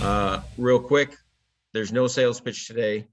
Uh, 0.00 0.40
real 0.56 0.78
quick, 0.78 1.16
there's 1.74 1.92
no 1.92 2.06
sales 2.06 2.40
pitch 2.40 2.68
today. 2.68 3.06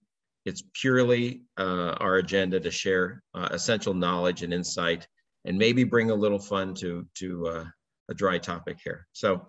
It's 0.46 0.64
purely 0.74 1.42
uh, 1.58 1.96
our 2.00 2.18
agenda 2.18 2.60
to 2.60 2.70
share 2.70 3.24
uh, 3.34 3.50
essential 3.52 3.96
knowledge 3.96 4.44
and 4.44 4.54
insight 4.54 5.08
and 5.46 5.58
maybe 5.58 5.84
bring 5.84 6.12
a 6.12 6.16
little 6.16 6.40
fun 6.40 6.76
to, 6.76 7.08
to 7.16 7.48
uh, 7.48 7.66
a 8.10 8.14
dry 8.14 8.38
topic 8.38 8.78
here. 8.84 9.08
So 9.14 9.48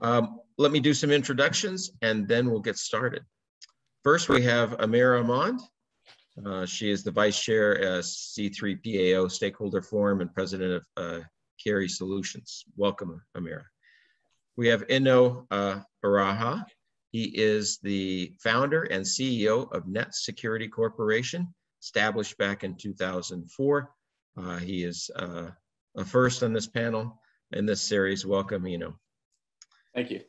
um, 0.00 0.40
let 0.56 0.72
me 0.72 0.80
do 0.80 0.94
some 0.94 1.10
introductions 1.10 1.90
and 2.00 2.26
then 2.26 2.50
we'll 2.50 2.60
get 2.60 2.78
started. 2.78 3.22
First, 4.02 4.30
we 4.30 4.42
have 4.42 4.70
Amira 4.78 5.20
Ahmad. 5.20 5.60
Uh, 6.46 6.64
she 6.64 6.90
is 6.90 7.04
the 7.04 7.10
Vice 7.10 7.42
Chair 7.42 7.78
at 7.78 8.04
C3PAO 8.04 9.30
Stakeholder 9.30 9.82
Forum 9.82 10.22
and 10.22 10.32
President 10.32 10.74
of 10.74 10.82
uh, 10.96 11.24
Carey 11.62 11.88
Solutions. 11.88 12.64
Welcome, 12.76 13.20
Amira. 13.36 13.64
We 14.58 14.66
have 14.66 14.90
Ino 14.90 15.46
uh, 15.52 15.82
Baraha. 16.04 16.64
He 17.12 17.26
is 17.26 17.78
the 17.78 18.32
founder 18.40 18.82
and 18.82 19.04
CEO 19.04 19.70
of 19.72 19.86
Net 19.86 20.16
Security 20.16 20.66
Corporation, 20.66 21.54
established 21.80 22.36
back 22.38 22.64
in 22.64 22.74
2004. 22.74 23.90
Uh, 24.36 24.56
he 24.56 24.82
is 24.82 25.12
uh, 25.14 25.50
a 25.96 26.04
first 26.04 26.42
on 26.42 26.52
this 26.52 26.66
panel 26.66 27.20
in 27.52 27.66
this 27.66 27.80
series. 27.80 28.26
Welcome, 28.26 28.66
Ino. 28.66 28.98
Thank 29.94 30.10
you. 30.10 30.22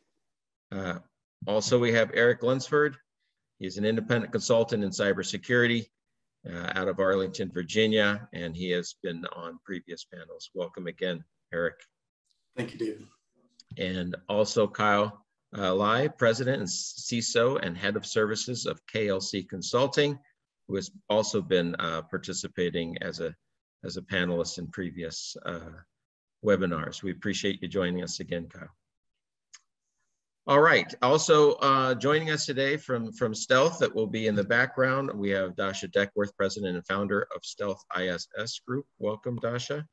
Uh, 0.71 0.99
also, 1.47 1.80
we 1.80 1.91
have 1.93 2.11
Eric 2.13 2.43
Lunsford. 2.43 2.97
He's 3.57 3.80
an 3.80 3.83
independent 3.83 4.31
consultant 4.31 4.83
in 4.83 4.91
cybersecurity 4.91 5.88
uh, 6.47 6.73
out 6.75 6.88
of 6.88 6.99
Arlington, 6.99 7.49
Virginia, 7.52 8.30
and 8.31 8.55
he 8.55 8.69
has 8.69 8.93
been 9.02 9.25
on 9.35 9.57
previous 9.66 10.05
panels. 10.05 10.52
Welcome 10.53 10.85
again, 10.85 11.23
Eric. 11.52 11.77
Thank 12.55 12.73
you, 12.73 12.77
David. 12.77 13.07
And 13.78 14.16
also 14.28 14.68
Kyle 14.68 15.25
uh, 15.58 15.73
Lai, 15.73 16.08
President 16.08 16.59
and 16.59 16.70
CISO 16.70 17.59
and 17.62 17.78
Head 17.78 17.95
of 17.95 18.06
Services 18.06 18.66
of 18.66 18.86
KLC 18.88 19.48
Consulting, 19.48 20.17
who 20.67 20.76
has 20.76 20.92
also 21.09 21.42
been 21.42 21.76
uh, 21.76 22.03
participating 22.03 22.98
as 23.02 23.20
a, 23.20 23.34
as 23.84 23.98
a 23.98 24.02
panelist 24.02 24.58
in 24.58 24.67
previous 24.67 25.36
uh, 25.45 25.72
webinars. 26.45 27.02
We 27.03 27.11
appreciate 27.11 27.61
you 27.61 27.67
joining 27.67 28.03
us 28.03 28.20
again, 28.20 28.48
Kyle. 28.48 28.70
All 30.48 30.61
right, 30.61 30.92
also 31.04 31.54
uh, 31.56 31.94
joining 31.94 32.31
us 32.31 32.48
today 32.48 32.76
from, 32.76 33.11
from 33.11 33.36
Stealth 33.36 33.78
that 33.80 33.94
will 33.94 34.08
be 34.08 34.26
in 34.26 34.36
the 34.36 34.44
background, 34.44 35.11
we 35.14 35.30
have 35.30 35.56
Dasha 35.56 35.88
Deckwerth, 35.88 36.36
President 36.36 36.76
and 36.76 36.88
Founder 36.88 37.28
of 37.36 37.45
Stealth 37.45 37.83
ISS 37.95 38.59
Group. 38.67 38.88
Welcome, 38.98 39.38
Dasha. 39.38 39.86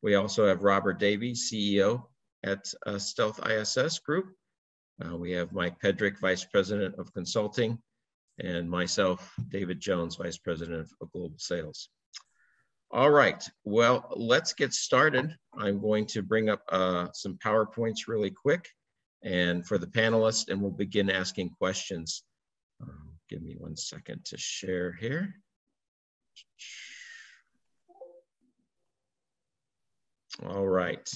We 0.00 0.14
also 0.14 0.46
have 0.46 0.62
Robert 0.62 0.98
Davies, 0.98 1.50
CEO 1.52 2.04
at 2.44 2.72
uh, 2.86 2.98
Stealth 2.98 3.40
ISS 3.46 3.98
Group. 4.00 4.34
Uh, 5.04 5.16
we 5.16 5.32
have 5.32 5.52
Mike 5.52 5.80
Pedrick, 5.80 6.18
Vice 6.20 6.44
President 6.44 6.94
of 6.98 7.12
Consulting, 7.12 7.78
and 8.40 8.68
myself, 8.68 9.34
David 9.48 9.80
Jones, 9.80 10.16
Vice 10.16 10.38
President 10.38 10.88
of 11.00 11.12
Global 11.12 11.38
Sales. 11.38 11.88
All 12.90 13.10
right, 13.10 13.42
well, 13.64 14.12
let's 14.14 14.52
get 14.52 14.74
started. 14.74 15.34
I'm 15.56 15.80
going 15.80 16.06
to 16.08 16.22
bring 16.22 16.50
up 16.50 16.62
uh, 16.68 17.08
some 17.14 17.38
PowerPoints 17.38 18.06
really 18.06 18.30
quick 18.30 18.68
and 19.22 19.66
for 19.66 19.78
the 19.78 19.86
panelists, 19.86 20.50
and 20.50 20.60
we'll 20.60 20.72
begin 20.72 21.10
asking 21.10 21.50
questions. 21.50 22.22
Um, 22.82 23.16
give 23.30 23.42
me 23.42 23.56
one 23.58 23.76
second 23.76 24.24
to 24.26 24.36
share 24.36 24.92
here. 24.92 25.34
All 30.44 30.66
right. 30.66 31.08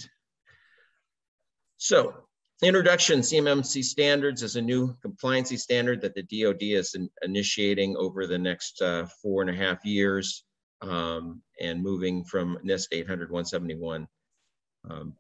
So 1.79 2.15
introduction 2.63 3.21
CMMC 3.21 3.85
standards 3.85 4.43
is 4.43 4.57
a 4.57 4.63
new 4.63 4.97
compliancy 5.05 5.59
standard 5.59 6.01
that 6.01 6.15
the 6.15 6.23
DoD 6.23 6.63
is 6.63 6.95
in, 6.95 7.09
initiating 7.23 7.97
over 7.97 8.27
the 8.27 8.39
next 8.39 8.81
uh, 8.81 9.07
four 9.23 9.43
and 9.43 9.51
a 9.51 9.55
half 9.55 9.85
years 9.85 10.45
um, 10.81 11.43
and 11.61 11.83
moving 11.83 12.25
from 12.25 12.59
NIST 12.65 13.07
800-171. 13.07 14.07
Um, 14.89 15.15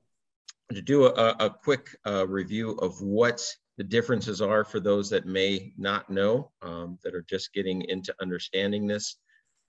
to 0.72 0.83
do 0.83 1.06
a, 1.06 1.37
a 1.39 1.50
quick 1.50 1.97
uh, 2.06 2.27
review 2.27 2.73
of 2.73 3.00
what 3.00 3.44
the 3.77 3.84
differences 3.84 4.41
are 4.41 4.65
for 4.65 4.81
those 4.81 5.11
that 5.11 5.27
may 5.27 5.73
not 5.77 6.09
know, 6.09 6.50
um, 6.62 6.99
that 7.05 7.15
are 7.15 7.25
just 7.28 7.53
getting 7.53 7.83
into 7.83 8.15
understanding 8.21 8.87
this. 8.87 9.17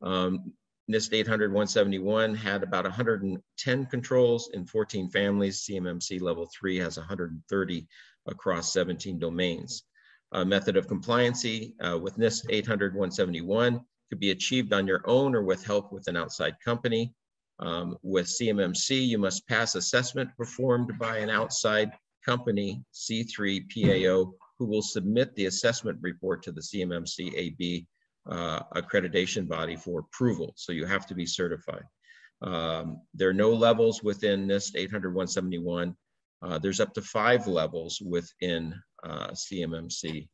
Um, 0.02 0.54
NIST 0.90 1.26
800-171 1.26 2.38
had 2.38 2.64
about 2.64 2.86
110 2.86 3.86
controls 3.88 4.50
in 4.54 4.66
14 4.66 5.10
families. 5.10 5.66
CMMC 5.68 6.22
level 6.22 6.50
three 6.58 6.78
has 6.78 6.98
130 6.98 7.88
across 8.26 8.72
17 8.72 9.20
domains. 9.20 9.84
A 10.32 10.46
method 10.46 10.78
of 10.78 10.88
compliancy 10.88 11.74
uh, 11.82 11.98
with 11.98 12.18
NIST 12.18 12.50
800-171 12.64 13.82
could 14.10 14.20
be 14.20 14.32
achieved 14.32 14.72
on 14.72 14.88
your 14.88 15.02
own 15.06 15.36
or 15.36 15.44
with 15.44 15.66
help 15.66 15.92
with 15.92 16.08
an 16.08 16.16
outside 16.16 16.56
company. 16.64 17.14
Um, 17.60 17.98
with 18.02 18.28
CMMC, 18.28 19.08
you 19.08 19.18
must 19.18 19.48
pass 19.48 19.76
assessment 19.76 20.30
performed 20.38 20.98
by 20.98 21.18
an 21.18 21.30
outside 21.30 21.92
company, 22.26 22.84
C3PAO, 22.94 24.32
who 24.58 24.66
will 24.66 24.82
submit 24.82 25.36
the 25.36 25.48
assessment 25.48 25.98
report 26.02 26.44
to 26.44 26.52
the 26.52 26.62
CMMC 26.62 27.34
AB 27.36 27.88
uh, 28.30 28.62
accreditation 28.76 29.48
body 29.48 29.76
for 29.76 30.02
approval. 30.02 30.54
So 30.56 30.72
you 30.72 30.86
have 30.86 31.06
to 31.08 31.16
be 31.16 31.26
certified. 31.26 31.84
Um, 32.42 33.02
there 33.14 33.30
are 33.30 33.34
no 33.34 33.52
levels 33.52 34.04
within 34.04 34.48
NIST 34.48 34.76
800-171. 34.92 35.96
Uh, 36.42 36.60
there's 36.60 36.80
up 36.80 36.94
to 36.94 37.02
five 37.02 37.48
levels 37.48 38.02
within 38.02 38.76
uh, 39.04 39.30
CMMC. 39.30 40.28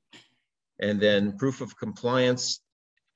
And 0.79 0.99
then 0.99 1.37
proof 1.37 1.61
of 1.61 1.77
compliance, 1.77 2.59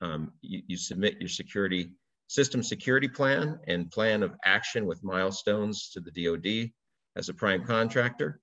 um, 0.00 0.32
you, 0.40 0.62
you, 0.68 0.76
submit 0.76 1.16
your 1.20 1.28
security 1.28 1.90
system 2.28 2.62
security 2.62 3.08
plan 3.08 3.58
and 3.66 3.90
plan 3.90 4.22
of 4.22 4.34
action 4.44 4.86
with 4.86 5.02
milestones 5.02 5.90
to 5.90 6.00
the 6.00 6.10
DoD 6.10 6.70
as 7.16 7.28
a 7.28 7.34
prime 7.34 7.64
contractor. 7.64 8.40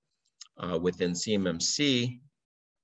Uh, 0.58 0.78
within 0.78 1.12
CMMC, 1.12 2.20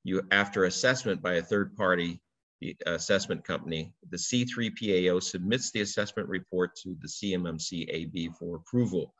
you 0.04 0.22
after 0.30 0.64
assessment 0.64 1.22
by 1.22 1.34
a 1.34 1.42
third 1.42 1.76
party 1.76 2.20
the 2.62 2.76
assessment 2.86 3.44
company, 3.44 3.92
the 4.10 4.16
C3PAO 4.16 5.20
submits 5.22 5.72
the 5.72 5.80
assessment 5.80 6.28
report 6.28 6.76
to 6.76 6.96
the 7.00 7.08
CMMCAB 7.08 8.36
for 8.36 8.56
approval. 8.56 9.14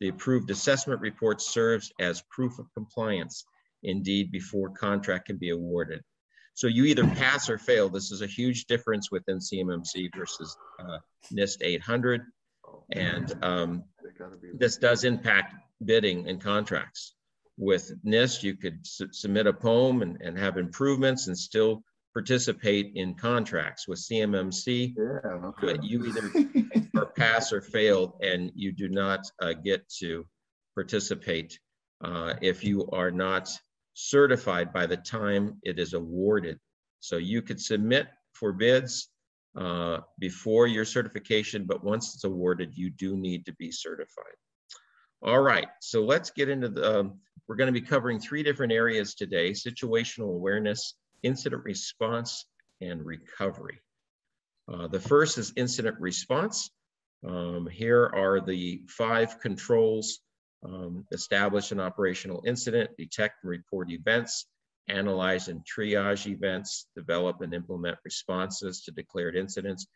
The 0.00 0.08
approved 0.08 0.50
assessment 0.50 1.00
report 1.00 1.40
serves 1.40 1.92
as 2.00 2.22
proof 2.30 2.58
of 2.58 2.66
compliance, 2.74 3.44
indeed, 3.84 4.32
before 4.32 4.70
contract 4.70 5.26
can 5.26 5.36
be 5.36 5.50
awarded. 5.50 6.02
So 6.54 6.66
you 6.66 6.86
either 6.86 7.06
pass 7.06 7.48
or 7.48 7.56
fail. 7.56 7.88
This 7.88 8.10
is 8.10 8.20
a 8.20 8.26
huge 8.26 8.64
difference 8.64 9.12
within 9.12 9.38
CMMC 9.38 10.08
versus 10.16 10.56
uh, 10.80 10.98
NIST 11.32 11.58
800. 11.62 12.22
And 12.92 13.32
um, 13.44 13.84
this 14.54 14.76
does 14.76 15.04
impact 15.04 15.54
bidding 15.84 16.28
and 16.28 16.40
contracts. 16.40 17.14
With 17.56 17.92
NIST, 18.04 18.42
you 18.42 18.56
could 18.56 18.80
submit 18.82 19.46
a 19.46 19.52
POA&M 19.52 20.02
and, 20.02 20.18
and 20.20 20.36
have 20.36 20.58
improvements 20.58 21.28
and 21.28 21.38
still 21.38 21.82
participate 22.18 22.90
in 22.96 23.14
contracts 23.14 23.86
with 23.86 24.00
CMMC. 24.00 24.92
Yeah, 24.96 25.30
okay. 25.30 25.66
But 25.74 25.84
you 25.84 26.04
either 26.04 26.32
are 26.96 27.06
pass 27.06 27.52
or 27.52 27.60
fail, 27.60 28.18
and 28.20 28.50
you 28.56 28.72
do 28.72 28.88
not 28.88 29.20
uh, 29.40 29.52
get 29.52 29.88
to 30.00 30.26
participate 30.74 31.60
uh, 32.02 32.34
if 32.42 32.64
you 32.64 32.88
are 32.90 33.12
not 33.12 33.48
certified 33.94 34.72
by 34.72 34.84
the 34.84 34.96
time 34.96 35.58
it 35.62 35.78
is 35.78 35.94
awarded. 35.94 36.58
So 36.98 37.18
you 37.18 37.40
could 37.40 37.60
submit 37.60 38.08
for 38.32 38.52
bids 38.52 39.10
uh, 39.56 39.98
before 40.18 40.66
your 40.66 40.84
certification, 40.84 41.66
but 41.66 41.84
once 41.84 42.16
it's 42.16 42.24
awarded, 42.24 42.76
you 42.76 42.90
do 42.90 43.16
need 43.16 43.46
to 43.46 43.52
be 43.60 43.70
certified. 43.70 44.38
All 45.22 45.40
right, 45.40 45.68
so 45.80 46.04
let's 46.04 46.32
get 46.32 46.48
into 46.48 46.68
the, 46.68 46.98
um, 46.98 47.20
we're 47.46 47.54
gonna 47.54 47.70
be 47.70 47.80
covering 47.80 48.18
three 48.18 48.42
different 48.42 48.72
areas 48.72 49.14
today, 49.14 49.52
situational 49.52 50.34
awareness, 50.34 50.94
incident 51.22 51.64
response, 51.64 52.46
and 52.80 53.04
recovery. 53.04 53.80
Uh, 54.72 54.86
the 54.86 55.00
first 55.00 55.38
is 55.38 55.52
incident 55.56 55.96
response. 55.98 56.70
Um, 57.26 57.68
here 57.70 58.10
are 58.14 58.40
the 58.40 58.82
five 58.88 59.40
controls. 59.40 60.20
Um, 60.64 61.06
establish 61.12 61.70
an 61.70 61.78
operational 61.78 62.42
incident, 62.44 62.90
detect 62.98 63.44
and 63.44 63.50
report 63.50 63.92
events, 63.92 64.46
analyze 64.88 65.46
and 65.46 65.64
triage 65.64 66.26
events, 66.26 66.88
develop 66.96 67.42
and 67.42 67.54
implement 67.54 67.96
responses 68.04 68.82
to 68.82 68.90
declared 68.90 69.36
incidents, 69.36 69.86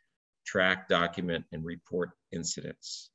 track, 0.47 0.89
document, 0.89 1.45
and 1.51 1.65
report 1.65 2.11
incidents. 2.31 3.11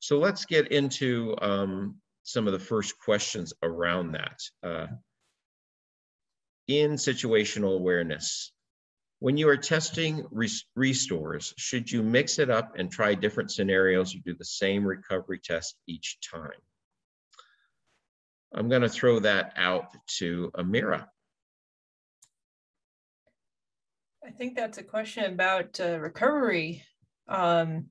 So 0.00 0.18
let's 0.18 0.44
get 0.44 0.72
into 0.72 1.36
um, 1.40 1.96
some 2.24 2.48
of 2.48 2.52
the 2.52 2.58
first 2.58 2.98
questions 2.98 3.52
around 3.62 4.12
that. 4.12 4.40
Uh, 4.62 4.86
in 6.68 6.92
situational 6.92 7.76
awareness. 7.76 8.52
When 9.20 9.36
you 9.36 9.48
are 9.48 9.56
testing 9.56 10.26
restores, 10.74 11.54
should 11.56 11.90
you 11.90 12.02
mix 12.02 12.38
it 12.38 12.50
up 12.50 12.74
and 12.76 12.90
try 12.90 13.14
different 13.14 13.50
scenarios 13.50 14.14
or 14.14 14.18
do 14.24 14.34
the 14.34 14.44
same 14.44 14.84
recovery 14.84 15.40
test 15.42 15.76
each 15.86 16.18
time? 16.20 16.50
I'm 18.54 18.68
going 18.68 18.82
to 18.82 18.88
throw 18.88 19.18
that 19.20 19.52
out 19.56 19.88
to 20.18 20.50
Amira. 20.56 21.06
I 24.24 24.30
think 24.30 24.56
that's 24.56 24.78
a 24.78 24.82
question 24.82 25.24
about 25.32 25.78
uh, 25.80 25.98
recovery. 25.98 26.82
Um, 27.28 27.86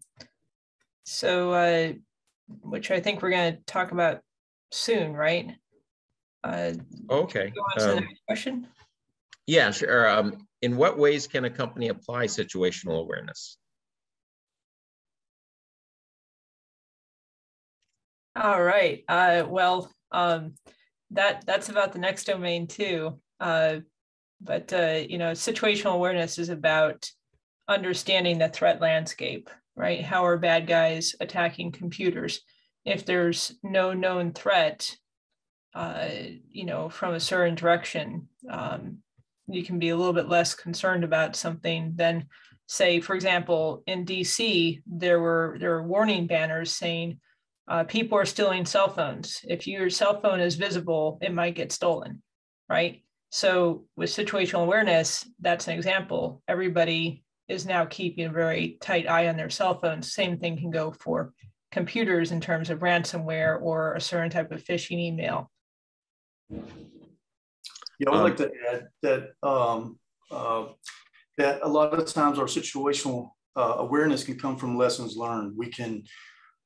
so, 1.03 1.51
uh, 1.51 1.93
which 2.61 2.91
I 2.91 2.99
think 2.99 3.21
we're 3.21 3.31
going 3.31 3.55
to 3.55 3.61
talk 3.65 3.91
about 3.91 4.21
soon, 4.71 5.13
right? 5.13 5.51
Uh, 6.43 6.73
okay. 7.09 7.53
Um, 7.79 8.07
question. 8.27 8.67
Yeah, 9.47 9.71
sure. 9.71 10.09
Um, 10.09 10.47
in 10.61 10.77
what 10.77 10.97
ways 10.97 11.27
can 11.27 11.45
a 11.45 11.49
company 11.49 11.89
apply 11.89 12.25
situational 12.25 12.99
awareness? 12.99 13.57
All 18.35 18.63
right. 18.63 19.03
Uh, 19.07 19.45
well, 19.47 19.91
um, 20.11 20.55
that 21.11 21.45
that's 21.45 21.69
about 21.69 21.93
the 21.93 21.99
next 21.99 22.25
domain 22.25 22.67
too. 22.67 23.19
Uh, 23.39 23.79
but 24.41 24.73
uh, 24.73 25.01
you 25.07 25.17
know, 25.17 25.31
situational 25.31 25.93
awareness 25.93 26.39
is 26.39 26.49
about 26.49 27.09
understanding 27.67 28.39
the 28.39 28.49
threat 28.49 28.81
landscape, 28.81 29.49
right? 29.75 30.03
How 30.03 30.25
are 30.25 30.37
bad 30.37 30.67
guys 30.67 31.15
attacking 31.19 31.71
computers? 31.71 32.41
If 32.85 33.05
there's 33.05 33.55
no 33.63 33.93
known 33.93 34.33
threat, 34.33 34.95
uh, 35.75 36.07
you 36.49 36.65
know, 36.65 36.89
from 36.89 37.13
a 37.13 37.19
certain 37.19 37.55
direction, 37.55 38.27
um, 38.49 38.99
you 39.47 39.63
can 39.63 39.79
be 39.79 39.89
a 39.89 39.97
little 39.97 40.13
bit 40.13 40.29
less 40.29 40.53
concerned 40.53 41.03
about 41.03 41.35
something 41.35 41.93
than, 41.95 42.27
say, 42.67 42.99
for 42.99 43.15
example, 43.15 43.83
in 43.87 44.05
DC, 44.05 44.81
there 44.85 45.19
were 45.19 45.57
there 45.59 45.71
were 45.71 45.87
warning 45.87 46.27
banners 46.27 46.71
saying 46.71 47.19
uh, 47.67 47.83
people 47.85 48.17
are 48.17 48.25
stealing 48.25 48.65
cell 48.65 48.89
phones. 48.89 49.41
If 49.47 49.67
your 49.67 49.89
cell 49.89 50.21
phone 50.21 50.39
is 50.39 50.55
visible, 50.55 51.17
it 51.21 51.33
might 51.33 51.55
get 51.55 51.71
stolen, 51.71 52.21
right? 52.69 53.03
So 53.31 53.85
with 53.95 54.11
situational 54.11 54.63
awareness, 54.63 55.27
that's 55.39 55.67
an 55.67 55.73
example. 55.73 56.43
Everybody 56.47 57.23
is 57.47 57.65
now 57.65 57.85
keeping 57.85 58.25
a 58.25 58.31
very 58.31 58.77
tight 58.81 59.09
eye 59.09 59.27
on 59.27 59.37
their 59.37 59.49
cell 59.49 59.79
phones. 59.79 60.13
Same 60.13 60.37
thing 60.37 60.57
can 60.57 60.71
go 60.71 60.91
for 60.91 61.33
computers 61.71 62.31
in 62.31 62.39
terms 62.39 62.69
of 62.69 62.79
ransomware 62.79 63.59
or 63.61 63.93
a 63.93 64.01
certain 64.01 64.29
type 64.29 64.51
of 64.51 64.63
phishing 64.63 64.99
email. 64.99 65.49
Yeah, 66.49 68.09
I 68.09 68.11
would 68.11 68.17
um, 68.17 68.23
like 68.23 68.37
to 68.37 68.51
add 68.71 68.87
that 69.01 69.31
um, 69.43 69.99
uh, 70.31 70.65
that 71.37 71.59
a 71.63 71.67
lot 71.67 71.93
of 71.93 72.05
times 72.05 72.39
our 72.39 72.45
situational 72.45 73.29
uh, 73.55 73.75
awareness 73.77 74.23
can 74.23 74.37
come 74.37 74.57
from 74.57 74.77
lessons 74.77 75.15
learned. 75.15 75.55
We 75.57 75.67
can 75.67 76.03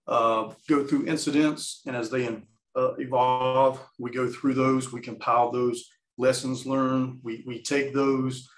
uh, 0.07 0.53
go 0.69 0.85
through 0.85 1.07
incidents, 1.07 1.81
and 1.85 1.95
as 1.95 2.09
they 2.09 2.27
uh, 2.75 2.93
evolve, 2.97 3.79
we 3.99 4.11
go 4.11 4.29
through 4.29 4.53
those. 4.53 4.91
We 4.91 5.01
compile 5.01 5.51
those 5.51 5.89
lessons 6.17 6.65
learned. 6.65 7.19
We, 7.23 7.43
we 7.45 7.61
take 7.61 7.93
those, 7.93 8.49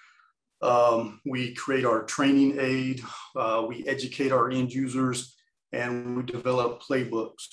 um, 0.62 1.22
we 1.26 1.54
create 1.56 1.86
our 1.86 2.04
training 2.04 2.58
aid, 2.60 3.02
uh, 3.36 3.66
we 3.68 3.86
educate 3.88 4.32
our 4.32 4.50
end 4.50 4.72
users, 4.72 5.36
and 5.72 6.18
we 6.18 6.24
develop 6.24 6.82
playbooks. 6.82 7.48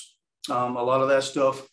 Um, 0.50 0.76
a 0.76 0.82
lot 0.82 1.02
of 1.02 1.08
that 1.08 1.24
stuff 1.24 1.66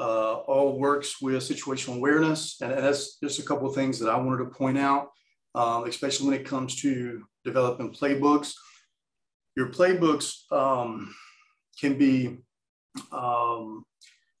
uh, 0.00 0.34
all 0.46 0.78
works 0.78 1.20
with 1.20 1.42
situational 1.42 1.96
awareness. 1.96 2.56
And, 2.62 2.72
that's 2.72 3.18
just 3.18 3.38
a 3.38 3.42
couple 3.42 3.68
of 3.68 3.74
things 3.74 3.98
that 3.98 4.08
I 4.08 4.16
wanted 4.16 4.44
to 4.44 4.50
point 4.50 4.78
out, 4.78 5.10
um, 5.54 5.84
especially 5.84 6.28
when 6.28 6.40
it 6.40 6.46
comes 6.46 6.80
to 6.82 7.22
developing 7.44 7.92
playbooks. 7.92 8.54
Your 9.56 9.68
playbooks 9.68 10.50
um, 10.50 11.14
can 11.78 11.98
be 11.98 12.38
um, 13.12 13.84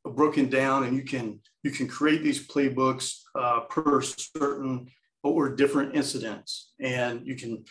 broken 0.04 0.48
down 0.48 0.84
and 0.84 0.96
you 0.96 1.02
can 1.02 1.40
you 1.62 1.70
can 1.70 1.86
create 1.86 2.22
these 2.22 2.48
playbooks 2.48 3.18
uh, 3.34 3.60
per 3.60 4.00
certain 4.00 4.88
or 5.22 5.54
different 5.54 5.94
incidents 5.94 6.72
and 6.80 7.26
you 7.26 7.36
can 7.36 7.62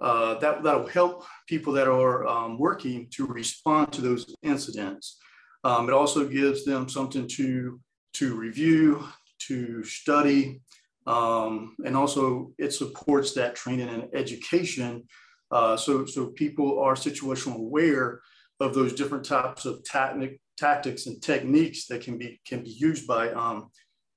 uh, 0.00 0.34
that 0.38 0.62
that'll 0.62 0.86
help 0.86 1.24
people 1.46 1.72
that 1.74 1.86
are 1.86 2.26
um, 2.26 2.58
working 2.58 3.06
to 3.10 3.26
respond 3.26 3.92
to 3.92 4.00
those 4.00 4.34
incidents 4.42 5.18
um, 5.64 5.88
it 5.88 5.92
also 5.92 6.26
gives 6.26 6.64
them 6.64 6.88
something 6.88 7.26
to 7.28 7.80
to 8.14 8.34
review 8.34 9.06
to 9.38 9.82
study 9.84 10.60
um, 11.06 11.76
and 11.84 11.96
also 11.96 12.52
it 12.58 12.72
supports 12.72 13.32
that 13.34 13.54
training 13.54 13.88
and 13.88 14.08
education 14.14 15.04
uh, 15.50 15.76
so 15.76 16.04
so 16.06 16.28
people 16.28 16.80
are 16.80 16.94
situational 16.94 17.56
aware 17.56 18.20
of 18.60 18.74
those 18.74 18.92
different 18.94 19.24
types 19.24 19.66
of 19.66 19.84
tactic, 19.84 20.40
tactics 20.56 21.06
and 21.06 21.22
techniques 21.22 21.86
that 21.86 22.00
can 22.00 22.18
be 22.18 22.40
can 22.46 22.62
be 22.62 22.70
used 22.70 23.06
by 23.06 23.30
um, 23.30 23.70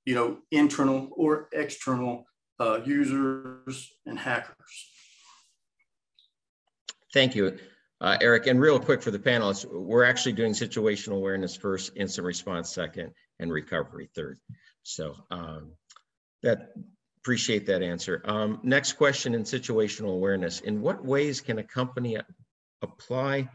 you 0.06 0.16
know 0.16 0.38
internal 0.52 1.10
or 1.12 1.50
external 1.54 2.26
uh, 2.60 2.80
users 2.86 3.92
and 4.06 4.18
hackers. 4.18 4.92
Thank 7.14 7.36
you, 7.36 7.58
uh, 8.02 8.18
Eric. 8.22 8.48
And 8.48 8.60
real 8.60 8.80
quick 8.80 9.02
for 9.02 9.12
the 9.12 9.20
panelists, 9.20 9.66
we're 9.66 10.04
actually 10.04 10.34
doing 10.34 10.54
situational 10.54 11.18
awareness 11.18 11.56
first, 11.56 11.92
instant 11.96 12.26
response 12.26 12.74
second, 12.74 13.12
and 13.40 13.52
recovery 13.52 14.10
third. 14.16 14.40
So 14.84 15.16
um, 15.32 15.72
that 16.44 16.74
appreciate 17.22 17.66
that 17.68 17.82
answer. 17.82 18.22
Um, 18.26 18.60
next 18.64 18.94
question 18.94 19.36
in 19.36 19.44
situational 19.44 20.14
awareness: 20.14 20.62
In 20.62 20.82
what 20.82 21.04
ways 21.04 21.42
can 21.42 21.60
a 21.60 21.64
company 21.64 22.18
apply 22.82 23.50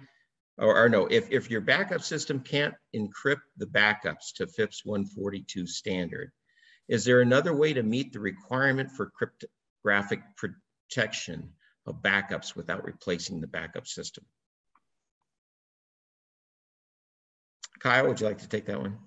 or, 0.58 0.84
or, 0.84 0.88
no, 0.88 1.06
if, 1.06 1.30
if 1.30 1.50
your 1.50 1.60
backup 1.60 2.02
system 2.02 2.40
can't 2.40 2.74
encrypt 2.94 3.42
the 3.56 3.66
backups 3.66 4.32
to 4.36 4.46
FIPS 4.46 4.84
142 4.84 5.66
standard, 5.66 6.30
is 6.88 7.04
there 7.04 7.20
another 7.20 7.54
way 7.54 7.72
to 7.72 7.82
meet 7.82 8.12
the 8.12 8.20
requirement 8.20 8.90
for 8.90 9.10
cryptographic 9.10 10.20
protection 10.36 11.50
of 11.86 12.02
backups 12.02 12.56
without 12.56 12.84
replacing 12.84 13.40
the 13.40 13.46
backup 13.46 13.86
system? 13.86 14.24
Kyle, 17.80 18.08
would 18.08 18.20
you 18.20 18.26
like 18.26 18.38
to 18.38 18.48
take 18.48 18.66
that 18.66 18.80
one? 18.80 18.98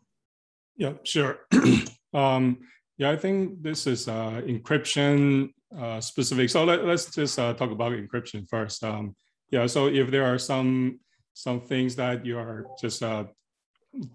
Yeah, 0.76 0.94
sure. 1.04 1.40
um, 2.14 2.60
yeah, 2.98 3.12
I 3.12 3.18
think 3.18 3.64
this 3.64 3.88
is 3.88 4.08
uh, 4.08 4.42
encryption 4.46 5.50
uh, 5.78 6.00
specific. 6.00 6.50
So 6.50 6.64
let, 6.64 6.80
us 6.82 7.08
just 7.14 7.40
uh, 7.40 7.54
talk 7.54 7.72
about 7.72 7.94
encryption 7.94 8.48
first. 8.48 8.84
Um, 8.84 9.16
yeah, 9.50 9.66
so 9.66 9.88
if 9.88 10.12
there 10.12 10.26
are 10.26 10.38
some 10.38 11.00
some 11.34 11.62
things 11.62 11.96
that 11.96 12.26
you 12.26 12.38
are 12.38 12.66
just 12.82 13.04
uh, 13.04 13.26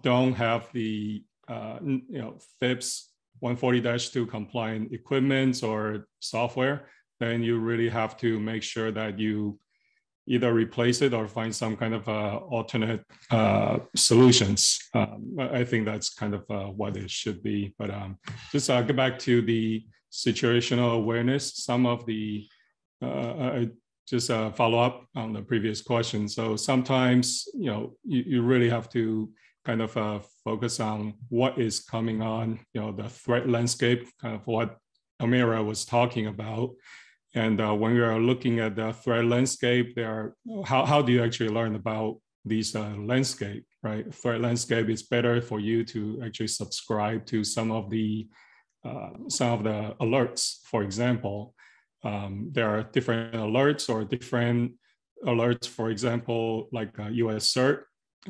don't 0.01 0.33
have 0.33 0.69
the 0.73 1.23
uh, 1.47 1.79
you 1.81 2.21
know 2.21 2.37
FIPS 2.59 3.09
140-2 3.43 4.29
compliant 4.29 4.93
equipment 4.93 5.63
or 5.63 6.07
software, 6.19 6.87
then 7.19 7.43
you 7.43 7.59
really 7.59 7.89
have 7.89 8.17
to 8.17 8.39
make 8.39 8.63
sure 8.63 8.91
that 8.91 9.19
you 9.19 9.59
either 10.25 10.53
replace 10.53 11.01
it 11.01 11.13
or 11.13 11.27
find 11.27 11.53
some 11.53 11.75
kind 11.75 11.93
of 11.93 12.07
uh, 12.07 12.37
alternate 12.37 13.03
uh, 13.29 13.79
solutions. 13.95 14.79
Um, 14.93 15.35
I 15.37 15.63
think 15.65 15.85
that's 15.85 16.13
kind 16.13 16.33
of 16.33 16.45
uh, 16.49 16.67
what 16.67 16.95
it 16.95 17.11
should 17.11 17.43
be. 17.43 17.73
But 17.77 17.91
um, 17.91 18.17
just 18.51 18.69
uh, 18.69 18.81
get 18.81 18.95
back 18.95 19.19
to 19.19 19.41
the 19.41 19.85
situational 20.11 20.95
awareness. 20.95 21.57
Some 21.57 21.85
of 21.85 22.05
the 22.05 22.47
uh, 23.01 23.65
just 24.07 24.29
uh, 24.29 24.51
follow 24.51 24.79
up 24.79 25.05
on 25.15 25.33
the 25.33 25.41
previous 25.41 25.81
question. 25.81 26.27
So 26.27 26.55
sometimes, 26.55 27.47
you 27.53 27.71
know, 27.71 27.95
you, 28.03 28.23
you 28.27 28.41
really 28.41 28.69
have 28.69 28.89
to 28.89 29.29
kind 29.65 29.81
of 29.81 29.95
uh, 29.95 30.19
focus 30.43 30.79
on 30.79 31.13
what 31.29 31.57
is 31.57 31.79
coming 31.79 32.21
on, 32.21 32.59
you 32.73 32.81
know, 32.81 32.91
the 32.91 33.07
threat 33.09 33.47
landscape, 33.47 34.07
kind 34.21 34.35
of 34.35 34.45
what 34.45 34.77
Amira 35.21 35.65
was 35.65 35.85
talking 35.85 36.27
about. 36.27 36.71
And 37.35 37.59
uh, 37.59 37.73
when 37.73 37.95
you 37.95 38.03
are 38.03 38.19
looking 38.19 38.59
at 38.59 38.75
the 38.75 38.93
threat 38.93 39.25
landscape, 39.25 39.95
there 39.95 40.11
are, 40.11 40.35
how, 40.65 40.85
how 40.85 41.01
do 41.01 41.11
you 41.11 41.23
actually 41.23 41.49
learn 41.49 41.75
about 41.75 42.17
these 42.45 42.75
uh, 42.75 42.93
landscape, 42.97 43.65
right? 43.81 44.13
Threat 44.13 44.41
landscape 44.41 44.89
is 44.89 45.03
better 45.03 45.41
for 45.41 45.59
you 45.59 45.83
to 45.85 46.21
actually 46.23 46.49
subscribe 46.49 47.25
to 47.27 47.43
some 47.43 47.71
of 47.71 47.89
the 47.89 48.27
uh, 48.85 49.11
some 49.29 49.53
of 49.53 49.63
the 49.63 49.95
alerts, 50.01 50.57
for 50.65 50.83
example, 50.83 51.55
um, 52.03 52.49
there 52.51 52.69
are 52.69 52.83
different 52.83 53.33
alerts 53.33 53.89
or 53.89 54.03
different 54.03 54.73
alerts, 55.25 55.67
for 55.67 55.89
example, 55.89 56.67
like 56.73 56.97
uh, 56.99 57.07
US 57.07 57.53
CERT, 57.53 57.83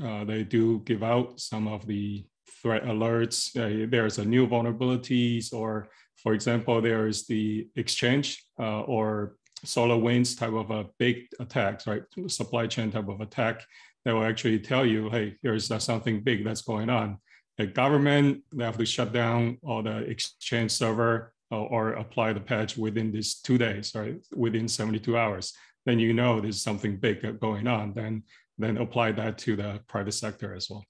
uh, 0.03 0.23
they 0.23 0.43
do 0.43 0.79
give 0.85 1.03
out 1.03 1.39
some 1.39 1.67
of 1.67 1.85
the 1.87 2.25
threat 2.61 2.83
alerts. 2.83 3.55
Uh, 3.57 3.87
there's 3.89 4.19
a 4.19 4.25
new 4.25 4.47
vulnerabilities, 4.47 5.53
or 5.53 5.87
for 6.23 6.33
example, 6.33 6.81
there 6.81 7.07
is 7.07 7.27
the 7.27 7.67
exchange 7.75 8.43
uh, 8.59 8.81
or 8.81 9.35
SolarWinds 9.65 10.37
type 10.37 10.53
of 10.53 10.71
a 10.71 10.85
big 10.97 11.27
attacks, 11.39 11.85
right? 11.85 12.03
Supply 12.27 12.65
chain 12.67 12.91
type 12.91 13.09
of 13.09 13.21
attack 13.21 13.63
that 14.05 14.13
will 14.13 14.23
actually 14.23 14.59
tell 14.59 14.85
you, 14.85 15.09
hey, 15.09 15.35
here's 15.43 15.69
uh, 15.69 15.79
something 15.79 16.21
big 16.21 16.43
that's 16.43 16.61
going 16.61 16.89
on. 16.89 17.17
The 17.57 17.67
government, 17.67 18.43
they 18.53 18.63
have 18.63 18.77
to 18.77 18.85
shut 18.85 19.13
down 19.13 19.57
all 19.63 19.83
the 19.83 19.97
exchange 19.99 20.71
server 20.71 21.33
or 21.51 21.93
apply 21.93 22.33
the 22.33 22.39
patch 22.39 22.77
within 22.77 23.11
these 23.11 23.35
two 23.35 23.57
days, 23.57 23.93
right? 23.93 24.15
Within 24.35 24.67
72 24.67 25.15
hours, 25.15 25.53
then 25.85 25.99
you 25.99 26.13
know 26.13 26.41
there's 26.41 26.61
something 26.61 26.97
big 26.97 27.39
going 27.39 27.67
on. 27.67 27.93
Then 27.93 28.23
then 28.57 28.77
apply 28.77 29.11
that 29.11 29.37
to 29.39 29.55
the 29.55 29.81
private 29.87 30.13
sector 30.13 30.55
as 30.55 30.69
well. 30.69 30.85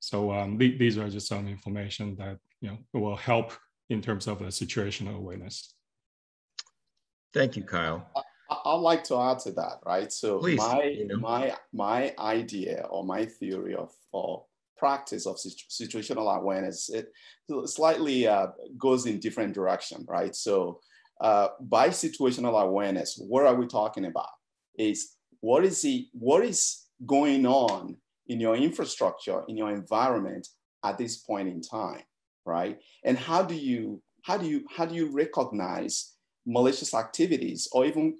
So 0.00 0.32
um, 0.32 0.58
th 0.58 0.78
these 0.78 0.98
are 0.98 1.08
just 1.08 1.28
some 1.28 1.48
information 1.48 2.16
that 2.16 2.38
you 2.60 2.68
know 2.70 2.78
will 2.92 3.16
help 3.16 3.52
in 3.90 4.02
terms 4.02 4.26
of 4.26 4.38
the 4.40 4.46
situational 4.46 5.16
awareness. 5.16 5.74
Thank 7.32 7.56
you, 7.56 7.62
Kyle. 7.62 8.08
I, 8.48 8.74
would 8.74 8.80
like 8.80 9.04
to 9.04 9.20
add 9.20 9.40
to 9.40 9.52
that, 9.52 9.80
right? 9.84 10.12
So 10.12 10.38
Please, 10.38 10.58
my 10.58 10.82
you 10.84 11.08
know. 11.08 11.16
my 11.18 11.54
my 11.72 12.14
idea 12.18 12.86
or 12.90 13.04
my 13.04 13.26
theory 13.26 13.74
of 13.74 13.92
or 14.12 14.44
practice 14.78 15.26
of 15.26 15.36
situational 15.36 16.34
awareness 16.36 16.90
it 16.90 17.08
slightly 17.64 18.26
uh, 18.26 18.48
goes 18.78 19.06
in 19.06 19.18
different 19.18 19.54
direction, 19.54 20.04
right? 20.08 20.34
So 20.34 20.80
uh, 21.20 21.48
by 21.60 21.88
situational 21.88 22.60
awareness, 22.62 23.16
what 23.18 23.46
are 23.46 23.54
we 23.54 23.66
talking 23.66 24.04
about? 24.04 24.28
Is 24.78 25.16
what 25.40 25.64
is 25.64 25.82
the 25.82 26.06
what 26.12 26.44
is 26.44 26.84
going 27.04 27.46
on 27.46 27.96
in 28.28 28.40
your 28.40 28.56
infrastructure, 28.56 29.42
in 29.48 29.56
your 29.56 29.70
environment 29.70 30.48
at 30.84 30.98
this 30.98 31.18
point 31.18 31.48
in 31.48 31.60
time, 31.60 32.02
right? 32.46 32.78
And 33.04 33.18
how 33.18 33.42
do 33.42 33.54
you 33.54 34.00
how 34.22 34.38
do 34.38 34.46
you 34.46 34.64
how 34.74 34.86
do 34.86 34.94
you 34.94 35.10
recognize 35.10 36.14
malicious 36.46 36.94
activities 36.94 37.68
or 37.72 37.84
even 37.84 38.16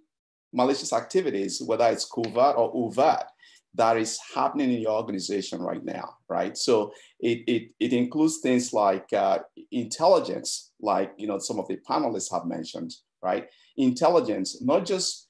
malicious 0.53 0.93
activities, 0.93 1.63
whether 1.65 1.87
it's 1.87 2.05
covert 2.05 2.57
or 2.57 2.71
overt, 2.75 3.25
that 3.75 3.97
is 3.97 4.19
happening 4.35 4.73
in 4.73 4.81
your 4.81 4.93
organization 4.93 5.61
right 5.61 5.85
now, 5.85 6.17
right? 6.29 6.57
So 6.57 6.93
it, 7.21 7.45
it, 7.47 7.71
it 7.79 7.93
includes 7.93 8.39
things 8.39 8.73
like 8.73 9.13
uh, 9.13 9.41
intelligence, 9.71 10.73
like 10.81 11.13
you 11.17 11.27
know 11.27 11.39
some 11.39 11.59
of 11.59 11.69
the 11.69 11.79
panelists 11.89 12.33
have 12.33 12.47
mentioned, 12.47 12.95
right? 13.23 13.49
Intelligence, 13.77 14.63
not 14.63 14.87
just 14.87 15.29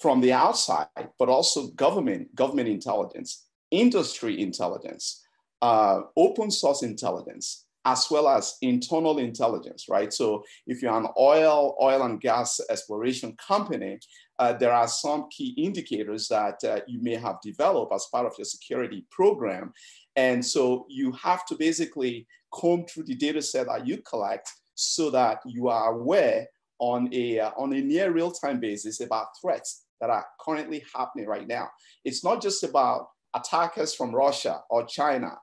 from 0.00 0.20
the 0.20 0.32
outside, 0.32 0.88
but 1.18 1.28
also 1.28 1.68
government, 1.68 2.34
government 2.34 2.68
intelligence, 2.68 3.46
industry 3.70 4.40
intelligence, 4.40 5.24
uh, 5.62 6.00
open 6.16 6.50
source 6.50 6.82
intelligence, 6.82 7.66
as 7.84 8.06
well 8.10 8.28
as 8.28 8.56
internal 8.62 9.18
intelligence, 9.18 9.86
right? 9.88 10.12
So 10.12 10.44
if 10.66 10.82
you're 10.82 10.96
an 10.96 11.08
oil, 11.18 11.76
oil 11.80 12.02
and 12.02 12.20
gas 12.20 12.60
exploration 12.70 13.36
company, 13.36 13.98
uh, 14.38 14.52
there 14.52 14.72
are 14.72 14.88
some 14.88 15.28
key 15.30 15.54
indicators 15.56 16.28
that 16.28 16.62
uh, 16.64 16.80
you 16.86 17.02
may 17.02 17.16
have 17.16 17.36
developed 17.42 17.92
as 17.92 18.06
part 18.12 18.26
of 18.26 18.34
your 18.38 18.44
security 18.44 19.04
program. 19.10 19.72
And 20.16 20.44
so 20.44 20.86
you 20.88 21.12
have 21.12 21.44
to 21.46 21.56
basically 21.56 22.26
comb 22.52 22.86
through 22.86 23.04
the 23.04 23.14
data 23.14 23.42
set 23.42 23.66
that 23.66 23.86
you 23.86 23.98
collect 23.98 24.50
so 24.74 25.10
that 25.10 25.40
you 25.46 25.68
are 25.68 25.94
aware 25.94 26.46
on 26.78 27.08
a, 27.12 27.40
uh, 27.40 27.50
on 27.56 27.72
a 27.72 27.80
near 27.80 28.12
real-time 28.12 28.60
basis 28.60 29.00
about 29.00 29.26
threats 29.40 29.84
that 30.00 30.10
are 30.10 30.26
currently 30.40 30.84
happening 30.94 31.26
right 31.26 31.46
now. 31.46 31.68
It's 32.04 32.24
not 32.24 32.42
just 32.42 32.64
about 32.64 33.08
attackers 33.34 33.94
from 33.94 34.14
Russia 34.14 34.60
or 34.68 34.84
China, 34.84 35.38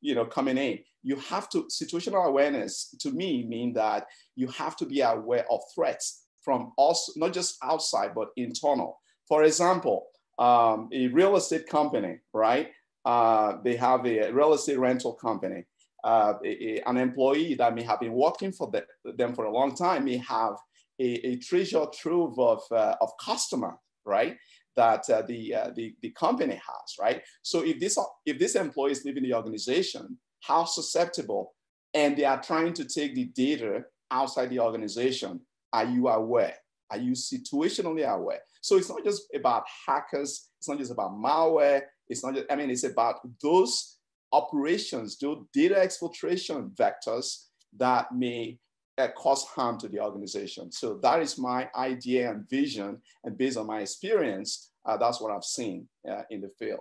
you 0.00 0.14
know, 0.14 0.24
coming 0.24 0.58
in. 0.58 0.78
You 1.10 1.16
have 1.32 1.46
to, 1.50 1.58
situational 1.70 2.26
awareness 2.26 2.72
to 3.02 3.12
me 3.12 3.46
mean 3.54 3.72
that 3.74 4.00
you 4.34 4.48
have 4.48 4.74
to 4.80 4.86
be 4.92 5.02
aware 5.02 5.46
of 5.54 5.60
threats 5.72 6.26
from 6.42 6.72
also, 6.76 7.12
not 7.14 7.32
just 7.32 7.58
outside, 7.62 8.10
but 8.12 8.28
internal. 8.36 8.90
For 9.28 9.44
example, 9.44 9.98
um, 10.38 10.88
a 10.92 11.06
real 11.18 11.36
estate 11.36 11.66
company, 11.68 12.14
right? 12.34 12.70
Uh, 13.04 13.58
they 13.64 13.76
have 13.76 14.04
a 14.04 14.32
real 14.32 14.54
estate 14.54 14.80
rental 14.80 15.14
company. 15.14 15.64
Uh, 16.02 16.34
a, 16.44 16.52
a, 16.68 16.82
an 16.90 16.96
employee 16.96 17.54
that 17.54 17.74
may 17.74 17.84
have 17.84 18.00
been 18.00 18.12
working 18.12 18.52
for 18.52 18.68
the, 18.72 18.84
them 19.20 19.32
for 19.32 19.44
a 19.44 19.52
long 19.58 19.74
time 19.74 20.04
may 20.04 20.18
have 20.18 20.54
a, 21.00 21.08
a 21.30 21.36
treasure 21.36 21.86
trove 22.00 22.36
of, 22.38 22.62
uh, 22.72 22.94
of 23.00 23.10
customer, 23.24 23.74
right? 24.04 24.36
That 24.74 25.08
uh, 25.08 25.22
the, 25.22 25.54
uh, 25.54 25.70
the, 25.74 25.94
the 26.02 26.10
company 26.10 26.54
has, 26.54 26.88
right? 27.00 27.22
So 27.42 27.64
if 27.64 27.78
this, 27.78 27.96
if 28.24 28.38
this 28.38 28.56
employee 28.56 28.92
is 28.92 29.04
leaving 29.04 29.22
the 29.22 29.34
organization, 29.34 30.18
how 30.40 30.64
susceptible, 30.64 31.54
and 31.94 32.16
they 32.16 32.24
are 32.24 32.42
trying 32.42 32.72
to 32.74 32.84
take 32.84 33.14
the 33.14 33.24
data 33.24 33.84
outside 34.10 34.50
the 34.50 34.60
organization, 34.60 35.40
are 35.72 35.84
you 35.84 36.08
aware? 36.08 36.54
Are 36.90 36.98
you 36.98 37.12
situationally 37.12 38.06
aware? 38.06 38.40
So 38.60 38.76
it's 38.76 38.88
not 38.88 39.04
just 39.04 39.22
about 39.34 39.64
hackers, 39.86 40.48
it's 40.58 40.68
not 40.68 40.78
just 40.78 40.92
about 40.92 41.12
malware, 41.12 41.82
it's 42.08 42.24
not 42.24 42.34
just, 42.34 42.46
I 42.50 42.56
mean, 42.56 42.70
it's 42.70 42.84
about 42.84 43.16
those 43.42 43.98
operations, 44.32 45.18
those 45.18 45.44
data 45.52 45.74
exfiltration 45.74 46.74
vectors 46.74 47.46
that 47.76 48.12
may 48.12 48.58
uh, 48.98 49.08
cause 49.16 49.44
harm 49.44 49.78
to 49.78 49.88
the 49.88 50.00
organization. 50.00 50.72
So 50.72 50.98
that 51.02 51.20
is 51.20 51.38
my 51.38 51.68
idea 51.76 52.30
and 52.30 52.48
vision. 52.48 53.02
And 53.24 53.36
based 53.36 53.56
on 53.56 53.66
my 53.66 53.80
experience, 53.80 54.70
uh, 54.84 54.96
that's 54.96 55.20
what 55.20 55.32
I've 55.32 55.44
seen 55.44 55.88
uh, 56.08 56.22
in 56.30 56.40
the 56.40 56.50
field. 56.58 56.80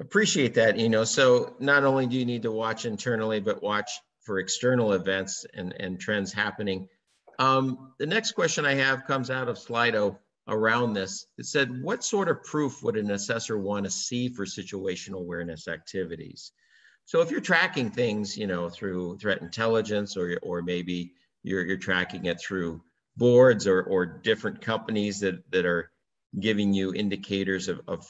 Appreciate 0.00 0.54
that, 0.54 0.78
you 0.78 0.88
know. 0.88 1.04
So 1.04 1.56
not 1.58 1.84
only 1.84 2.06
do 2.06 2.16
you 2.16 2.24
need 2.24 2.42
to 2.42 2.52
watch 2.52 2.84
internally, 2.84 3.40
but 3.40 3.62
watch 3.62 3.90
for 4.20 4.38
external 4.38 4.92
events 4.92 5.44
and, 5.54 5.74
and 5.80 5.98
trends 5.98 6.32
happening 6.32 6.88
um, 7.38 7.92
the 7.98 8.06
next 8.06 8.32
question 8.32 8.66
I 8.66 8.74
have 8.74 9.06
comes 9.06 9.30
out 9.30 9.48
of 9.48 9.56
Slido 9.56 10.18
around 10.48 10.94
this. 10.94 11.26
It 11.36 11.46
said, 11.46 11.82
what 11.82 12.02
sort 12.02 12.28
of 12.28 12.42
proof 12.42 12.82
would 12.82 12.96
an 12.96 13.10
assessor 13.12 13.58
want 13.58 13.84
to 13.84 13.90
see 13.90 14.28
for 14.28 14.44
situational 14.44 15.20
awareness 15.20 15.68
activities? 15.68 16.52
So 17.04 17.20
if 17.20 17.30
you're 17.30 17.40
tracking 17.40 17.90
things, 17.90 18.36
you 18.36 18.46
know, 18.46 18.68
through 18.68 19.18
threat 19.18 19.40
intelligence 19.40 20.16
or, 20.16 20.38
or 20.42 20.62
maybe 20.62 21.12
you're, 21.42 21.64
you're 21.64 21.76
tracking 21.76 22.26
it 22.26 22.40
through 22.40 22.82
boards 23.16 23.66
or, 23.66 23.82
or 23.82 24.04
different 24.04 24.60
companies 24.60 25.20
that, 25.20 25.42
that 25.52 25.64
are 25.64 25.90
giving 26.40 26.72
you 26.74 26.92
indicators 26.92 27.68
of, 27.68 27.80
of 27.88 28.06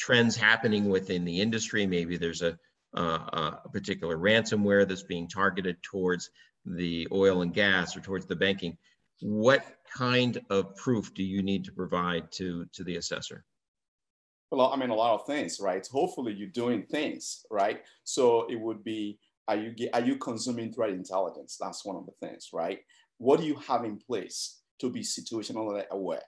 trends 0.00 0.34
happening 0.34 0.88
within 0.88 1.24
the 1.24 1.40
industry. 1.40 1.86
Maybe 1.86 2.16
there's 2.16 2.42
a, 2.42 2.58
uh, 2.96 3.58
a 3.64 3.68
particular 3.70 4.16
ransomware 4.16 4.88
that's 4.88 5.04
being 5.04 5.28
targeted 5.28 5.80
towards 5.82 6.30
the 6.64 7.08
oil 7.12 7.42
and 7.42 7.54
gas 7.54 7.96
or 7.96 8.00
towards 8.00 8.26
the 8.26 8.36
banking, 8.36 8.76
what 9.20 9.64
kind 9.96 10.40
of 10.50 10.74
proof 10.76 11.12
do 11.14 11.22
you 11.22 11.42
need 11.42 11.64
to 11.64 11.72
provide 11.72 12.30
to, 12.32 12.66
to 12.72 12.84
the 12.84 12.96
assessor? 12.96 13.44
Well, 14.50 14.72
I 14.72 14.76
mean, 14.76 14.90
a 14.90 14.94
lot 14.94 15.14
of 15.14 15.26
things, 15.26 15.60
right? 15.60 15.86
Hopefully 15.86 16.32
you're 16.32 16.48
doing 16.48 16.82
things, 16.82 17.44
right? 17.50 17.82
So 18.04 18.46
it 18.50 18.58
would 18.58 18.82
be, 18.82 19.18
are 19.46 19.56
you, 19.56 19.88
are 19.92 20.00
you 20.00 20.16
consuming 20.16 20.72
threat 20.72 20.90
intelligence? 20.90 21.56
That's 21.60 21.84
one 21.84 21.96
of 21.96 22.06
the 22.06 22.26
things, 22.26 22.48
right? 22.52 22.80
What 23.18 23.40
do 23.40 23.46
you 23.46 23.56
have 23.68 23.84
in 23.84 23.98
place 23.98 24.60
to 24.80 24.90
be 24.90 25.00
situationally 25.00 25.86
aware? 25.88 26.22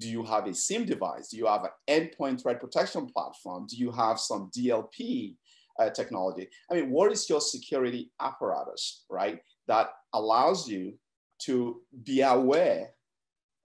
Do 0.00 0.08
you 0.08 0.24
have 0.24 0.46
a 0.46 0.54
SIEM 0.54 0.86
device? 0.86 1.28
Do 1.28 1.36
you 1.36 1.46
have 1.46 1.64
an 1.64 1.70
endpoint 1.88 2.42
threat 2.42 2.58
protection 2.58 3.06
platform? 3.06 3.66
Do 3.68 3.76
you 3.76 3.92
have 3.92 4.18
some 4.18 4.50
DLP 4.56 5.36
uh, 5.78 5.90
technology? 5.90 6.48
I 6.70 6.74
mean, 6.74 6.90
what 6.90 7.12
is 7.12 7.28
your 7.30 7.40
security 7.40 8.10
apparatus, 8.20 9.04
right? 9.08 9.40
that 9.70 9.90
allows 10.14 10.68
you 10.68 10.94
to 11.42 11.80
be 12.02 12.22
aware 12.22 12.90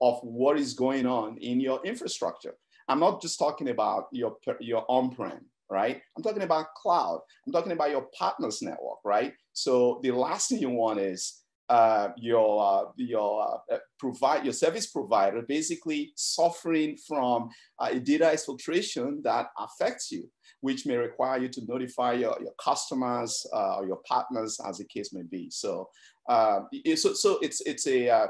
of 0.00 0.20
what 0.22 0.56
is 0.56 0.72
going 0.72 1.04
on 1.04 1.36
in 1.38 1.58
your 1.58 1.84
infrastructure. 1.84 2.54
I'm 2.86 3.00
not 3.00 3.20
just 3.20 3.40
talking 3.40 3.70
about 3.70 4.06
your, 4.12 4.36
your 4.60 4.84
on-prem, 4.88 5.44
right? 5.68 6.00
I'm 6.16 6.22
talking 6.22 6.44
about 6.44 6.74
cloud. 6.80 7.22
I'm 7.44 7.52
talking 7.52 7.72
about 7.72 7.90
your 7.90 8.06
partners 8.16 8.62
network, 8.62 8.98
right? 9.04 9.32
So 9.52 9.98
the 10.04 10.12
last 10.12 10.48
thing 10.48 10.60
you 10.60 10.70
want 10.70 11.00
is 11.00 11.42
uh, 11.68 12.08
your 12.16 12.62
uh, 12.62 12.90
your 12.96 13.60
uh, 13.72 13.78
provide 13.98 14.44
your 14.44 14.52
service 14.52 14.86
provider 14.86 15.42
basically 15.42 16.12
suffering 16.14 16.96
from 17.08 17.48
uh, 17.80 17.88
a 17.90 17.98
data 17.98 18.24
exfiltration 18.24 19.22
that 19.22 19.46
affects 19.58 20.12
you, 20.12 20.28
which 20.60 20.86
may 20.86 20.96
require 20.96 21.38
you 21.38 21.48
to 21.48 21.64
notify 21.66 22.12
your, 22.12 22.36
your 22.40 22.52
customers 22.62 23.46
uh, 23.52 23.76
or 23.76 23.86
your 23.86 24.00
partners, 24.08 24.60
as 24.66 24.78
the 24.78 24.84
case 24.84 25.12
may 25.12 25.22
be. 25.22 25.50
So, 25.50 25.88
um, 26.28 26.68
so, 26.94 27.14
so 27.14 27.38
it's 27.42 27.60
it's 27.62 27.86
a 27.86 28.10
uh, 28.10 28.26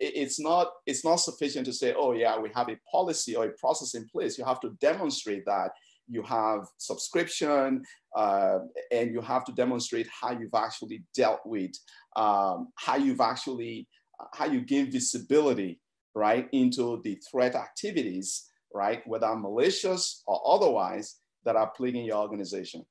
it's 0.00 0.40
not 0.40 0.72
it's 0.86 1.04
not 1.04 1.16
sufficient 1.16 1.66
to 1.66 1.72
say, 1.72 1.94
oh 1.96 2.12
yeah, 2.12 2.38
we 2.38 2.50
have 2.54 2.68
a 2.68 2.78
policy 2.90 3.36
or 3.36 3.44
a 3.44 3.52
process 3.52 3.94
in 3.94 4.08
place. 4.08 4.36
You 4.36 4.44
have 4.44 4.60
to 4.60 4.76
demonstrate 4.80 5.44
that 5.46 5.70
you 6.10 6.22
have 6.22 6.66
subscription, 6.76 7.82
uh, 8.16 8.58
and 8.90 9.12
you 9.12 9.20
have 9.20 9.44
to 9.44 9.52
demonstrate 9.52 10.08
how 10.08 10.32
you've 10.32 10.54
actually 10.54 11.04
dealt 11.14 11.40
with, 11.44 11.70
um, 12.16 12.68
how 12.76 12.96
you've 12.96 13.20
actually, 13.20 13.86
how 14.34 14.46
you 14.46 14.60
gain 14.60 14.90
visibility, 14.90 15.80
right, 16.14 16.48
into 16.52 17.00
the 17.04 17.18
threat 17.30 17.54
activities, 17.54 18.48
right, 18.74 19.06
whether 19.06 19.34
malicious 19.36 20.22
or 20.26 20.40
otherwise, 20.44 21.16
that 21.44 21.56
are 21.56 21.70
plaguing 21.70 22.04
your 22.04 22.18
organization. 22.18 22.84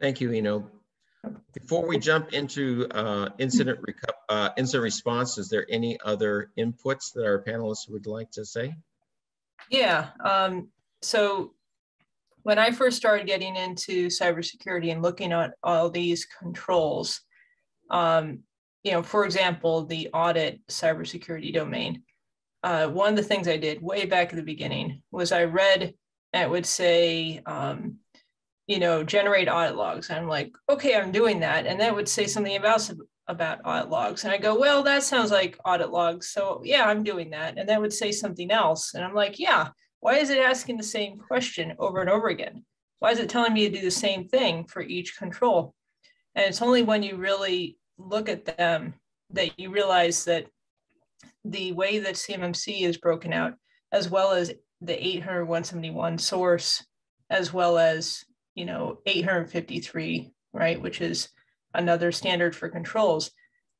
Thank 0.00 0.20
you, 0.20 0.32
Eno. 0.32 0.70
Before 1.52 1.86
we 1.86 1.98
jump 1.98 2.32
into 2.32 2.86
uh, 2.92 3.28
incident, 3.38 3.80
uh, 4.30 4.50
incident 4.56 4.82
response, 4.82 5.36
is 5.36 5.50
there 5.50 5.66
any 5.68 5.98
other 6.02 6.50
inputs 6.58 7.12
that 7.14 7.26
our 7.26 7.42
panelists 7.42 7.90
would 7.90 8.06
like 8.06 8.30
to 8.30 8.44
say? 8.44 8.74
Yeah, 9.68 10.08
um, 10.24 10.68
so 11.02 11.52
when 12.42 12.58
I 12.58 12.70
first 12.70 12.96
started 12.96 13.26
getting 13.26 13.56
into 13.56 14.08
cybersecurity 14.08 14.92
and 14.92 15.02
looking 15.02 15.32
at 15.32 15.52
all 15.62 15.90
these 15.90 16.26
controls, 16.26 17.20
um, 17.90 18.40
you 18.82 18.92
know, 18.92 19.02
for 19.02 19.24
example, 19.24 19.84
the 19.84 20.08
audit 20.14 20.60
cybersecurity 20.68 21.52
domain, 21.52 22.02
uh, 22.62 22.88
one 22.88 23.10
of 23.10 23.16
the 23.16 23.22
things 23.22 23.48
I 23.48 23.56
did 23.56 23.82
way 23.82 24.06
back 24.06 24.30
at 24.30 24.36
the 24.36 24.42
beginning 24.42 25.02
was 25.10 25.32
I 25.32 25.44
read 25.44 25.94
it 26.32 26.50
would 26.50 26.66
say, 26.66 27.40
um, 27.46 27.96
you 28.66 28.78
know, 28.78 29.02
generate 29.02 29.48
audit 29.48 29.76
logs. 29.76 30.10
And 30.10 30.18
I'm 30.18 30.28
like, 30.28 30.52
okay, 30.68 30.94
I'm 30.94 31.10
doing 31.10 31.40
that. 31.40 31.66
And 31.66 31.80
then 31.80 31.88
it 31.88 31.96
would 31.96 32.08
say 32.08 32.26
something 32.26 32.56
about 32.56 32.88
about 33.26 33.60
audit 33.64 33.90
logs. 33.90 34.24
And 34.24 34.32
I 34.32 34.38
go, 34.38 34.58
well, 34.58 34.82
that 34.82 35.02
sounds 35.02 35.30
like 35.30 35.58
audit 35.64 35.90
logs. 35.90 36.30
So 36.30 36.62
yeah, 36.64 36.84
I'm 36.84 37.02
doing 37.02 37.30
that. 37.30 37.58
And 37.58 37.68
that 37.68 37.80
would 37.80 37.92
say 37.92 38.12
something 38.12 38.50
else. 38.50 38.94
And 38.94 39.04
I'm 39.04 39.14
like, 39.14 39.38
yeah, 39.38 39.68
why 40.00 40.16
is 40.16 40.30
it 40.30 40.38
asking 40.38 40.76
the 40.76 40.82
same 40.82 41.18
question 41.18 41.74
over 41.78 42.00
and 42.00 42.10
over 42.10 42.28
again? 42.28 42.64
Why 42.98 43.12
is 43.12 43.18
it 43.18 43.28
telling 43.28 43.52
me 43.52 43.68
to 43.68 43.76
do 43.76 43.82
the 43.82 43.90
same 43.90 44.28
thing 44.28 44.64
for 44.64 44.82
each 44.82 45.16
control? 45.16 45.74
And 46.34 46.46
it's 46.46 46.62
only 46.62 46.82
when 46.82 47.02
you 47.02 47.16
really 47.16 47.78
look 47.98 48.28
at 48.28 48.44
them 48.44 48.94
that 49.30 49.58
you 49.58 49.70
realize 49.70 50.24
that 50.24 50.46
the 51.44 51.72
way 51.72 51.98
that 51.98 52.14
CMMC 52.14 52.82
is 52.82 52.96
broken 52.96 53.32
out, 53.32 53.54
as 53.92 54.10
well 54.10 54.32
as 54.32 54.52
the 54.80 55.06
800 55.06 55.44
171 55.44 56.18
source, 56.18 56.84
as 57.28 57.52
well 57.52 57.78
as 57.78 58.24
you 58.54 58.64
know 58.64 58.98
853, 59.06 60.32
right, 60.52 60.80
which 60.80 61.00
is 61.00 61.28
another 61.74 62.12
standard 62.12 62.56
for 62.56 62.68
controls. 62.68 63.30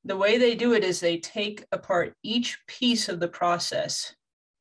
The 0.05 0.17
way 0.17 0.39
they 0.39 0.55
do 0.55 0.73
it 0.73 0.85
is 0.85 1.01
they 1.01 1.19
take 1.19 1.65
apart 1.73 2.15
each 2.23 2.59
piece 2.67 3.09
of 3.09 3.21
the 3.21 3.29
process, 3.29 4.15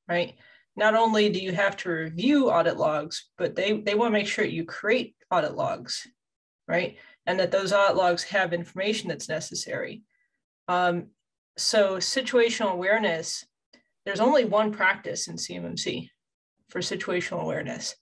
right? 0.07 0.35
Not 0.79 0.95
only 0.95 1.29
do 1.29 1.39
you 1.39 1.51
have 1.51 1.75
to 1.77 1.89
review 1.89 2.49
audit 2.49 2.77
logs, 2.77 3.29
but 3.37 3.53
they, 3.53 3.81
they 3.81 3.95
want 3.95 4.13
to 4.13 4.17
make 4.17 4.27
sure 4.27 4.45
you 4.45 4.63
create 4.63 5.13
audit 5.29 5.55
logs, 5.55 6.07
right? 6.69 6.97
And 7.25 7.37
that 7.41 7.51
those 7.51 7.73
audit 7.73 7.97
logs 7.97 8.23
have 8.23 8.53
information 8.53 9.09
that's 9.09 9.27
necessary. 9.27 10.03
Um, 10.69 11.07
so 11.57 11.97
situational 11.97 12.71
awareness, 12.71 13.45
there's 14.05 14.21
only 14.21 14.45
one 14.45 14.71
practice 14.71 15.27
in 15.27 15.35
CMMC 15.35 16.09
for 16.69 16.79
situational 16.79 17.41
awareness. 17.41 17.95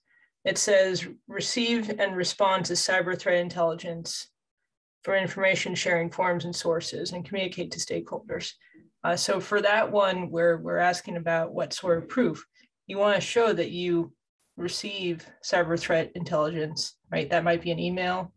It 0.44 0.56
says 0.56 1.08
receive 1.26 1.90
and 1.98 2.14
respond 2.14 2.66
to 2.66 2.74
cyber 2.74 3.18
threat 3.18 3.40
intelligence 3.40 4.28
for 5.02 5.16
information 5.16 5.74
sharing 5.74 6.10
forms 6.10 6.44
and 6.44 6.54
sources 6.54 7.10
and 7.10 7.24
communicate 7.24 7.72
to 7.72 7.80
stakeholders. 7.80 8.52
Uh, 9.02 9.16
so 9.16 9.40
for 9.40 9.60
that 9.62 9.90
one, 9.90 10.30
where 10.30 10.58
we're 10.58 10.78
asking 10.78 11.16
about 11.16 11.52
what 11.52 11.72
sort 11.72 11.98
of 11.98 12.08
proof, 12.08 12.46
you 12.88 12.98
want 12.98 13.14
to 13.14 13.20
show 13.20 13.52
that 13.52 13.70
you 13.70 14.12
receive 14.56 15.24
cyber 15.44 15.78
threat 15.78 16.10
intelligence, 16.16 16.96
right? 17.12 17.30
That 17.30 17.44
might 17.44 17.62
be 17.62 17.70
an 17.70 17.78
email. 17.78 18.32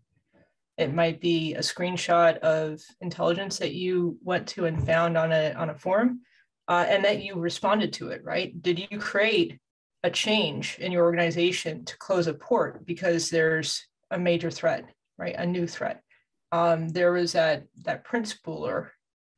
It 0.78 0.94
might 0.94 1.20
be 1.20 1.56
a 1.56 1.62
screenshot 1.62 2.38
of 2.40 2.80
intelligence 3.02 3.58
that 3.58 3.74
you 3.74 4.20
went 4.24 4.48
to 4.50 4.66
and 4.66 4.86
found 4.86 5.18
on 5.18 5.32
a, 5.32 5.54
on 5.54 5.72
a 5.72 5.76
forum 5.76 6.22
uh, 6.68 6.86
and 6.88 7.04
that 7.04 7.24
you 7.24 7.36
responded 7.36 7.94
to 7.94 8.10
it, 8.10 8.24
right? 8.24 8.62
Did 8.62 8.78
you 8.78 9.00
create 9.00 9.60
a 10.04 10.12
change 10.12 10.78
in 10.80 10.92
your 10.92 11.06
organization 11.06 11.84
to 11.86 11.98
close 11.98 12.28
a 12.28 12.34
port 12.36 12.86
because 12.86 13.30
there's 13.30 13.84
a 14.12 14.20
major 14.20 14.52
threat, 14.52 14.86
right? 15.18 15.36
A 15.36 15.46
new 15.46 15.66
threat 15.66 16.04
um, 16.52 16.90
there 16.90 17.14
was 17.14 17.34
that 17.34 17.66
that 17.86 18.04
Print 18.04 18.28
Spooler 18.28 18.90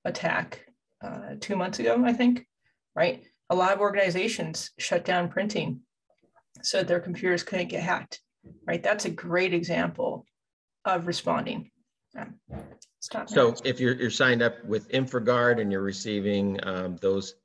attack 0.05 0.65
uh, 1.03 1.35
two 1.39 1.55
months 1.55 1.79
ago, 1.79 2.01
I 2.03 2.13
think, 2.13 2.47
right? 2.95 3.23
A 3.53 3.55
lot 3.55 3.71
of 3.71 3.81
organizations 3.81 4.71
shut 4.79 5.05
down 5.05 5.29
printing 5.29 5.81
so 6.63 6.81
their 6.81 6.99
computers 6.99 7.43
couldn't 7.43 7.67
get 7.67 7.83
hacked, 7.83 8.19
right? 8.65 8.81
That's 8.81 9.05
a 9.05 9.11
great 9.11 9.53
example 9.53 10.25
of 10.85 11.05
responding. 11.05 11.69
Stop 12.99 13.29
so 13.29 13.53
if 13.63 13.79
you're, 13.79 13.93
you're 13.93 14.09
signed 14.09 14.41
up 14.41 14.63
with 14.65 14.89
InfraGard 14.89 15.61
and 15.61 15.71
you're 15.71 15.81
receiving 15.81 16.59
um, 16.63 16.95
those, 16.97 17.35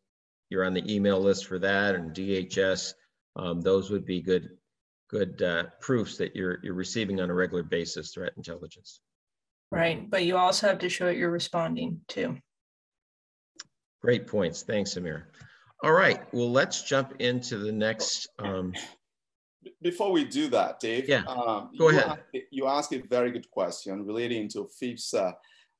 you're 0.49 0.65
on 0.65 0.73
the 0.73 0.95
email 0.95 1.21
list 1.21 1.45
for 1.45 1.59
that 1.59 1.95
and 1.95 2.15
DHS, 2.15 2.95
um, 3.37 3.61
those 3.61 3.91
would 3.91 4.07
be 4.07 4.23
good 4.23 4.49
good 5.11 5.43
uh, 5.43 5.65
proofs 5.81 6.17
that 6.17 6.35
you're 6.35 6.59
you're 6.63 6.75
receiving 6.75 7.21
on 7.21 7.29
a 7.29 7.35
regular 7.35 7.63
basis 7.63 8.13
threat 8.13 8.33
intelligence 8.37 9.01
right? 9.71 10.09
But 10.09 10.25
you 10.25 10.37
also 10.37 10.69
have 10.69 10.79
to 10.79 10.89
show 10.89 11.09
it 11.09 11.17
you're 11.17 11.31
responding 11.31 12.01
to. 12.09 12.37
Great 14.01 14.27
points. 14.27 14.63
Thanks, 14.63 14.97
Amir. 14.97 15.29
All 15.83 15.93
right. 15.93 16.21
Well, 16.33 16.51
let's 16.51 16.83
jump 16.83 17.15
into 17.21 17.59
the 17.59 17.73
next. 17.73 18.29
Um... 18.39 18.73
Before 19.83 20.11
we 20.11 20.25
do 20.25 20.49
that, 20.49 20.81
Dave, 20.81 21.09
yeah, 21.09 21.23
um, 21.29 21.71
go 21.79 21.91
you 21.91 21.99
ahead. 21.99 22.07
Ask, 22.09 22.21
you 22.51 22.67
asked 22.67 22.93
a 22.93 23.03
very 23.09 23.31
good 23.31 23.51
question 23.51 24.05
relating 24.05 24.49
to 24.51 24.69
FIPS 24.79 25.15
uh, 25.15 25.33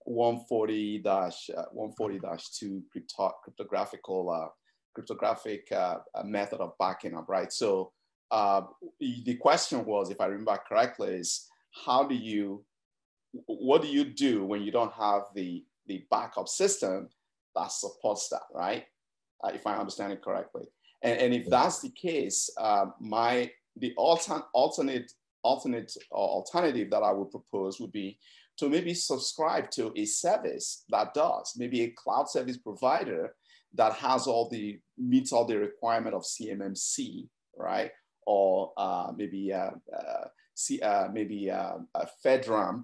140 0.05 1.03
uh, 1.05 1.31
140 1.73 2.21
2 2.59 2.83
crypto 2.93 3.33
cryptographical 3.43 4.31
uh, 4.31 4.49
cryptographic 4.95 5.71
uh, 5.73 5.99
method 6.25 6.61
of 6.61 6.73
backing 6.79 7.17
up, 7.17 7.29
right? 7.29 7.53
So 7.53 7.93
uh, 8.31 8.63
the 9.01 9.37
question 9.37 9.85
was, 9.85 10.11
if 10.11 10.21
I 10.21 10.27
remember 10.27 10.59
correctly, 10.69 11.15
is 11.15 11.47
how 11.87 12.05
do 12.05 12.15
you 12.15 12.65
what 13.47 13.83
do 13.83 13.89
you 13.89 14.05
do 14.05 14.45
when 14.45 14.63
you 14.63 14.73
don't 14.73 14.93
have 14.93 15.23
the, 15.35 15.65
the 15.87 16.05
backup 16.11 16.49
system 16.49 17.09
that 17.55 17.71
supports 17.73 18.29
that, 18.31 18.43
right? 18.55 18.85
Uh, 19.45 19.51
if 19.55 19.67
I 19.67 19.77
understand 19.77 20.13
it 20.13 20.23
correctly. 20.23 20.65
And, 21.03 21.19
and 21.21 21.35
if 21.35 21.47
that's 21.47 21.81
the 21.81 21.91
case, 21.91 22.51
uh, 22.59 22.87
my 23.01 23.51
the 23.77 23.95
altern, 23.97 24.43
alternate 24.53 25.13
alternate 25.45 25.97
or 26.11 26.29
alternative 26.29 26.91
that 26.91 27.03
I 27.03 27.13
would 27.13 27.31
propose 27.31 27.79
would 27.79 27.93
be 27.93 28.19
to 28.59 28.69
maybe 28.69 28.93
subscribe 28.93 29.71
to 29.71 29.93
a 29.95 30.05
service 30.05 30.85
that 30.89 31.15
does, 31.15 31.55
maybe 31.57 31.83
a 31.83 31.91
cloud 31.91 32.29
service 32.29 32.57
provider 32.57 33.35
that 33.75 33.93
has 33.93 34.27
all 34.27 34.49
the 34.49 34.81
meets 34.97 35.33
all 35.33 35.45
the 35.45 35.57
requirement 35.57 36.17
of 36.17 36.23
CMMC, 36.23 37.29
right? 37.57 37.93
Or 38.27 38.73
uh, 38.77 39.13
maybe 39.17 39.53
uh, 39.53 39.71
uh, 39.97 40.25
C, 40.55 40.81
uh, 40.81 41.09
maybe 41.13 41.51
uh, 41.51 41.77
a 41.95 42.09
FedRAMP 42.25 42.83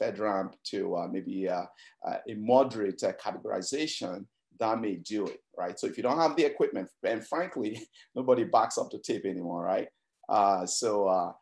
FedRAMP 0.00 0.54
to 0.64 0.96
uh, 0.96 1.08
maybe 1.08 1.48
uh, 1.48 1.64
uh, 2.06 2.16
a 2.28 2.34
moderate 2.34 3.02
uh, 3.02 3.12
categorization, 3.12 4.26
that 4.58 4.80
may 4.80 4.96
do 4.96 5.26
it, 5.26 5.40
right? 5.58 5.78
So 5.78 5.86
if 5.86 5.96
you 5.96 6.02
don't 6.02 6.18
have 6.18 6.36
the 6.36 6.44
equipment, 6.44 6.88
and 7.02 7.26
frankly, 7.26 7.86
nobody 8.14 8.44
backs 8.44 8.78
up 8.78 8.90
the 8.90 8.98
tape 8.98 9.24
anymore, 9.24 9.62
right? 9.62 9.88
Uh, 10.28 10.66
so 10.66 11.06
uh, 11.06 11.32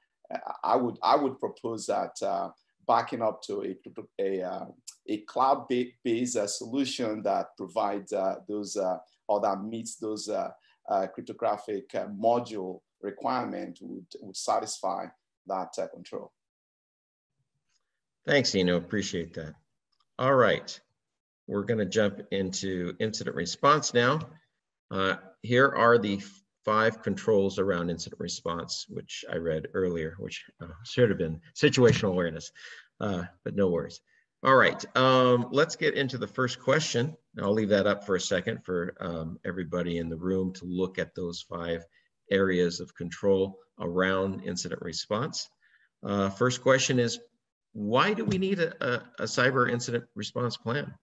I 0.64 0.76
would 0.76 0.98
I 1.02 1.16
would 1.16 1.38
propose 1.38 1.86
that 1.86 2.12
uh, 2.22 2.50
backing 2.86 3.22
up 3.22 3.42
to 3.42 3.62
a 3.62 3.76
a, 4.18 4.42
uh, 4.42 4.66
a 5.08 5.18
cloud-based 5.18 6.36
uh, 6.36 6.46
solution 6.46 7.22
that 7.22 7.48
provides 7.56 8.12
those 8.48 8.76
or 9.28 9.40
that 9.40 9.62
meets 9.62 9.96
those 9.96 10.30
cryptographic 11.14 11.90
module 11.92 12.80
requirement 13.00 13.78
would, 13.82 14.06
would 14.20 14.36
satisfy 14.36 15.06
that 15.46 15.72
control. 15.92 16.32
Thanks, 18.24 18.54
Eno. 18.54 18.76
Appreciate 18.76 19.34
that. 19.34 19.54
All 20.18 20.34
right. 20.34 20.78
We're 21.52 21.64
going 21.64 21.80
to 21.80 21.84
jump 21.84 22.22
into 22.30 22.96
incident 22.98 23.36
response 23.36 23.92
now. 23.92 24.20
Uh, 24.90 25.16
here 25.42 25.68
are 25.68 25.98
the 25.98 26.22
five 26.64 27.02
controls 27.02 27.58
around 27.58 27.90
incident 27.90 28.18
response, 28.20 28.86
which 28.88 29.22
I 29.30 29.36
read 29.36 29.68
earlier, 29.74 30.16
which 30.18 30.46
uh, 30.62 30.68
should 30.84 31.10
have 31.10 31.18
been 31.18 31.42
situational 31.54 32.08
awareness, 32.08 32.52
uh, 33.02 33.24
but 33.44 33.54
no 33.54 33.68
worries. 33.68 34.00
All 34.42 34.56
right, 34.56 34.82
um, 34.96 35.48
let's 35.50 35.76
get 35.76 35.94
into 35.94 36.16
the 36.16 36.26
first 36.26 36.58
question. 36.58 37.14
I'll 37.38 37.52
leave 37.52 37.68
that 37.68 37.86
up 37.86 38.06
for 38.06 38.16
a 38.16 38.20
second 38.20 38.64
for 38.64 38.94
um, 38.98 39.38
everybody 39.44 39.98
in 39.98 40.08
the 40.08 40.16
room 40.16 40.54
to 40.54 40.64
look 40.64 40.98
at 40.98 41.14
those 41.14 41.42
five 41.42 41.84
areas 42.30 42.80
of 42.80 42.94
control 42.94 43.58
around 43.78 44.42
incident 44.44 44.80
response. 44.80 45.50
Uh, 46.02 46.30
first 46.30 46.62
question 46.62 46.98
is, 46.98 47.20
why 47.74 48.14
do 48.14 48.24
we 48.24 48.38
need 48.38 48.58
a, 48.58 48.72
a, 48.82 49.02
a 49.18 49.24
cyber 49.24 49.70
incident 49.70 50.04
response 50.14 50.56
plan? 50.56 50.94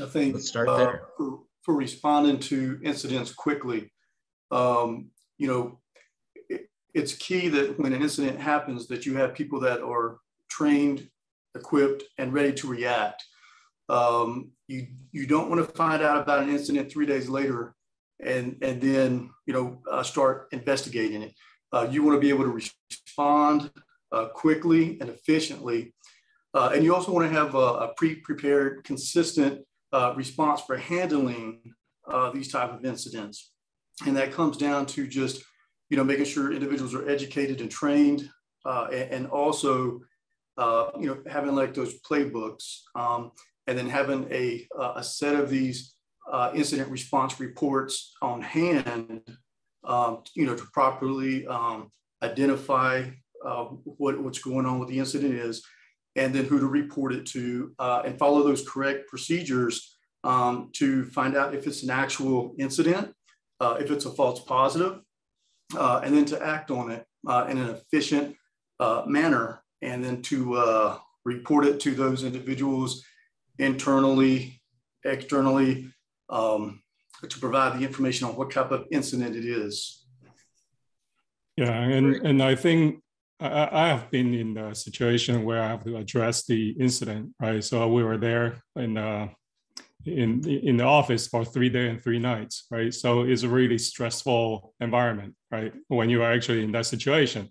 I 0.00 0.06
think 0.06 0.34
Let's 0.34 0.48
start 0.48 0.68
uh. 0.68 0.96
For, 1.16 1.40
for, 1.62 1.74
responding 1.74 2.38
to 2.40 2.80
incidents 2.82 3.32
quickly, 3.32 3.92
um, 4.50 5.10
you 5.38 5.46
know, 5.46 5.78
it, 6.48 6.68
it's 6.94 7.14
key 7.14 7.48
that 7.48 7.78
when 7.78 7.92
an 7.92 8.02
incident 8.02 8.40
happens 8.40 8.88
that 8.88 9.06
you 9.06 9.16
have 9.16 9.34
people 9.34 9.60
that 9.60 9.80
are 9.82 10.18
trained, 10.50 11.08
equipped, 11.54 12.02
and 12.18 12.32
ready 12.32 12.52
to 12.54 12.68
react. 12.68 13.24
Um, 13.88 14.50
you, 14.66 14.86
you 15.12 15.26
don't 15.26 15.48
want 15.48 15.64
to 15.64 15.72
find 15.74 16.02
out 16.02 16.22
about 16.22 16.42
an 16.42 16.48
incident 16.48 16.90
three 16.90 17.06
days 17.06 17.28
later 17.28 17.74
and, 18.20 18.56
and 18.62 18.80
then, 18.80 19.30
you 19.46 19.52
know, 19.52 19.82
uh, 19.90 20.02
start 20.02 20.48
investigating 20.52 21.22
it. 21.22 21.34
Uh, 21.72 21.86
you 21.90 22.02
want 22.02 22.16
to 22.16 22.20
be 22.20 22.30
able 22.30 22.44
to 22.44 22.50
respond 22.50 23.70
uh, 24.12 24.26
quickly 24.26 24.98
and 25.00 25.10
efficiently. 25.10 25.92
Uh, 26.54 26.70
and 26.74 26.84
you 26.84 26.94
also 26.94 27.12
want 27.12 27.28
to 27.28 27.36
have 27.36 27.54
a, 27.54 27.58
a 27.58 27.94
pre-prepared, 27.96 28.84
consistent 28.84 29.60
uh, 29.94 30.12
response 30.16 30.60
for 30.60 30.76
handling 30.76 31.60
uh, 32.10 32.30
these 32.30 32.50
type 32.50 32.72
of 32.72 32.84
incidents. 32.84 33.52
And 34.04 34.16
that 34.16 34.32
comes 34.32 34.56
down 34.56 34.86
to 34.86 35.06
just, 35.06 35.42
you 35.88 35.96
know, 35.96 36.02
making 36.02 36.24
sure 36.24 36.52
individuals 36.52 36.94
are 36.94 37.08
educated 37.08 37.60
and 37.60 37.70
trained, 37.70 38.28
uh, 38.66 38.88
and, 38.92 39.10
and, 39.12 39.26
also, 39.28 40.00
uh, 40.58 40.90
you 40.98 41.06
know, 41.06 41.18
having 41.30 41.54
like 41.54 41.74
those 41.74 42.00
playbooks, 42.00 42.80
um, 42.96 43.30
and 43.68 43.78
then 43.78 43.88
having 43.88 44.26
a, 44.32 44.66
a 44.96 45.02
set 45.02 45.36
of 45.36 45.48
these 45.48 45.94
incident 46.54 46.90
response 46.90 47.38
reports 47.38 48.14
on 48.20 48.42
hand, 48.42 49.22
um, 49.84 50.22
you 50.34 50.44
know, 50.44 50.56
to 50.56 50.64
properly 50.72 51.46
um, 51.46 51.90
identify 52.22 53.04
uh, 53.44 53.64
what, 53.84 54.20
what's 54.20 54.40
going 54.40 54.66
on 54.66 54.80
with 54.80 54.88
the 54.88 54.98
incident 54.98 55.34
is, 55.34 55.62
and 56.16 56.34
then 56.34 56.44
who 56.44 56.60
to 56.60 56.66
report 56.66 57.12
it 57.12 57.26
to, 57.26 57.72
uh, 57.78 58.02
and 58.04 58.18
follow 58.18 58.42
those 58.42 58.68
correct 58.68 59.08
procedures 59.08 59.96
um, 60.22 60.70
to 60.72 61.04
find 61.06 61.36
out 61.36 61.54
if 61.54 61.66
it's 61.66 61.82
an 61.82 61.90
actual 61.90 62.54
incident, 62.58 63.12
uh, 63.60 63.76
if 63.80 63.90
it's 63.90 64.04
a 64.04 64.10
false 64.10 64.40
positive, 64.40 65.00
uh, 65.76 66.00
and 66.04 66.14
then 66.14 66.24
to 66.24 66.42
act 66.44 66.70
on 66.70 66.90
it 66.90 67.04
uh, 67.26 67.46
in 67.48 67.58
an 67.58 67.70
efficient 67.70 68.36
uh, 68.80 69.02
manner, 69.06 69.62
and 69.82 70.04
then 70.04 70.22
to 70.22 70.54
uh, 70.54 70.98
report 71.24 71.66
it 71.66 71.80
to 71.80 71.94
those 71.94 72.24
individuals 72.24 73.04
internally, 73.58 74.60
externally, 75.04 75.90
um, 76.30 76.80
to 77.28 77.38
provide 77.38 77.78
the 77.78 77.84
information 77.84 78.26
on 78.26 78.36
what 78.36 78.50
type 78.50 78.70
of 78.70 78.86
incident 78.90 79.36
it 79.36 79.44
is. 79.44 80.04
Yeah, 81.56 81.72
and, 81.72 82.16
and 82.26 82.42
I 82.42 82.54
think 82.54 83.00
I, 83.48 83.88
have 83.88 84.10
been 84.10 84.34
in 84.34 84.54
the 84.54 84.74
situation 84.74 85.44
where 85.44 85.62
I 85.62 85.68
have 85.68 85.84
to 85.84 85.96
address 85.96 86.46
the 86.46 86.70
incident, 86.70 87.34
right? 87.40 87.62
So 87.62 87.88
we 87.88 88.02
were 88.02 88.16
there 88.16 88.56
in 88.76 88.96
uh, 88.96 89.28
in 90.06 90.48
in 90.48 90.76
the 90.76 90.84
office 90.84 91.26
for 91.26 91.44
three 91.44 91.68
days 91.68 91.90
and 91.90 92.02
three 92.02 92.18
nights, 92.18 92.66
right? 92.70 92.92
So 92.92 93.22
it's 93.22 93.42
a 93.42 93.48
really 93.48 93.78
stressful 93.78 94.74
environment, 94.80 95.34
right? 95.50 95.72
When 95.88 96.10
you 96.10 96.22
are 96.22 96.32
actually 96.32 96.64
in 96.64 96.72
that 96.72 96.86
situation. 96.86 97.50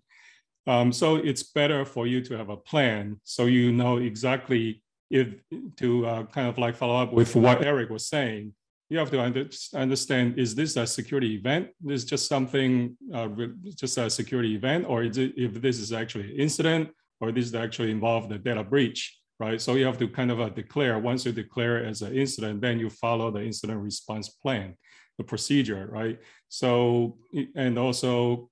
Um, 0.66 0.94
so 0.94 1.18
it's 1.18 1.44
better 1.44 1.84
for 1.86 2.08
you 2.08 2.22
to 2.26 2.38
have 2.38 2.50
a 2.50 2.58
plan, 2.58 3.20
so 3.24 3.46
you 3.46 3.72
know 3.72 3.98
exactly 3.98 4.82
if 5.10 5.36
to 5.78 6.06
uh, 6.06 6.24
kind 6.26 6.48
of 6.48 6.58
like 6.58 6.76
follow 6.76 6.96
up 6.96 7.14
with 7.14 7.36
what 7.36 7.64
Eric 7.64 7.90
was 7.90 8.08
saying 8.08 8.54
you 8.94 9.00
have 9.00 9.10
to 9.10 9.20
under, 9.20 9.50
understand, 9.74 10.38
is 10.38 10.54
this 10.54 10.78
a 10.78 10.86
security 10.86 11.34
event? 11.34 11.70
Is 11.88 12.06
just 12.06 12.28
something, 12.28 12.96
uh, 13.12 13.28
just 13.76 13.98
a 13.98 14.08
security 14.08 14.54
event, 14.54 14.86
or 14.88 15.02
it, 15.04 15.18
if 15.18 15.60
this 15.60 15.80
is 15.80 15.92
actually 15.92 16.32
an 16.32 16.40
incident, 16.40 16.92
or 17.20 17.32
this 17.32 17.46
is 17.46 17.56
actually 17.56 17.90
involved 17.90 18.32
a 18.32 18.38
data 18.38 18.64
breach, 18.64 19.18
right? 19.40 19.60
So 19.60 19.74
you 19.74 19.86
have 19.86 19.98
to 19.98 20.08
kind 20.08 20.30
of 20.30 20.40
uh, 20.40 20.50
declare, 20.50 21.00
once 21.00 21.26
you 21.26 21.32
declare 21.32 21.84
as 21.84 22.04
an 22.04 22.16
incident, 22.16 22.62
then 22.62 22.78
you 22.78 22.92
follow 22.92 23.32
the 23.32 23.44
incident 23.44 23.80
response 23.82 24.30
plan, 24.30 24.76
the 25.18 25.24
procedure, 25.24 25.90
right? 25.92 26.20
So, 26.50 27.18
and 27.56 27.80
also 27.80 28.52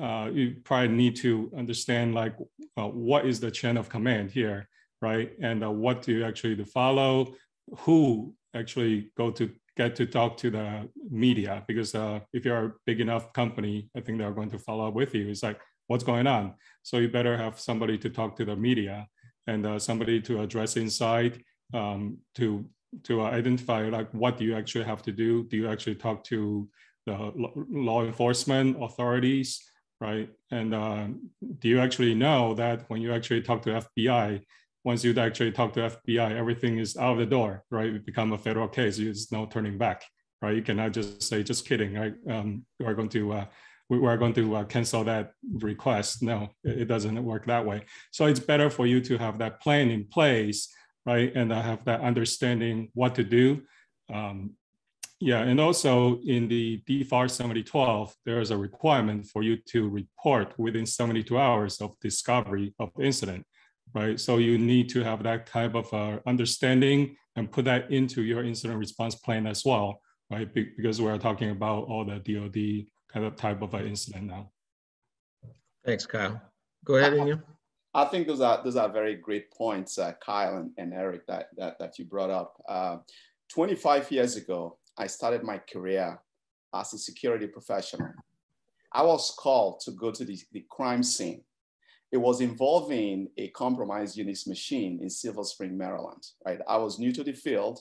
uh, 0.00 0.30
you 0.32 0.56
probably 0.64 0.96
need 0.96 1.16
to 1.16 1.52
understand 1.54 2.14
like 2.14 2.34
uh, 2.78 2.88
what 2.88 3.26
is 3.26 3.40
the 3.40 3.50
chain 3.50 3.76
of 3.76 3.90
command 3.90 4.30
here, 4.30 4.70
right? 5.02 5.32
And 5.42 5.62
uh, 5.62 5.70
what 5.70 6.00
do 6.00 6.12
you 6.12 6.24
actually 6.24 6.64
follow? 6.64 7.34
Who 7.80 8.34
actually 8.54 9.12
go 9.16 9.30
to 9.32 9.50
get 9.76 9.96
to 9.96 10.06
talk 10.06 10.36
to 10.38 10.50
the 10.50 10.88
media 11.10 11.64
because 11.66 11.94
uh, 11.94 12.20
if 12.32 12.44
you're 12.44 12.64
a 12.64 12.72
big 12.86 13.00
enough 13.00 13.32
company, 13.32 13.88
I 13.96 14.00
think 14.00 14.18
they're 14.18 14.32
going 14.32 14.50
to 14.50 14.58
follow 14.58 14.88
up 14.88 14.94
with 14.94 15.14
you. 15.14 15.28
It's 15.28 15.42
like, 15.42 15.60
what's 15.86 16.04
going 16.04 16.26
on? 16.26 16.54
So 16.82 16.98
you 16.98 17.08
better 17.08 17.36
have 17.36 17.58
somebody 17.58 17.98
to 17.98 18.10
talk 18.10 18.36
to 18.36 18.44
the 18.44 18.56
media 18.56 19.06
and 19.46 19.66
uh, 19.66 19.78
somebody 19.78 20.20
to 20.22 20.42
address 20.42 20.76
inside 20.76 21.42
um, 21.74 22.18
to 22.36 22.64
to 23.04 23.22
identify 23.22 23.88
like 23.88 24.12
what 24.12 24.36
do 24.36 24.44
you 24.44 24.54
actually 24.54 24.84
have 24.84 25.02
to 25.02 25.12
do? 25.12 25.44
Do 25.44 25.56
you 25.56 25.68
actually 25.68 25.94
talk 25.94 26.24
to 26.24 26.68
the 27.06 27.32
law 27.70 28.04
enforcement 28.04 28.76
authorities, 28.80 29.60
right? 30.00 30.28
And 30.50 30.74
uh, 30.74 31.06
do 31.58 31.68
you 31.68 31.80
actually 31.80 32.14
know 32.14 32.54
that 32.54 32.84
when 32.88 33.00
you 33.00 33.12
actually 33.12 33.42
talk 33.42 33.62
to 33.62 33.82
FBI, 33.98 34.42
once 34.84 35.04
you 35.04 35.16
actually 35.18 35.52
talk 35.52 35.72
to 35.74 35.80
FBI, 35.80 36.32
everything 36.36 36.78
is 36.78 36.96
out 36.96 37.12
of 37.12 37.18
the 37.18 37.26
door, 37.26 37.64
right? 37.70 37.94
It 37.94 38.06
become 38.06 38.32
a 38.32 38.38
federal 38.38 38.68
case. 38.68 38.96
There's 38.96 39.30
no 39.30 39.46
turning 39.46 39.78
back, 39.78 40.04
right? 40.40 40.56
You 40.56 40.62
cannot 40.62 40.92
just 40.92 41.22
say, 41.22 41.42
just 41.42 41.66
kidding, 41.66 41.94
right? 41.94 42.14
Um, 42.28 42.64
we 42.80 42.86
are 42.86 42.94
going 42.94 43.08
to 43.10 43.32
uh, 43.32 43.44
we 43.88 44.06
are 44.06 44.16
going 44.16 44.32
to 44.34 44.56
uh, 44.56 44.64
cancel 44.64 45.04
that 45.04 45.32
request. 45.52 46.22
No, 46.22 46.48
it 46.64 46.88
doesn't 46.88 47.22
work 47.22 47.46
that 47.46 47.64
way. 47.64 47.84
So 48.10 48.26
it's 48.26 48.40
better 48.40 48.70
for 48.70 48.86
you 48.86 49.00
to 49.02 49.18
have 49.18 49.38
that 49.38 49.60
plan 49.60 49.90
in 49.90 50.06
place, 50.06 50.68
right? 51.04 51.30
And 51.34 51.52
have 51.52 51.84
that 51.84 52.00
understanding 52.00 52.90
what 52.94 53.14
to 53.16 53.24
do. 53.24 53.62
Um, 54.12 54.52
yeah, 55.20 55.42
and 55.42 55.60
also 55.60 56.20
in 56.26 56.48
the 56.48 56.82
DFAR 56.88 57.30
7012, 57.30 58.14
there 58.24 58.40
is 58.40 58.50
a 58.50 58.56
requirement 58.56 59.26
for 59.26 59.42
you 59.42 59.56
to 59.68 59.88
report 59.88 60.58
within 60.58 60.86
72 60.86 61.38
hours 61.38 61.80
of 61.80 61.94
discovery 62.00 62.74
of 62.80 62.90
the 62.96 63.04
incident 63.04 63.46
right? 63.94 64.18
So 64.18 64.38
you 64.38 64.58
need 64.58 64.88
to 64.90 65.02
have 65.02 65.22
that 65.22 65.46
type 65.46 65.74
of 65.74 65.92
uh, 65.92 66.18
understanding 66.26 67.16
and 67.36 67.50
put 67.50 67.64
that 67.66 67.90
into 67.90 68.22
your 68.22 68.44
incident 68.44 68.78
response 68.78 69.14
plan 69.14 69.46
as 69.46 69.64
well, 69.64 70.00
right? 70.30 70.52
Be 70.52 70.70
because 70.76 71.00
we're 71.00 71.18
talking 71.18 71.50
about 71.50 71.84
all 71.84 72.04
the 72.04 72.18
DoD 72.18 72.86
kind 73.12 73.26
of 73.26 73.36
type 73.36 73.62
of 73.62 73.74
an 73.74 73.86
incident 73.86 74.24
now. 74.24 74.50
Thanks, 75.84 76.06
Kyle. 76.06 76.40
Go 76.84 76.96
ahead, 76.96 77.12
Inyo. 77.14 77.42
I 77.94 78.06
think 78.06 78.26
those 78.26 78.40
are 78.40 78.62
those 78.64 78.76
are 78.76 78.88
very 78.88 79.16
great 79.16 79.50
points, 79.52 79.98
uh, 79.98 80.12
Kyle 80.24 80.56
and, 80.56 80.70
and 80.78 80.94
Eric, 80.94 81.26
that, 81.26 81.48
that 81.56 81.78
that 81.78 81.98
you 81.98 82.06
brought 82.06 82.30
up. 82.30 82.62
Uh, 82.68 82.96
25 83.50 84.10
years 84.10 84.36
ago, 84.36 84.78
I 84.96 85.06
started 85.06 85.42
my 85.42 85.58
career 85.58 86.18
as 86.74 86.94
a 86.94 86.98
security 86.98 87.46
professional. 87.46 88.08
I 88.92 89.02
was 89.02 89.34
called 89.38 89.80
to 89.80 89.90
go 89.92 90.10
to 90.10 90.24
the, 90.24 90.38
the 90.52 90.64
crime 90.70 91.02
scene 91.02 91.42
it 92.12 92.18
was 92.18 92.42
involving 92.42 93.28
a 93.38 93.48
compromised 93.48 94.18
Unix 94.18 94.46
machine 94.46 95.00
in 95.00 95.08
Silver 95.08 95.44
Spring, 95.44 95.76
Maryland, 95.76 96.22
right? 96.44 96.60
I 96.68 96.76
was 96.76 96.98
new 96.98 97.10
to 97.10 97.24
the 97.24 97.32
field. 97.32 97.80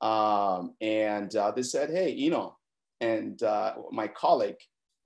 Um, 0.00 0.74
and 0.80 1.34
uh, 1.36 1.52
they 1.52 1.62
said, 1.62 1.90
hey, 1.90 2.10
you 2.10 2.30
know, 2.30 2.56
and 3.00 3.40
uh, 3.44 3.74
my 3.92 4.08
colleague, 4.08 4.58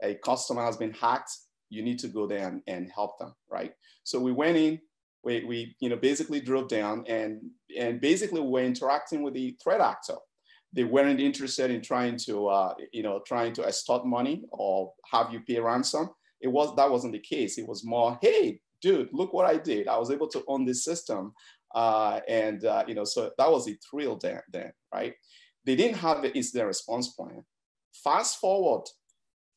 a 0.03 0.15
customer 0.15 0.65
has 0.65 0.79
been 0.79 0.93
hacked. 0.93 1.31
You 1.69 1.83
need 1.83 1.99
to 1.99 2.09
go 2.09 2.27
there 2.27 2.49
and, 2.49 2.63
and 2.67 2.91
help 2.91 3.19
them, 3.19 3.35
right? 3.51 3.75
So 4.05 4.19
we 4.19 4.33
went 4.33 4.57
in, 4.57 4.81
we, 5.23 5.45
we 5.45 5.77
you 5.81 5.91
know, 5.91 5.97
basically 5.97 6.41
drove 6.41 6.69
down 6.69 7.05
and, 7.09 7.43
and 7.79 8.01
basically 8.01 8.41
we 8.41 8.49
were 8.49 8.63
interacting 8.63 9.23
with 9.23 9.35
the 9.35 9.55
threat 9.63 9.83
actor. 9.83 10.17
They 10.73 10.85
weren't 10.85 11.21
interested 11.21 11.71
in 11.71 11.83
trying 11.83 12.17
to, 12.27 12.49
uh, 12.49 12.75
you 12.93 13.03
know, 13.03 13.21
trying 13.27 13.53
to 13.55 13.67
extort 13.67 14.07
money 14.07 14.45
or 14.51 14.93
have 15.13 15.31
you 15.31 15.41
pay 15.41 15.61
ransom 15.61 16.11
it 16.41 16.49
was 16.49 16.75
that 16.77 16.91
wasn't 16.91 17.13
the 17.13 17.19
case. 17.19 17.59
It 17.59 17.67
was 17.67 17.85
more, 17.85 18.19
hey, 18.23 18.61
dude, 18.83 19.09
look 19.13 19.33
what 19.33 19.47
I 19.47 19.57
did. 19.57 19.89
I 19.89 19.99
was 19.99 20.11
able 20.11 20.29
to 20.29 20.45
own 20.47 20.65
this 20.65 20.85
system, 20.85 21.33
uh, 21.75 22.21
and 22.29 22.65
uh, 22.65 22.85
you 22.87 22.95
know, 22.95 23.05
so 23.05 23.31
that 23.39 23.51
was 23.51 23.69
a 23.69 23.77
thrill 23.89 24.17
then, 24.17 24.41
then, 24.53 24.73
right? 24.93 25.15
They 25.65 25.77
didn't 25.77 25.99
have 25.99 26.25
an 26.25 26.33
incident 26.33 26.69
response 26.69 27.09
plan. 27.09 27.45
Fast 27.93 28.39
forward 28.39 28.87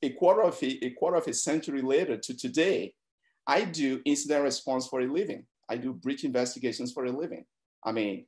a 0.01 0.09
quarter 0.11 0.43
of 0.43 0.57
a, 0.63 0.85
a 0.85 0.91
quarter 0.91 1.17
of 1.17 1.27
a 1.27 1.33
century 1.33 1.81
later 1.81 2.17
to 2.17 2.35
today, 2.35 2.93
I 3.45 3.65
do 3.65 4.01
incident 4.05 4.43
response 4.43 4.87
for 4.87 5.01
a 5.01 5.11
living. 5.11 5.45
I 5.67 5.77
do 5.77 5.93
breach 5.93 6.23
investigations 6.23 6.91
for 6.91 7.05
a 7.05 7.11
living. 7.11 7.45
I 7.83 7.91
mean, 7.91 8.25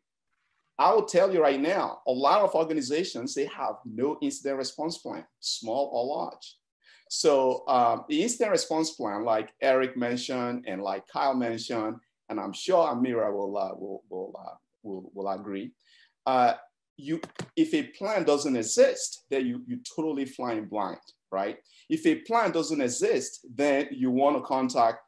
I 0.77 0.93
will 0.93 1.05
tell 1.05 1.31
you 1.33 1.41
right 1.41 1.59
now, 1.59 1.99
a 2.07 2.11
lot 2.11 2.41
of 2.41 2.55
organizations, 2.55 3.33
they 3.33 3.45
have 3.45 3.75
no 3.85 4.17
incident 4.21 4.57
response 4.57 4.97
plan, 4.97 5.25
small 5.39 5.89
or 5.93 6.17
large. 6.17 6.57
So 7.13 7.67
um, 7.67 8.05
the 8.07 8.23
instant 8.23 8.51
response 8.51 8.91
plan, 8.91 9.25
like 9.25 9.53
Eric 9.61 9.97
mentioned 9.97 10.63
and 10.65 10.81
like 10.81 11.05
Kyle 11.11 11.33
mentioned, 11.33 11.97
and 12.29 12.39
I'm 12.39 12.53
sure 12.53 12.87
Amira 12.87 13.33
will 13.33 13.57
uh, 13.57 13.75
will 13.75 14.01
will, 14.09 14.33
uh, 14.39 14.55
will, 14.81 15.11
will 15.13 15.27
agree. 15.27 15.73
Uh, 16.25 16.53
you, 16.95 17.19
if 17.57 17.73
a 17.73 17.83
plan 17.97 18.23
doesn't 18.23 18.55
exist, 18.55 19.25
then 19.29 19.45
you 19.45 19.61
you 19.67 19.79
totally 19.93 20.23
flying 20.23 20.67
blind, 20.67 21.01
right? 21.33 21.57
If 21.89 22.05
a 22.05 22.15
plan 22.21 22.51
doesn't 22.51 22.79
exist, 22.79 23.45
then 23.53 23.89
you 23.91 24.09
want 24.09 24.37
to 24.37 24.41
contact 24.43 24.99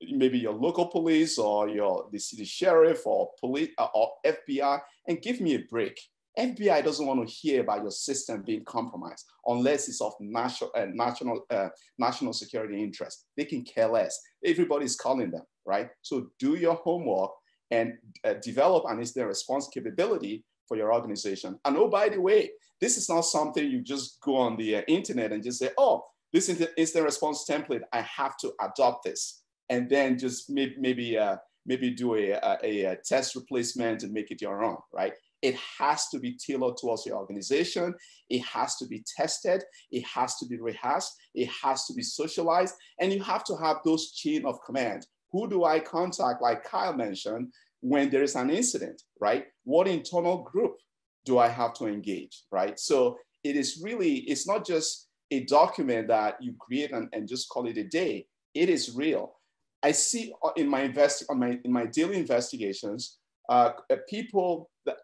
maybe 0.00 0.38
your 0.38 0.54
local 0.54 0.86
police 0.86 1.36
or 1.36 1.68
your 1.68 2.08
the 2.12 2.20
city 2.20 2.44
sheriff 2.44 3.04
or 3.04 3.32
police 3.40 3.70
uh, 3.76 3.88
or 3.92 4.12
FBI 4.24 4.80
and 5.08 5.20
give 5.20 5.40
me 5.40 5.56
a 5.56 5.64
break. 5.68 6.00
FBI 6.38 6.84
doesn't 6.84 7.06
want 7.06 7.26
to 7.26 7.34
hear 7.34 7.60
about 7.60 7.82
your 7.82 7.90
system 7.90 8.42
being 8.46 8.64
compromised 8.64 9.26
unless 9.46 9.88
it's 9.88 10.00
of 10.00 10.12
national, 10.20 10.70
uh, 10.76 10.86
national, 10.92 11.44
uh, 11.50 11.68
national 11.98 12.32
security 12.32 12.82
interest. 12.82 13.26
They 13.36 13.44
can 13.44 13.64
care 13.64 13.88
less. 13.88 14.18
Everybody's 14.44 14.96
calling 14.96 15.30
them, 15.30 15.42
right? 15.66 15.88
So 16.02 16.28
do 16.38 16.54
your 16.54 16.74
homework 16.74 17.32
and 17.70 17.94
uh, 18.24 18.34
develop 18.42 18.84
an 18.88 18.98
incident 18.98 19.28
response 19.28 19.68
capability 19.72 20.44
for 20.66 20.76
your 20.76 20.92
organization. 20.92 21.58
And 21.64 21.76
oh, 21.76 21.88
by 21.88 22.08
the 22.08 22.20
way, 22.20 22.50
this 22.80 22.96
is 22.96 23.08
not 23.08 23.22
something 23.22 23.68
you 23.68 23.82
just 23.82 24.20
go 24.20 24.36
on 24.36 24.56
the 24.56 24.76
uh, 24.76 24.82
internet 24.88 25.32
and 25.32 25.42
just 25.42 25.58
say, 25.58 25.70
oh, 25.76 26.04
this 26.32 26.48
incident 26.48 27.04
response 27.04 27.44
template, 27.48 27.82
I 27.92 28.02
have 28.02 28.36
to 28.38 28.52
adopt 28.60 29.04
this. 29.04 29.42
And 29.68 29.90
then 29.90 30.16
just 30.16 30.48
maybe, 30.48 30.76
maybe, 30.78 31.18
uh, 31.18 31.36
maybe 31.66 31.90
do 31.90 32.14
a, 32.14 32.32
a, 32.62 32.84
a 32.84 32.96
test 33.04 33.34
replacement 33.34 34.04
and 34.04 34.12
make 34.12 34.30
it 34.30 34.40
your 34.40 34.62
own, 34.62 34.76
right? 34.92 35.12
It 35.42 35.56
has 35.78 36.08
to 36.08 36.18
be 36.18 36.36
tailored 36.36 36.76
towards 36.76 37.06
your 37.06 37.16
organization. 37.16 37.94
It 38.28 38.42
has 38.44 38.76
to 38.76 38.86
be 38.86 39.02
tested. 39.16 39.64
It 39.90 40.04
has 40.04 40.36
to 40.36 40.46
be 40.46 40.58
rehearsed. 40.60 41.14
It 41.34 41.48
has 41.62 41.86
to 41.86 41.94
be 41.94 42.02
socialized. 42.02 42.74
And 43.00 43.12
you 43.12 43.22
have 43.22 43.44
to 43.44 43.56
have 43.56 43.78
those 43.84 44.12
chain 44.12 44.44
of 44.44 44.62
command. 44.64 45.06
Who 45.32 45.48
do 45.48 45.64
I 45.64 45.80
contact, 45.80 46.42
like 46.42 46.64
Kyle 46.64 46.92
mentioned, 46.92 47.52
when 47.80 48.10
there 48.10 48.22
is 48.22 48.36
an 48.36 48.50
incident, 48.50 49.02
right? 49.20 49.46
What 49.64 49.88
internal 49.88 50.42
group 50.42 50.76
do 51.24 51.38
I 51.38 51.48
have 51.48 51.72
to 51.74 51.86
engage, 51.86 52.44
right? 52.50 52.78
So 52.78 53.16
it 53.44 53.56
is 53.56 53.80
really, 53.82 54.16
it's 54.30 54.46
not 54.46 54.66
just 54.66 55.08
a 55.30 55.44
document 55.44 56.08
that 56.08 56.36
you 56.42 56.54
create 56.58 56.92
and, 56.92 57.08
and 57.12 57.28
just 57.28 57.48
call 57.48 57.66
it 57.66 57.78
a 57.78 57.84
day. 57.84 58.26
It 58.54 58.68
is 58.68 58.94
real. 58.94 59.36
I 59.82 59.92
see 59.92 60.32
uh, 60.44 60.50
in 60.56 60.68
my 60.68 60.82
invest 60.82 61.24
on 61.30 61.38
my 61.38 61.58
in 61.64 61.72
my 61.72 61.86
daily 61.86 62.18
investigations, 62.18 63.18
uh, 63.50 63.72
people 64.08 64.70
that 64.86 64.96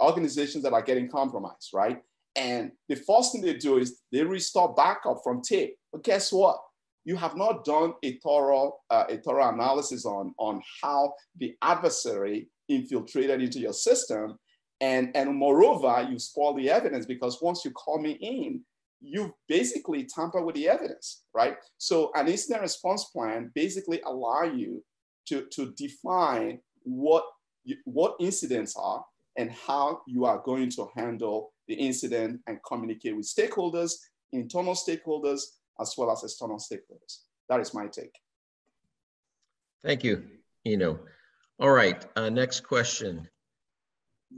organizations 0.00 0.62
that 0.62 0.72
are 0.72 0.82
getting 0.82 1.08
compromised, 1.08 1.70
right? 1.74 1.98
And 2.36 2.70
the 2.88 2.94
first 2.96 3.32
thing 3.32 3.40
they 3.40 3.54
do 3.54 3.78
is 3.78 4.00
they 4.12 4.22
restore 4.22 4.74
backup 4.74 5.22
from 5.24 5.42
tape. 5.42 5.74
But 5.92 6.04
guess 6.04 6.32
what? 6.32 6.60
You 7.04 7.16
have 7.16 7.36
not 7.36 7.64
done 7.64 7.94
a 8.04 8.18
thorough, 8.18 8.74
uh, 8.90 9.04
a 9.08 9.16
thorough 9.16 9.48
analysis 9.48 10.04
on, 10.04 10.34
on 10.38 10.62
how 10.82 11.14
the 11.38 11.56
adversary 11.62 12.48
infiltrated 12.68 13.42
into 13.42 13.58
your 13.58 13.72
system. 13.72 14.38
And, 14.80 15.10
and 15.16 15.34
moreover, 15.34 16.06
you 16.08 16.18
spoil 16.18 16.54
the 16.54 16.70
evidence 16.70 17.06
because 17.06 17.42
once 17.42 17.64
you 17.64 17.72
call 17.72 17.98
me 17.98 18.12
in, 18.20 18.60
you 19.00 19.34
basically 19.48 20.04
tamper 20.04 20.42
with 20.42 20.54
the 20.54 20.68
evidence, 20.68 21.22
right? 21.34 21.56
So 21.78 22.12
an 22.14 22.28
incident 22.28 22.62
response 22.62 23.04
plan 23.04 23.50
basically 23.54 24.00
allow 24.02 24.42
you 24.42 24.84
to, 25.28 25.46
to 25.52 25.72
define 25.76 26.60
what, 26.82 27.24
what 27.84 28.16
incidents 28.20 28.76
are 28.76 29.04
and 29.36 29.50
how 29.52 30.02
you 30.06 30.24
are 30.24 30.42
going 30.44 30.70
to 30.70 30.88
handle 30.96 31.52
the 31.68 31.74
incident 31.74 32.40
and 32.46 32.58
communicate 32.66 33.16
with 33.16 33.26
stakeholders, 33.26 33.92
internal 34.32 34.74
stakeholders, 34.74 35.42
as 35.80 35.94
well 35.96 36.10
as 36.10 36.24
external 36.24 36.58
stakeholders. 36.58 37.20
That 37.48 37.60
is 37.60 37.72
my 37.72 37.86
take. 37.86 38.14
Thank 39.82 40.02
you, 40.02 40.24
Eno. 40.66 40.98
All 41.60 41.70
right, 41.70 42.04
uh, 42.16 42.30
next 42.30 42.60
question. 42.60 43.28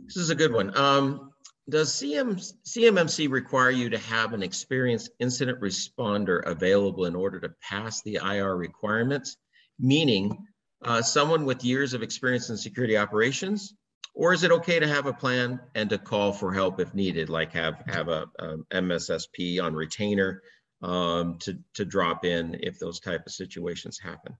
This 0.05 0.17
is 0.17 0.31
a 0.31 0.35
good 0.35 0.53
one. 0.53 0.77
Um, 0.77 1.33
does 1.69 1.93
CM, 1.93 2.53
CMMC 2.67 3.31
require 3.31 3.71
you 3.71 3.91
to 3.91 3.99
have 3.99 4.33
an 4.33 4.43
experienced 4.43 5.11
incident 5.19 5.61
responder 5.61 6.45
available 6.45 7.07
in 7.07 7.15
order 7.15 7.41
to 7.41 7.51
pass 7.63 8.03
the 8.03 8.19
IR 8.23 8.57
requirements? 8.57 9.37
Meaning, 9.79 10.47
uh, 10.83 11.03
someone 11.03 11.45
with 11.45 11.65
years 11.65 11.95
of 11.95 12.03
experience 12.03 12.51
in 12.51 12.57
security 12.57 12.97
operations, 12.97 13.75
or 14.15 14.33
is 14.33 14.43
it 14.43 14.51
okay 14.51 14.79
to 14.79 14.89
have 14.89 15.07
a 15.07 15.13
plan 15.13 15.61
and 15.75 15.91
to 15.91 15.99
call 15.99 16.33
for 16.33 16.53
help 16.53 16.81
if 16.81 16.95
needed, 16.95 17.29
like 17.29 17.53
have 17.53 17.83
have 17.87 18.09
a, 18.09 18.27
a 18.39 18.57
MSSP 18.73 19.63
on 19.63 19.75
retainer 19.75 20.43
um, 20.83 21.39
to 21.41 21.59
to 21.75 21.85
drop 21.85 22.25
in 22.25 22.57
if 22.61 22.79
those 22.79 23.01
type 23.01 23.27
of 23.27 23.33
situations 23.33 23.99
happen? 23.99 24.35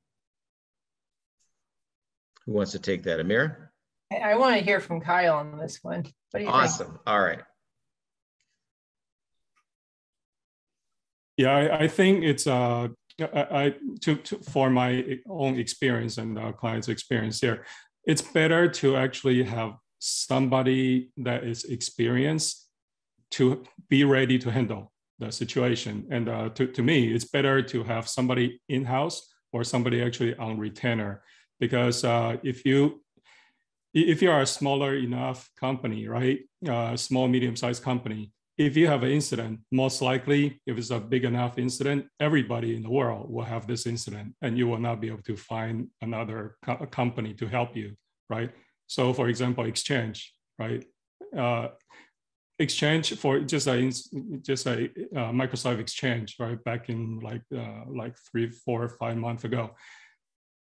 Who 2.47 2.53
wants 2.53 2.73
to 2.73 2.79
take 2.79 3.05
that, 3.05 3.21
Amir? 3.21 3.73
I, 4.13 4.17
I 4.17 4.35
want 4.37 4.59
to 4.59 4.65
hear 4.65 4.81
from 4.81 5.01
Kyle 5.01 5.37
on 5.37 5.59
this 5.59 5.79
one. 5.83 6.07
awesome. 6.35 6.89
Think? 6.89 7.01
All 7.07 7.21
right. 7.21 7.43
Yeah, 11.37 11.57
I, 11.57 11.85
I 11.85 11.89
think 11.89 12.25
it's 12.25 12.47
uh, 12.47 12.89
I, 13.19 13.75
to, 14.01 14.17
to, 14.17 14.39
for 14.39 14.71
my 14.71 15.19
own 15.29 15.59
experience 15.59 16.19
and 16.19 16.39
uh, 16.39 16.53
clients' 16.53 16.89
experience 16.89 17.41
here, 17.41 17.67
it's 18.05 18.23
better 18.23 18.69
to 18.69 18.97
actually 18.97 19.43
have 19.43 19.75
somebody 19.99 21.11
that 21.19 21.45
is 21.45 21.65
experienced 21.65 22.69
to 23.33 23.65
be 23.89 24.05
ready 24.05 24.39
to 24.39 24.51
handle 24.51 24.93
the 25.19 25.31
situation. 25.31 26.07
And 26.11 26.29
uh, 26.29 26.49
to, 26.51 26.67
to 26.67 26.83
me, 26.83 27.13
it's 27.15 27.27
better 27.27 27.63
to 27.63 27.85
have 27.85 28.09
somebody 28.09 28.61
in-house 28.69 29.29
or 29.53 29.65
somebody 29.65 30.03
actually 30.03 30.35
on 30.37 30.59
retainer, 30.59 31.23
because 31.59 32.05
uh, 32.05 32.37
if 32.43 32.65
you 32.65 33.03
if 33.93 34.23
you 34.23 34.31
are 34.31 34.43
a 34.43 34.47
smaller 34.47 34.95
enough 34.95 35.51
company, 35.59 36.07
right, 36.07 36.39
uh, 36.69 36.97
small 36.97 37.27
medium-sized 37.27 37.83
company, 37.83 38.31
if 38.61 38.77
you 38.77 38.87
have 38.89 39.03
an 39.05 39.11
incident, 39.11 39.59
most 39.73 40.03
likely, 40.03 40.61
if 40.67 40.77
it's 40.77 40.91
a 40.91 41.01
big 41.01 41.25
enough 41.25 41.57
incident, 41.57 42.05
everybody 42.21 42.77
in 42.77 42.83
the 42.83 42.91
world 42.91 43.33
will 43.33 43.49
have 43.55 43.67
this 43.67 43.87
incident, 43.87 44.35
and 44.43 44.59
you 44.59 44.69
will 44.69 44.79
not 44.79 45.01
be 45.01 45.09
able 45.09 45.23
to 45.23 45.35
find 45.35 45.89
another 46.03 46.57
co 46.63 46.77
company 47.01 47.33
to 47.33 47.47
help 47.47 47.75
you, 47.75 47.97
right? 48.29 48.51
So, 48.87 49.15
for 49.15 49.29
example, 49.29 49.65
Exchange, 49.65 50.35
right? 50.59 50.85
Uh, 51.35 51.69
Exchange 52.59 53.17
for 53.17 53.41
just 53.41 53.67
a 53.67 53.77
just 54.43 54.67
a 54.67 54.77
uh, 55.17 55.33
Microsoft 55.41 55.81
Exchange, 55.81 56.37
right? 56.39 56.63
Back 56.63 56.91
in 56.91 57.19
like 57.21 57.45
uh, 57.57 57.85
like 57.89 58.15
three, 58.31 58.51
four, 58.51 58.87
five 59.01 59.17
months 59.17 59.45
ago, 59.45 59.71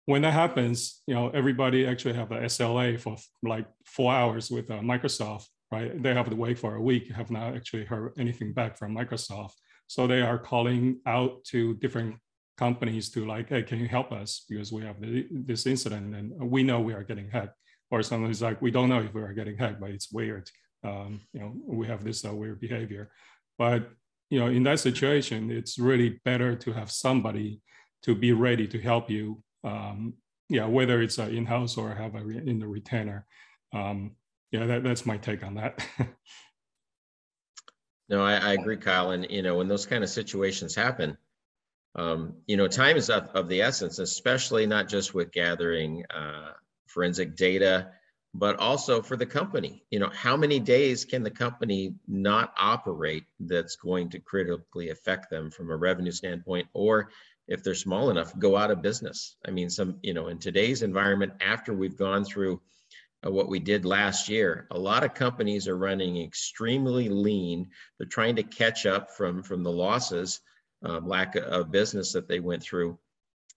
when 0.07 0.23
that 0.23 0.35
happens, 0.35 1.03
you 1.09 1.15
know, 1.17 1.31
everybody 1.31 1.85
actually 1.85 2.15
have 2.15 2.31
a 2.31 2.43
SLA 2.43 3.01
for 3.01 3.17
like 3.43 3.67
four 3.85 4.13
hours 4.13 4.53
with 4.53 4.71
uh, 4.71 4.79
Microsoft, 4.93 5.49
right? 5.71 6.03
They 6.03 6.15
have 6.15 6.31
to 6.31 6.37
wait 6.37 6.59
for 6.59 6.77
a 6.77 6.83
week, 6.83 7.11
have 7.13 7.31
not 7.31 7.55
actually 7.55 7.85
heard 7.85 8.13
anything 8.19 8.53
back 8.53 8.79
from 8.79 8.95
Microsoft. 8.95 9.55
So 9.87 10.07
they 10.07 10.23
are 10.23 10.39
calling 10.39 11.01
out 11.07 11.45
to 11.45 11.75
different 11.75 12.17
companies 12.57 13.11
to 13.11 13.25
like, 13.27 13.49
hey, 13.49 13.63
can 13.63 13.79
you 13.79 13.89
help 13.89 14.13
us? 14.13 14.45
Because 14.49 14.73
we 14.73 14.83
have 14.83 15.01
the, 15.01 15.27
this 15.31 15.67
incident 15.67 16.15
and 16.15 16.51
we 16.51 16.63
know 16.63 16.81
we 16.81 16.95
are 16.95 17.05
getting 17.05 17.31
hacked. 17.31 17.57
Or 17.91 18.03
somebody's 18.03 18.43
like, 18.43 18.61
we 18.61 18.71
don't 18.71 18.91
know 18.91 19.01
if 19.01 19.15
we 19.15 19.23
are 19.23 19.33
getting 19.33 19.57
hacked, 19.57 19.81
but 19.81 19.91
it's 19.91 20.13
weird. 20.13 20.51
Um, 20.85 21.21
you 21.33 21.41
know, 21.41 21.55
we 21.67 21.87
have 21.87 22.05
this 22.05 22.25
uh, 22.25 22.35
weird 22.35 22.61
behavior. 22.61 23.11
But, 23.57 23.89
you 24.29 24.39
know, 24.39 24.49
in 24.49 24.63
that 24.65 24.81
situation, 24.81 25.51
it's 25.51 25.79
really 25.79 26.21
better 26.25 26.55
to 26.55 26.73
have 26.73 26.91
somebody 26.91 27.63
to 28.03 28.15
be 28.15 28.33
ready 28.33 28.67
to 28.69 28.81
help 28.81 29.09
you. 29.09 29.43
Um, 29.65 30.15
yeah, 30.51 30.67
whether 30.67 31.01
it's 31.01 31.19
uh, 31.19 31.25
in-house 31.25 31.77
or 31.79 31.95
have 31.95 32.15
a 32.15 32.23
re- 32.23 32.43
in 32.47 32.59
the 32.59 32.69
retainer. 32.69 33.27
Um, 33.75 34.13
yeah, 34.51 34.67
that, 34.67 34.83
that's 34.83 35.07
my 35.07 35.17
take 35.17 35.45
on 35.45 35.55
that. 35.55 35.87
no, 38.09 38.23
I, 38.23 38.37
I, 38.37 38.53
agree, 38.55 38.77
Kyle. 38.77 39.11
And 39.11 39.27
you 39.31 39.43
know, 39.43 39.57
when 39.57 39.69
those 39.69 39.87
kind 39.87 40.03
of 40.03 40.11
situations 40.11 40.75
happen, 40.75 41.17
um, 41.95 42.35
you 42.47 42.57
know, 42.57 42.69
time 42.69 42.97
is 42.97 43.11
of, 43.11 43.29
of 43.35 43.49
the 43.49 43.61
essence, 43.61 43.99
especially 43.99 44.67
not 44.67 44.89
just 44.89 45.15
with 45.15 45.33
gathering 45.33 46.05
uh, 46.11 46.53
forensic 46.87 47.37
data, 47.37 47.91
but 48.35 48.59
also 48.59 49.03
for 49.03 49.17
the 49.17 49.27
company. 49.27 49.85
You 49.91 49.99
know, 49.99 50.11
how 50.13 50.37
many 50.37 50.61
days 50.61 51.05
can 51.05 51.23
the 51.23 51.31
company 51.31 51.95
not 52.07 52.53
operate 52.59 53.25
that's 53.41 53.77
going 53.77 54.11
to 54.11 54.21
critically 54.21 54.91
affect 54.91 55.31
them 55.31 55.51
from 55.51 55.71
a 55.71 55.77
revenue 55.77 56.13
standpoint, 56.13 56.69
or 56.73 57.11
if 57.49 57.63
they're 57.63 57.75
small 57.75 58.11
enough, 58.11 58.39
go 58.39 58.57
out 58.57 58.71
of 58.71 58.83
business? 58.83 59.37
I 59.47 59.51
mean, 59.51 59.71
some, 59.71 59.99
you 60.03 60.15
know, 60.15 60.29
in 60.29 60.39
today's 60.39 60.83
environment, 60.83 61.33
after 61.41 61.73
we've 61.75 61.97
gone 61.97 62.25
through 62.25 62.61
what 63.23 63.49
we 63.49 63.59
did 63.59 63.85
last 63.85 64.29
year. 64.29 64.67
A 64.71 64.79
lot 64.79 65.05
of 65.05 65.15
companies 65.15 65.67
are 65.69 65.77
running 65.77 66.23
extremely 66.23 67.09
lean. 67.09 67.71
They're 67.99 68.07
trying 68.07 68.37
to 68.37 68.43
catch 68.43 68.87
up 68.87 69.11
from 69.11 69.43
from 69.43 69.63
the 69.63 69.73
losses, 69.73 70.41
um, 70.83 71.09
lack 71.09 71.35
of 71.37 71.71
business 71.71 72.13
that 72.13 72.29
they 72.29 72.41
went 72.41 72.63
through, 72.63 72.99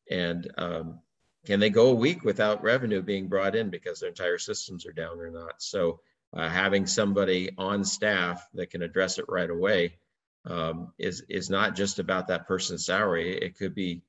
and 0.10 0.52
um, 0.58 1.00
can 1.46 1.60
they 1.60 1.70
go 1.70 1.90
a 1.90 1.96
week 1.96 2.24
without 2.24 2.64
revenue 2.64 3.02
being 3.02 3.28
brought 3.28 3.56
in 3.56 3.70
because 3.70 4.00
their 4.00 4.10
entire 4.10 4.38
systems 4.38 4.86
are 4.86 4.94
down 4.94 5.20
or 5.20 5.32
not? 5.32 5.62
So 5.62 6.00
uh, 6.34 6.50
having 6.50 6.86
somebody 6.86 7.52
on 7.58 7.84
staff 7.84 8.48
that 8.54 8.70
can 8.70 8.82
address 8.82 9.18
it 9.18 9.26
right 9.28 9.50
away 9.50 9.98
um, 10.46 10.94
is 10.98 11.22
is 11.30 11.50
not 11.50 11.76
just 11.76 12.00
about 12.00 12.28
that 12.28 12.48
person's 12.48 12.86
salary. 12.86 13.38
It 13.38 13.58
could 13.58 13.76
be, 13.76 14.02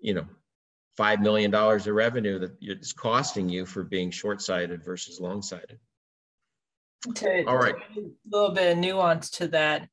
you 0.00 0.14
know, 0.14 0.26
five 0.96 1.20
million 1.20 1.50
dollars 1.50 1.86
of 1.86 1.94
revenue 1.94 2.38
that 2.38 2.52
it's 2.60 2.92
costing 2.92 3.48
you 3.48 3.64
for 3.64 3.82
being 3.82 4.10
short-sighted 4.10 4.84
versus 4.84 5.20
long-sighted. 5.20 5.78
To, 7.16 7.44
All 7.46 7.56
right, 7.56 7.74
a 7.96 8.00
little 8.30 8.54
bit 8.54 8.72
of 8.72 8.78
nuance 8.78 9.30
to 9.30 9.48
that. 9.48 9.88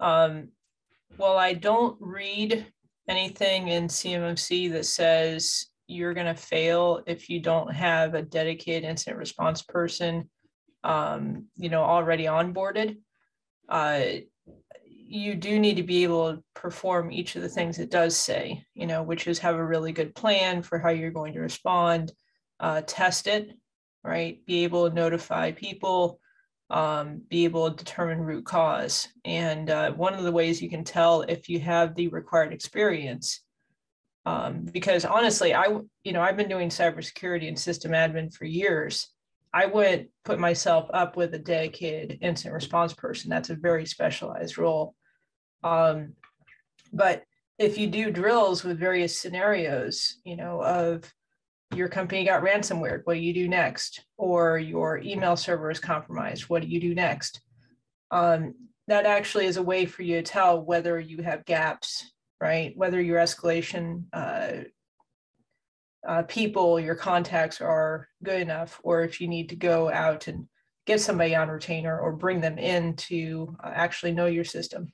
Um, 0.00 0.48
well, 1.18 1.36
I 1.36 1.52
don't 1.52 1.96
read 2.00 2.66
anything 3.08 3.68
in 3.68 3.88
CMMC 3.88 4.72
that 4.72 4.86
says 4.86 5.66
you're 5.88 6.14
going 6.14 6.26
to 6.26 6.40
fail 6.40 7.02
if 7.06 7.28
you 7.28 7.40
don't 7.40 7.72
have 7.72 8.14
a 8.14 8.22
dedicated 8.22 8.88
incident 8.88 9.18
response 9.18 9.62
person, 9.62 10.28
um, 10.84 11.46
you 11.56 11.70
know, 11.70 11.82
already 11.82 12.24
onboarded. 12.24 12.98
Uh, 13.68 14.00
you 15.08 15.34
do 15.34 15.58
need 15.58 15.76
to 15.76 15.82
be 15.82 16.02
able 16.02 16.34
to 16.34 16.42
perform 16.54 17.10
each 17.10 17.34
of 17.34 17.42
the 17.42 17.48
things 17.48 17.78
it 17.78 17.90
does 17.90 18.14
say, 18.14 18.62
you 18.74 18.86
know, 18.86 19.02
which 19.02 19.26
is 19.26 19.38
have 19.38 19.54
a 19.54 19.64
really 19.64 19.90
good 19.90 20.14
plan 20.14 20.62
for 20.62 20.78
how 20.78 20.90
you're 20.90 21.10
going 21.10 21.32
to 21.32 21.40
respond, 21.40 22.12
uh, 22.60 22.82
test 22.86 23.26
it, 23.26 23.50
right? 24.04 24.44
Be 24.44 24.64
able 24.64 24.88
to 24.88 24.94
notify 24.94 25.52
people, 25.52 26.20
um, 26.68 27.22
be 27.30 27.44
able 27.44 27.70
to 27.70 27.76
determine 27.76 28.20
root 28.20 28.44
cause. 28.44 29.08
And 29.24 29.70
uh, 29.70 29.92
one 29.92 30.12
of 30.12 30.24
the 30.24 30.32
ways 30.32 30.60
you 30.60 30.68
can 30.68 30.84
tell 30.84 31.22
if 31.22 31.48
you 31.48 31.58
have 31.60 31.94
the 31.94 32.08
required 32.08 32.52
experience, 32.52 33.40
um, 34.26 34.66
because 34.70 35.06
honestly, 35.06 35.54
I, 35.54 35.68
you 36.04 36.12
know, 36.12 36.20
I've 36.20 36.36
been 36.36 36.50
doing 36.50 36.68
cybersecurity 36.68 37.48
and 37.48 37.58
system 37.58 37.92
admin 37.92 38.34
for 38.34 38.44
years. 38.44 39.08
I 39.54 39.64
wouldn't 39.64 40.10
put 40.26 40.38
myself 40.38 40.90
up 40.92 41.16
with 41.16 41.32
a 41.32 41.38
dedicated 41.38 42.18
incident 42.20 42.54
response 42.54 42.92
person. 42.92 43.30
That's 43.30 43.48
a 43.48 43.54
very 43.54 43.86
specialized 43.86 44.58
role. 44.58 44.94
Um, 45.62 46.14
but 46.92 47.24
if 47.58 47.76
you 47.76 47.88
do 47.88 48.10
drills 48.10 48.62
with 48.62 48.78
various 48.78 49.18
scenarios, 49.18 50.18
you 50.24 50.36
know, 50.36 50.62
of 50.62 51.12
your 51.74 51.88
company 51.88 52.24
got 52.24 52.42
ransomware, 52.42 53.00
what 53.04 53.14
do 53.14 53.20
you 53.20 53.34
do 53.34 53.48
next? 53.48 54.04
Or 54.16 54.58
your 54.58 54.98
email 54.98 55.36
server 55.36 55.70
is 55.70 55.80
compromised, 55.80 56.44
what 56.44 56.62
do 56.62 56.68
you 56.68 56.80
do 56.80 56.94
next? 56.94 57.40
Um, 58.10 58.54
that 58.86 59.04
actually 59.04 59.46
is 59.46 59.58
a 59.58 59.62
way 59.62 59.84
for 59.84 60.02
you 60.02 60.16
to 60.16 60.22
tell 60.22 60.62
whether 60.62 60.98
you 60.98 61.22
have 61.22 61.44
gaps, 61.44 62.10
right? 62.40 62.72
Whether 62.74 63.00
your 63.02 63.18
escalation 63.18 64.04
uh, 64.12 64.64
uh, 66.06 66.22
people, 66.22 66.80
your 66.80 66.94
contacts 66.94 67.60
are 67.60 68.08
good 68.22 68.40
enough, 68.40 68.80
or 68.82 69.02
if 69.02 69.20
you 69.20 69.28
need 69.28 69.50
to 69.50 69.56
go 69.56 69.90
out 69.90 70.26
and 70.26 70.48
get 70.86 71.00
somebody 71.02 71.34
on 71.34 71.48
retainer 71.48 71.98
or 71.98 72.12
bring 72.12 72.40
them 72.40 72.56
in 72.58 72.96
to 72.96 73.54
uh, 73.62 73.70
actually 73.74 74.12
know 74.12 74.24
your 74.24 74.44
system. 74.44 74.90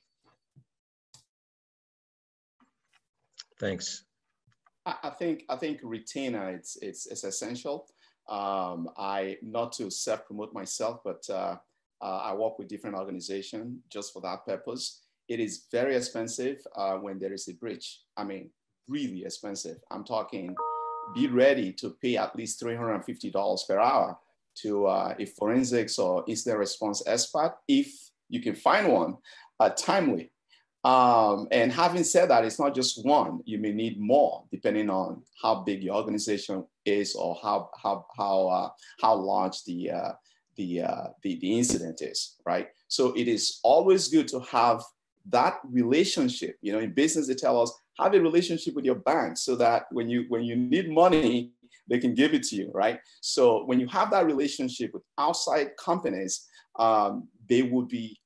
Thanks. 3.59 4.03
I, 4.85 5.09
think 5.09 5.43
I 5.49 5.55
think 5.55 5.79
retainer 5.83 6.51
it's 6.51 6.77
it's, 6.81 7.07
it's 7.07 7.23
essential. 7.23 7.87
Um, 8.29 8.89
I 8.97 9.37
not 9.41 9.71
to 9.73 9.89
self 9.89 10.25
promote 10.25 10.53
myself, 10.53 10.99
but 11.03 11.23
uh, 11.29 11.57
uh, 12.01 12.17
I 12.23 12.33
work 12.33 12.59
with 12.59 12.67
different 12.67 12.95
organizations 12.95 13.79
just 13.89 14.13
for 14.13 14.21
that 14.21 14.45
purpose. 14.45 15.01
It 15.27 15.39
is 15.39 15.65
very 15.71 15.95
expensive 15.95 16.57
uh, 16.75 16.97
when 16.97 17.17
there 17.17 17.33
is 17.33 17.47
a 17.47 17.53
breach. 17.53 18.01
I 18.15 18.23
mean, 18.23 18.51
really 18.87 19.25
expensive. 19.25 19.77
I'm 19.89 20.03
talking. 20.03 20.55
Be 21.13 21.27
ready 21.27 21.71
to 21.73 21.91
pay 22.01 22.17
at 22.17 22.35
least 22.35 22.61
$350 22.61 23.67
per 23.67 23.79
hour 23.79 24.17
to 24.61 24.87
uh, 24.87 25.13
a 25.19 25.25
forensics 25.25 25.99
or 25.99 26.23
incident 26.27 26.59
response 26.59 27.03
expert 27.05 27.57
if 27.67 28.09
you 28.29 28.41
can 28.41 28.55
find 28.55 28.91
one 28.91 29.17
uh, 29.59 29.69
timely. 29.69 30.31
Um, 30.85 31.47
and 31.51 31.71
having 31.71 32.03
said 32.03 32.29
that, 32.29 32.45
it's 32.45 32.59
not 32.59 32.75
just 32.75 33.03
one. 33.03 33.41
You 33.45 33.57
may 33.57 33.73
need 33.73 33.99
more 33.99 34.43
depending 34.51 34.89
on 34.89 35.23
how 35.41 35.63
big 35.63 35.83
your 35.83 35.95
organization 35.95 36.63
is 36.85 37.15
or 37.15 37.37
how 37.41 37.71
how 37.81 38.05
how 38.15 38.47
uh, 38.47 38.69
how 39.01 39.15
large 39.15 39.63
the 39.63 39.91
uh, 39.91 40.11
the, 40.57 40.83
uh, 40.83 41.07
the 41.23 41.39
the 41.39 41.57
incident 41.57 42.01
is, 42.01 42.35
right? 42.45 42.67
So 42.87 43.13
it 43.13 43.27
is 43.27 43.59
always 43.63 44.09
good 44.09 44.27
to 44.29 44.39
have 44.41 44.83
that 45.29 45.55
relationship. 45.71 46.55
You 46.61 46.73
know, 46.73 46.79
in 46.79 46.93
business, 46.93 47.27
they 47.27 47.33
tell 47.33 47.59
us 47.59 47.73
have 47.99 48.13
a 48.13 48.21
relationship 48.21 48.75
with 48.75 48.85
your 48.85 49.01
bank 49.11 49.37
so 49.37 49.55
that 49.55 49.87
when 49.91 50.07
you 50.07 50.25
when 50.29 50.43
you 50.43 50.55
need 50.55 50.91
money, 50.91 51.51
they 51.87 51.97
can 51.97 52.13
give 52.13 52.33
it 52.35 52.43
to 52.43 52.55
you, 52.55 52.71
right? 52.73 52.99
So 53.21 53.65
when 53.65 53.79
you 53.79 53.87
have 53.87 54.11
that 54.11 54.25
relationship 54.25 54.93
with 54.93 55.03
outside 55.17 55.77
companies, 55.77 56.47
um, 56.77 57.27
they 57.47 57.61
would 57.61 57.87
be, 57.87 58.19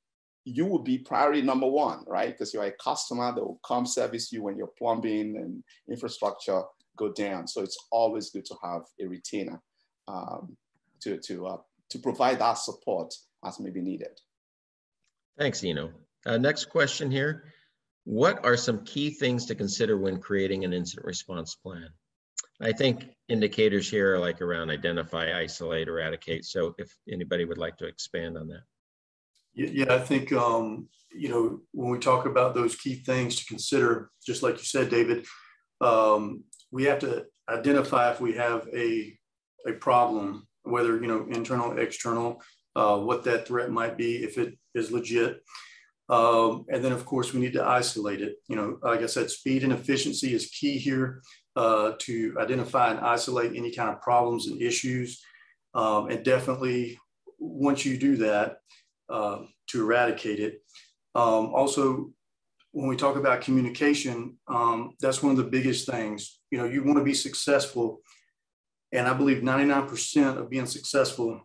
you 0.49 0.65
will 0.65 0.83
be 0.83 0.97
priority 0.97 1.41
number 1.41 1.67
one, 1.67 2.03
right? 2.07 2.31
Because 2.31 2.53
you're 2.53 2.63
a 2.63 2.71
customer 2.71 3.33
that 3.33 3.41
will 3.43 3.59
come 3.65 3.85
service 3.85 4.31
you 4.31 4.43
when 4.43 4.57
your 4.57 4.71
plumbing 4.77 5.37
and 5.37 5.63
infrastructure 5.89 6.63
go 6.97 7.11
down. 7.11 7.47
So 7.47 7.61
it's 7.61 7.77
always 7.91 8.29
good 8.29 8.45
to 8.45 8.55
have 8.63 8.81
a 8.99 9.07
retainer 9.07 9.61
um, 10.07 10.57
to, 11.01 11.17
to, 11.17 11.47
uh, 11.47 11.57
to 11.89 11.99
provide 11.99 12.39
that 12.39 12.57
support 12.57 13.13
as 13.45 13.59
may 13.59 13.69
be 13.69 13.81
needed. 13.81 14.19
Thanks, 15.37 15.63
Eno. 15.63 15.91
Uh, 16.25 16.37
next 16.37 16.65
question 16.65 17.09
here. 17.11 17.53
What 18.03 18.43
are 18.43 18.57
some 18.57 18.83
key 18.83 19.11
things 19.11 19.45
to 19.45 19.55
consider 19.55 19.97
when 19.97 20.19
creating 20.19 20.65
an 20.65 20.73
incident 20.73 21.05
response 21.05 21.55
plan? 21.55 21.89
I 22.61 22.73
think 22.73 23.05
indicators 23.29 23.89
here 23.89 24.15
are 24.15 24.19
like 24.19 24.41
around 24.41 24.69
identify, 24.69 25.37
isolate, 25.37 25.87
eradicate. 25.87 26.43
So 26.45 26.75
if 26.77 26.93
anybody 27.09 27.45
would 27.45 27.57
like 27.57 27.77
to 27.77 27.85
expand 27.85 28.37
on 28.37 28.47
that. 28.47 28.63
Yeah, 29.53 29.93
I 29.93 29.99
think, 29.99 30.31
um, 30.31 30.87
you 31.11 31.29
know, 31.29 31.59
when 31.71 31.89
we 31.89 31.99
talk 31.99 32.25
about 32.25 32.53
those 32.53 32.75
key 32.75 32.95
things 32.95 33.35
to 33.37 33.45
consider, 33.45 34.11
just 34.25 34.43
like 34.43 34.57
you 34.57 34.63
said, 34.63 34.89
David, 34.89 35.25
um, 35.81 36.43
we 36.71 36.83
have 36.85 36.99
to 36.99 37.25
identify 37.49 38.11
if 38.11 38.21
we 38.21 38.33
have 38.33 38.67
a, 38.73 39.17
a 39.67 39.73
problem, 39.73 40.47
whether, 40.63 41.01
you 41.01 41.07
know, 41.07 41.25
internal, 41.29 41.77
external, 41.77 42.41
uh, 42.75 42.97
what 42.97 43.23
that 43.23 43.47
threat 43.47 43.71
might 43.71 43.97
be, 43.97 44.17
if 44.17 44.37
it 44.37 44.57
is 44.75 44.91
legit. 44.91 45.41
Um, 46.09 46.65
and 46.69 46.83
then, 46.83 46.91
of 46.91 47.05
course, 47.05 47.33
we 47.33 47.41
need 47.41 47.53
to 47.53 47.65
isolate 47.65 48.21
it. 48.21 48.35
You 48.47 48.55
know, 48.55 48.79
like 48.81 49.01
I 49.01 49.07
said, 49.07 49.29
speed 49.29 49.63
and 49.63 49.73
efficiency 49.73 50.33
is 50.33 50.47
key 50.47 50.77
here 50.77 51.21
uh, 51.55 51.93
to 51.99 52.35
identify 52.39 52.91
and 52.91 52.99
isolate 52.99 53.55
any 53.55 53.71
kind 53.71 53.89
of 53.89 54.01
problems 54.01 54.47
and 54.47 54.61
issues. 54.61 55.21
Um, 55.73 56.09
and 56.09 56.23
definitely, 56.23 56.97
once 57.37 57.85
you 57.85 57.97
do 57.97 58.17
that, 58.17 58.57
uh, 59.09 59.39
to 59.67 59.81
eradicate 59.81 60.39
it. 60.39 60.61
Um, 61.15 61.53
also, 61.53 62.11
when 62.71 62.87
we 62.87 62.95
talk 62.95 63.15
about 63.15 63.41
communication, 63.41 64.37
um, 64.47 64.95
that's 64.99 65.23
one 65.23 65.31
of 65.31 65.37
the 65.37 65.51
biggest 65.51 65.89
things. 65.89 66.39
You 66.51 66.59
know, 66.59 66.65
you 66.65 66.83
want 66.83 66.97
to 66.97 67.03
be 67.03 67.13
successful. 67.13 68.01
And 68.91 69.07
I 69.07 69.13
believe 69.13 69.43
99% 69.43 70.37
of 70.37 70.49
being 70.49 70.65
successful 70.65 71.41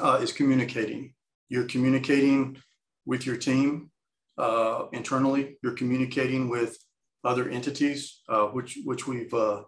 uh, 0.00 0.18
is 0.22 0.32
communicating. 0.32 1.14
You're 1.48 1.66
communicating 1.66 2.58
with 3.06 3.26
your 3.26 3.36
team 3.36 3.90
uh, 4.38 4.86
internally, 4.92 5.58
you're 5.62 5.74
communicating 5.74 6.48
with 6.48 6.76
other 7.24 7.48
entities, 7.48 8.20
uh, 8.28 8.46
which 8.46 8.78
which 8.84 9.06
we've 9.06 9.32
uh, 9.34 9.62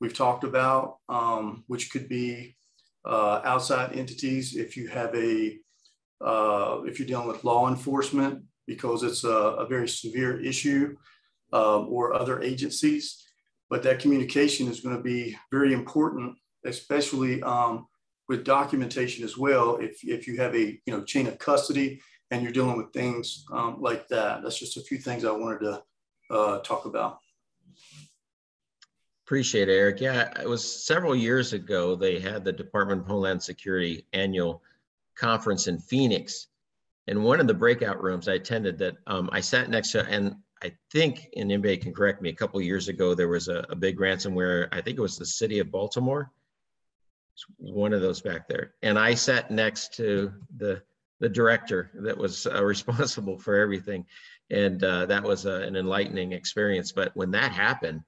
we've 0.00 0.14
talked 0.14 0.44
about, 0.44 0.98
um, 1.08 1.64
which 1.66 1.90
could 1.90 2.08
be 2.08 2.56
uh, 3.04 3.40
outside 3.44 3.96
entities 3.96 4.56
if 4.56 4.76
you 4.76 4.88
have 4.88 5.14
a 5.14 5.58
uh, 6.20 6.80
if 6.84 6.98
you're 6.98 7.08
dealing 7.08 7.28
with 7.28 7.44
law 7.44 7.68
enforcement 7.68 8.42
because 8.66 9.02
it's 9.02 9.24
a, 9.24 9.28
a 9.28 9.66
very 9.66 9.88
severe 9.88 10.40
issue, 10.40 10.96
um, 11.54 11.86
or 11.88 12.14
other 12.14 12.42
agencies. 12.42 13.22
But 13.70 13.82
that 13.84 14.00
communication 14.00 14.68
is 14.68 14.80
going 14.80 14.96
to 14.96 15.02
be 15.02 15.36
very 15.50 15.72
important, 15.72 16.36
especially 16.64 17.42
um, 17.42 17.86
with 18.28 18.44
documentation 18.44 19.24
as 19.24 19.38
well. 19.38 19.76
If 19.76 20.04
if 20.04 20.26
you 20.26 20.36
have 20.38 20.54
a 20.54 20.80
you 20.84 20.92
know 20.92 21.02
chain 21.02 21.26
of 21.26 21.38
custody 21.38 22.00
and 22.30 22.42
you're 22.42 22.52
dealing 22.52 22.76
with 22.76 22.92
things 22.92 23.44
um, 23.52 23.80
like 23.80 24.08
that, 24.08 24.42
that's 24.42 24.58
just 24.58 24.76
a 24.76 24.82
few 24.82 24.98
things 24.98 25.24
I 25.24 25.32
wanted 25.32 25.60
to 25.60 25.82
uh, 26.30 26.58
talk 26.60 26.84
about. 26.84 27.18
Appreciate 29.26 29.70
it, 29.70 29.72
Eric. 29.72 30.00
Yeah, 30.00 30.30
it 30.40 30.48
was 30.48 30.84
several 30.84 31.16
years 31.16 31.54
ago. 31.54 31.94
They 31.94 32.18
had 32.18 32.44
the 32.44 32.52
Department 32.52 33.00
of 33.00 33.06
Homeland 33.06 33.42
Security 33.42 34.04
annual 34.12 34.62
conference 35.16 35.66
in 35.66 35.78
Phoenix. 35.78 36.48
And 37.06 37.24
one 37.24 37.40
of 37.40 37.46
the 37.46 37.54
breakout 37.54 38.02
rooms 38.02 38.28
I 38.28 38.34
attended 38.34 38.78
that 38.78 38.96
um, 39.06 39.28
I 39.32 39.40
sat 39.40 39.68
next 39.68 39.92
to, 39.92 40.06
and 40.06 40.36
I 40.62 40.72
think, 40.90 41.28
and 41.36 41.52
anybody 41.52 41.76
can 41.76 41.92
correct 41.92 42.22
me, 42.22 42.30
a 42.30 42.34
couple 42.34 42.60
years 42.60 42.88
ago, 42.88 43.14
there 43.14 43.28
was 43.28 43.48
a, 43.48 43.66
a 43.68 43.76
big 43.76 43.98
ransomware. 43.98 44.68
I 44.72 44.80
think 44.80 44.98
it 44.98 45.02
was 45.02 45.18
the 45.18 45.26
city 45.26 45.58
of 45.58 45.70
Baltimore. 45.70 46.30
It's 47.34 47.44
one 47.58 47.92
of 47.92 48.00
those 48.00 48.20
back 48.20 48.48
there. 48.48 48.74
And 48.82 48.98
I 48.98 49.14
sat 49.14 49.50
next 49.50 49.94
to 49.96 50.32
the, 50.56 50.82
the 51.20 51.28
director 51.28 51.90
that 52.02 52.16
was 52.16 52.46
uh, 52.46 52.64
responsible 52.64 53.38
for 53.38 53.56
everything 53.56 54.06
and 54.50 54.82
uh, 54.84 55.06
that 55.06 55.22
was 55.22 55.46
a, 55.46 55.62
an 55.62 55.76
enlightening 55.76 56.32
experience. 56.32 56.92
But 56.92 57.16
when 57.16 57.30
that 57.32 57.52
happened, 57.52 58.02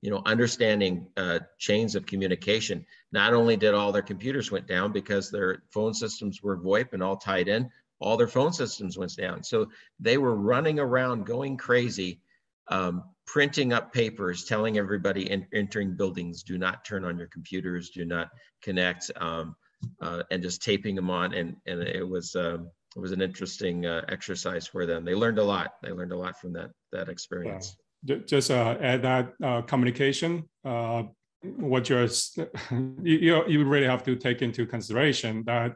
you 0.00 0.10
know, 0.10 0.22
understanding 0.26 1.06
uh, 1.16 1.40
chains 1.58 1.94
of 1.94 2.06
communication, 2.06 2.84
not 3.12 3.34
only 3.34 3.56
did 3.56 3.74
all 3.74 3.92
their 3.92 4.02
computers 4.02 4.50
went 4.50 4.66
down 4.66 4.92
because 4.92 5.30
their 5.30 5.62
phone 5.70 5.92
systems 5.94 6.42
were 6.42 6.56
VoIP 6.56 6.92
and 6.92 7.02
all 7.02 7.16
tied 7.16 7.48
in, 7.48 7.70
all 8.00 8.16
their 8.16 8.28
phone 8.28 8.52
systems 8.52 8.96
went 8.96 9.16
down. 9.16 9.42
So 9.42 9.68
they 9.98 10.18
were 10.18 10.36
running 10.36 10.78
around 10.78 11.26
going 11.26 11.56
crazy, 11.56 12.20
um, 12.68 13.02
printing 13.26 13.72
up 13.72 13.92
papers, 13.92 14.44
telling 14.44 14.78
everybody 14.78 15.30
in, 15.30 15.46
entering 15.52 15.96
buildings, 15.96 16.42
do 16.42 16.58
not 16.58 16.84
turn 16.84 17.04
on 17.04 17.18
your 17.18 17.26
computers, 17.26 17.90
do 17.90 18.04
not 18.04 18.28
connect, 18.62 19.10
um, 19.16 19.56
uh, 20.00 20.22
and 20.30 20.42
just 20.42 20.62
taping 20.62 20.94
them 20.94 21.10
on. 21.10 21.34
And, 21.34 21.56
and 21.66 21.82
it 21.82 22.08
was, 22.08 22.36
um, 22.36 22.70
it 22.96 23.00
was 23.00 23.12
an 23.12 23.20
interesting 23.20 23.84
uh, 23.84 24.02
exercise 24.08 24.66
for 24.66 24.86
them. 24.86 25.04
They 25.04 25.14
learned 25.14 25.38
a 25.38 25.44
lot. 25.44 25.74
They 25.82 25.90
learned 25.90 26.12
a 26.12 26.16
lot 26.16 26.40
from 26.40 26.52
that 26.54 26.70
that 26.90 27.08
experience. 27.08 27.76
Yeah. 27.78 27.84
Just 28.04 28.50
uh, 28.50 28.76
add 28.80 29.02
that 29.02 29.32
uh, 29.42 29.62
communication. 29.62 30.48
Uh, 30.64 31.04
what 31.42 31.88
you're 31.88 32.08
you 33.02 33.44
you 33.46 33.64
really 33.64 33.86
have 33.86 34.02
to 34.04 34.16
take 34.16 34.42
into 34.42 34.66
consideration 34.66 35.44
that 35.46 35.72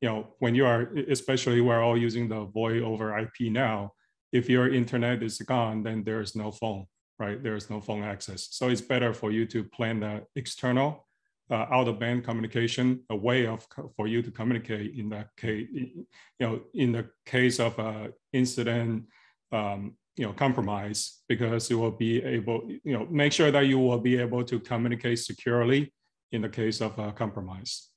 you 0.00 0.08
know 0.08 0.34
when 0.38 0.54
you 0.54 0.64
are 0.64 0.92
especially 1.10 1.60
we're 1.60 1.82
all 1.82 1.98
using 1.98 2.28
the 2.28 2.44
voice 2.44 2.82
over 2.82 3.18
IP 3.18 3.52
now. 3.52 3.92
If 4.32 4.50
your 4.50 4.72
internet 4.72 5.22
is 5.22 5.38
gone, 5.38 5.82
then 5.82 6.02
there's 6.04 6.34
no 6.36 6.50
phone, 6.50 6.86
right? 7.18 7.42
There's 7.42 7.70
no 7.70 7.80
phone 7.80 8.02
access. 8.02 8.48
So 8.50 8.68
it's 8.68 8.80
better 8.80 9.14
for 9.14 9.30
you 9.30 9.46
to 9.46 9.64
plan 9.64 10.00
the 10.00 10.24
external 10.34 11.06
uh, 11.50 11.66
out 11.70 11.88
of 11.88 11.98
band 11.98 12.24
communication, 12.24 13.00
a 13.10 13.16
way 13.16 13.46
of 13.46 13.66
for 13.96 14.08
you 14.08 14.22
to 14.22 14.30
communicate 14.30 14.98
in 14.98 15.08
that 15.10 15.28
case, 15.36 15.68
you 15.72 16.06
know, 16.40 16.60
in 16.74 16.92
the 16.92 17.08
case 17.24 17.60
of 17.60 17.78
a 17.78 18.10
incident, 18.32 19.04
um, 19.52 19.96
you 20.16 20.24
know, 20.24 20.32
compromise, 20.32 21.22
because 21.28 21.68
you 21.70 21.78
will 21.78 21.90
be 21.90 22.22
able, 22.22 22.68
you 22.68 22.92
know, 22.92 23.06
make 23.10 23.32
sure 23.32 23.50
that 23.50 23.66
you 23.66 23.78
will 23.78 23.98
be 23.98 24.18
able 24.18 24.42
to 24.44 24.58
communicate 24.58 25.18
securely 25.18 25.92
in 26.32 26.40
the 26.42 26.48
case 26.48 26.80
of 26.80 26.98
a 26.98 27.12
compromise. 27.12 27.90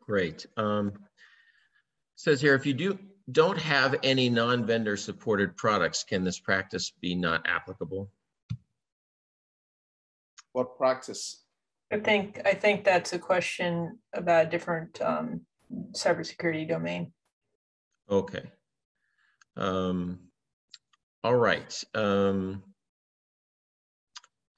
Great. 0.00 0.46
Um, 0.56 0.92
says 2.16 2.40
here, 2.40 2.54
if 2.54 2.64
you 2.66 2.74
do 2.74 2.98
don't 3.30 3.58
have 3.58 3.94
any 4.02 4.28
non-vendor 4.28 4.96
supported 4.96 5.56
products, 5.56 6.04
can 6.04 6.24
this 6.24 6.38
practice 6.40 6.92
be 7.00 7.14
not 7.14 7.46
applicable? 7.46 8.10
What 10.52 10.76
practice? 10.76 11.44
I 11.92 11.98
think 11.98 12.40
I 12.44 12.54
think 12.54 12.84
that's 12.84 13.12
a 13.12 13.18
question 13.18 13.98
about 14.12 14.46
a 14.46 14.50
different 14.50 15.00
um, 15.00 15.42
cybersecurity 15.92 16.68
domain. 16.68 17.12
Okay. 18.08 18.50
Um, 19.60 20.18
all 21.22 21.36
right. 21.36 21.84
Um, 21.94 22.62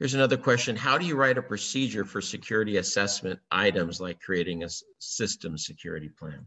Here's 0.02 0.14
another 0.14 0.36
question. 0.36 0.74
How 0.74 0.98
do 0.98 1.06
you 1.06 1.14
write 1.14 1.38
a 1.38 1.42
procedure 1.42 2.04
for 2.04 2.20
security 2.20 2.78
assessment 2.78 3.38
items 3.52 4.00
like 4.00 4.20
creating 4.20 4.64
a 4.64 4.68
system 4.98 5.56
security 5.56 6.08
plan? 6.08 6.44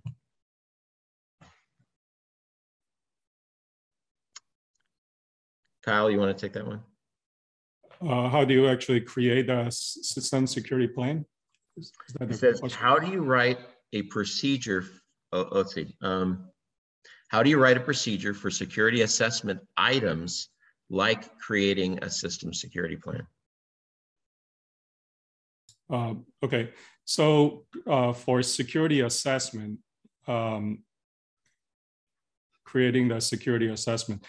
Kyle, 5.86 6.12
you 6.12 6.20
want 6.20 6.38
to 6.38 6.46
take 6.46 6.52
that 6.52 6.68
one? 6.68 6.82
Uh, 8.02 8.28
how 8.28 8.44
do 8.44 8.54
you 8.54 8.68
actually 8.68 9.00
create 9.00 9.50
a 9.50 9.72
system 9.72 10.48
security 10.48 10.90
plan? 10.90 11.26
Is, 11.78 11.94
is 12.20 12.42
it 12.44 12.60
says, 12.60 12.74
how 12.74 13.00
do 13.00 13.10
you 13.10 13.22
write 13.22 13.60
a 13.94 14.02
procedure? 14.02 14.84
Oh, 15.32 15.48
let's 15.52 15.74
see. 15.74 15.96
Um, 16.02 16.50
how 17.36 17.44
do 17.44 17.50
you 17.50 17.58
write 17.58 17.76
a 17.76 17.82
procedure 17.82 18.34
for 18.34 18.50
security 18.50 19.02
assessment 19.02 19.60
items 19.76 20.48
like 20.90 21.38
creating 21.38 22.00
a 22.02 22.10
system 22.10 22.54
security 22.54 22.96
plan? 22.96 23.28
Uh, 25.90 26.14
okay, 26.42 26.70
so 27.04 27.66
uh, 27.88 28.14
for 28.14 28.42
security 28.42 29.02
assessment, 29.02 29.80
um, 30.30 30.80
creating 32.64 33.10
the 33.10 33.20
security 33.20 33.68
assessment, 33.68 34.24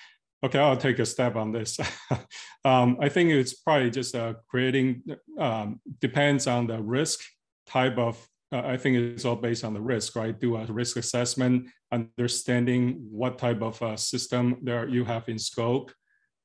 Okay, 0.44 0.59
I'll 0.59 0.76
take 0.76 0.98
a 0.98 1.07
step 1.07 1.34
on 1.34 1.50
this. 1.50 1.78
um, 2.64 2.98
I 3.00 3.09
think 3.09 3.30
it's 3.30 3.54
probably 3.54 3.90
just 3.90 4.14
uh, 4.14 4.34
creating, 4.48 5.02
um, 5.38 5.80
depends 6.00 6.46
on 6.46 6.66
the 6.66 6.80
risk 6.82 7.20
type 7.66 7.98
of, 7.98 8.16
I 8.53 8.76
think 8.76 8.97
it's 8.97 9.24
all 9.24 9.36
based 9.36 9.64
on 9.64 9.74
the 9.74 9.80
risk, 9.80 10.14
right? 10.14 10.38
Do 10.38 10.57
a 10.57 10.64
risk 10.66 10.97
assessment, 10.97 11.66
understanding 11.90 13.05
what 13.11 13.38
type 13.38 13.61
of 13.61 13.82
uh, 13.82 13.97
system 13.97 14.59
there 14.62 14.88
you 14.88 15.05
have 15.05 15.28
in 15.28 15.38
scope. 15.38 15.92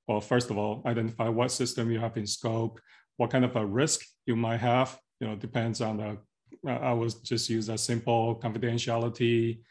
Well, 0.08 0.22
first 0.22 0.50
of 0.50 0.58
all, 0.58 0.82
identify 0.86 1.30
what 1.30 1.52
system 1.52 1.92
you 1.92 2.00
have 2.00 2.18
in 2.18 2.26
scope, 2.26 2.80
what 3.18 3.30
kind 3.30 3.46
of 3.46 3.56
a 3.56 3.66
risk 3.66 4.02
you 4.26 4.36
might 4.36 4.60
have, 4.60 4.98
you 5.20 5.28
know, 5.28 5.36
depends 5.36 5.80
on 5.80 5.98
the, 5.98 6.18
uh, 6.68 6.80
I 6.80 6.94
was 6.94 7.16
just 7.16 7.50
use 7.50 7.70
a 7.70 7.78
simple 7.78 8.40
confidentiality, 8.40 9.62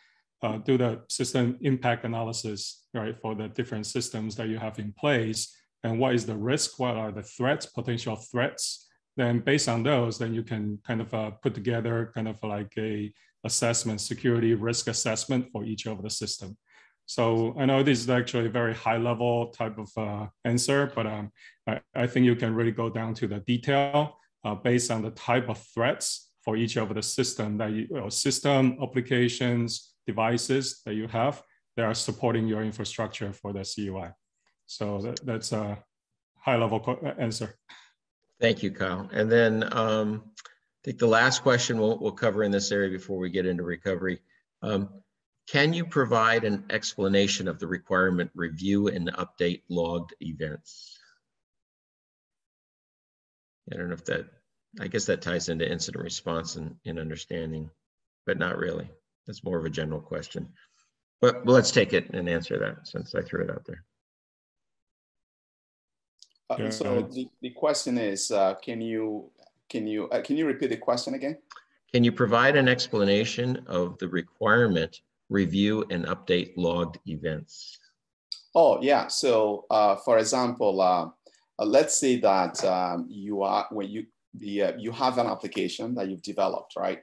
uh, 0.43 0.59
do 0.59 0.79
the 0.79 1.03
system 1.09 1.59
impact 1.63 2.05
analysis, 2.05 2.87
right, 2.95 3.19
for 3.21 3.35
the 3.35 3.49
different 3.49 3.87
systems 3.87 4.37
that 4.37 4.49
you 4.49 4.59
have 4.59 4.79
in 4.79 4.93
place, 4.93 5.55
and 5.83 5.99
what 5.99 6.15
is 6.15 6.27
the 6.27 6.37
risk, 6.37 6.79
what 6.79 6.97
are 6.97 7.11
the 7.11 7.23
threats, 7.23 7.67
potential 7.67 8.17
threats. 8.17 8.87
Then 9.17 9.41
based 9.41 9.69
on 9.69 9.83
those, 9.83 10.19
then 10.19 10.35
you 10.35 10.43
can 10.43 10.79
kind 10.87 11.01
of 11.01 11.13
uh, 11.13 11.31
put 11.31 11.55
together 11.55 12.11
kind 12.15 12.29
of 12.29 12.37
like 12.43 12.73
a 12.79 13.13
assessment, 13.45 14.01
security 14.01 14.55
risk 14.55 14.89
assessment 14.89 15.49
for 15.53 15.65
each 15.65 15.87
of 15.87 16.03
the 16.03 16.11
system. 16.11 16.57
So 17.07 17.57
I 17.59 17.65
know 17.65 17.83
this 17.83 17.99
is 17.99 18.09
actually 18.09 18.47
a 18.47 18.51
very 18.51 18.75
high 18.75 18.99
level 18.99 19.49
type 19.49 19.79
of 19.79 19.91
uh, 19.97 20.27
answer, 20.45 20.93
but 20.95 21.07
um, 21.07 21.33
I, 21.67 21.81
I, 21.95 22.07
think 22.07 22.25
you 22.25 22.37
can 22.37 22.55
really 22.55 22.71
go 22.71 22.89
down 22.89 23.15
to 23.15 23.27
the 23.27 23.41
detail 23.41 24.17
uh, 24.45 24.55
based 24.55 24.93
on 24.93 25.03
the 25.03 25.11
type 25.11 25.49
of 25.49 25.59
threats 25.75 26.31
for 26.45 26.57
each 26.57 26.77
of 26.77 26.95
the 26.95 27.03
system 27.03 27.59
that 27.59 27.73
you, 27.73 27.89
you 27.91 27.97
know, 27.97 28.09
system 28.11 28.79
applications, 28.81 29.95
devices 30.07 30.83
that 30.87 30.95
you 30.95 31.09
have 31.09 31.43
that 31.77 31.85
are 31.85 31.95
supporting 31.95 32.47
your 32.47 32.63
infrastructure 32.63 33.33
for 33.33 33.53
the 33.53 33.65
CUI. 33.65 34.11
So 34.67 35.01
that, 35.01 35.27
that's 35.27 35.51
a 35.53 35.83
high 36.37 36.57
level 36.57 36.99
answer. 37.19 37.57
Thank 38.41 38.63
you, 38.63 38.71
Kyle. 38.71 39.09
And 39.13 39.31
then 39.31 39.69
um, 39.77 40.23
I 40.37 40.81
think 40.85 40.99
the 40.99 41.07
last 41.07 41.43
question 41.43 41.79
we'll, 41.79 41.99
we'll 41.99 42.13
cover 42.13 42.43
in 42.43 42.51
this 42.51 42.73
area 42.73 42.91
before 42.91 43.19
we 43.19 43.29
get 43.29 43.45
into 43.47 43.63
recovery. 43.63 44.21
Um, 44.63 44.89
can 45.47 45.75
you 45.75 45.85
provide 45.85 46.45
an 46.45 46.65
explanation 46.71 47.49
of 47.49 47.59
the 47.59 47.67
requirement 47.67 48.31
review 48.35 48.89
and 48.89 49.13
update 49.15 49.63
logged 49.69 50.15
events? 50.21 50.99
I 53.71 53.77
don't 53.77 53.89
know 53.89 53.95
if 53.95 54.05
that, 54.07 54.27
I 54.81 54.89
guess 54.89 55.05
that 55.07 55.23
ties 55.23 55.49
into 55.49 55.71
incident 55.71 56.03
response 56.03 56.57
and, 56.57 56.77
and 56.87 56.99
understanding, 56.99 57.69
but 58.27 58.39
not 58.39 58.59
really. 58.59 58.89
That's 59.27 59.45
more 59.45 59.59
of 59.59 59.67
a 59.67 59.71
general 59.71 60.01
question. 60.01 60.49
But 61.21 61.45
well, 61.45 61.57
let's 61.57 61.73
take 61.73 61.93
it 61.93 62.11
and 62.15 62.29
answer 62.29 62.59
that 62.59 62.89
since 62.89 63.15
I 63.15 63.21
threw 63.21 63.45
it 63.45 63.51
out 63.51 63.67
there. 63.67 63.85
Uh, 66.51 66.71
so 66.71 67.03
the, 67.03 67.29
the 67.43 67.51
question 67.51 67.97
is, 67.97 68.31
uh, 68.31 68.55
can 68.57 68.81
you 68.81 69.31
can 69.69 69.87
you 69.87 70.09
uh, 70.11 70.21
can 70.21 70.37
you 70.37 70.47
repeat 70.47 70.71
the 70.71 70.77
question 70.77 71.15
again? 71.15 71.39
Can 71.93 72.03
you 72.05 72.13
provide 72.13 72.57
an 72.57 72.69
explanation 72.69 73.63
of 73.67 73.99
the 73.99 74.09
requirement, 74.09 75.03
review, 75.29 75.85
and 75.91 76.05
update 76.07 76.53
logged 76.57 76.99
events? 77.07 77.79
Oh 78.55 78.83
yeah. 78.83 79.07
So 79.07 79.65
uh, 79.71 79.97
for 79.97 80.19
example, 80.19 80.81
uh, 80.81 81.09
uh, 81.59 81.65
let's 81.65 81.99
say 81.99 82.19
that 82.21 82.65
um, 82.65 83.07
you 83.09 83.43
are 83.43 83.67
when 83.71 83.89
you 83.89 84.07
the 84.35 84.75
you 84.77 84.91
have 84.91 85.19
an 85.19 85.27
application 85.27 85.95
that 85.95 86.09
you've 86.09 86.23
developed, 86.23 86.75
right? 86.77 87.01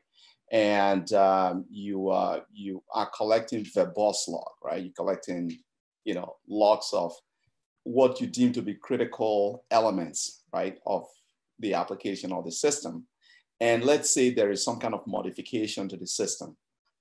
and 0.52 1.12
um, 1.14 1.66
you 1.70 2.10
uh, 2.10 2.42
you 2.54 2.82
are 2.94 3.10
collecting 3.16 3.66
verbose 3.66 4.28
log, 4.28 4.48
right? 4.64 4.82
You're 4.82 4.94
collecting, 4.94 5.58
you 6.06 6.14
know, 6.14 6.36
logs 6.48 6.92
of 6.94 7.14
what 7.88 8.20
you 8.20 8.28
deem 8.28 8.52
to 8.52 8.62
be 8.62 8.74
critical 8.74 9.64
elements, 9.72 10.44
right, 10.54 10.78
of 10.86 11.06
the 11.60 11.74
application 11.74 12.34
or 12.34 12.44
the 12.44 12.52
system. 12.52 13.08
And 13.62 13.82
let's 13.84 14.12
say 14.12 14.30
there 14.30 14.52
is 14.52 14.62
some 14.62 14.78
kind 14.78 14.94
of 14.94 15.08
modification 15.08 15.88
to 15.88 15.96
the 15.96 16.06
system, 16.06 16.58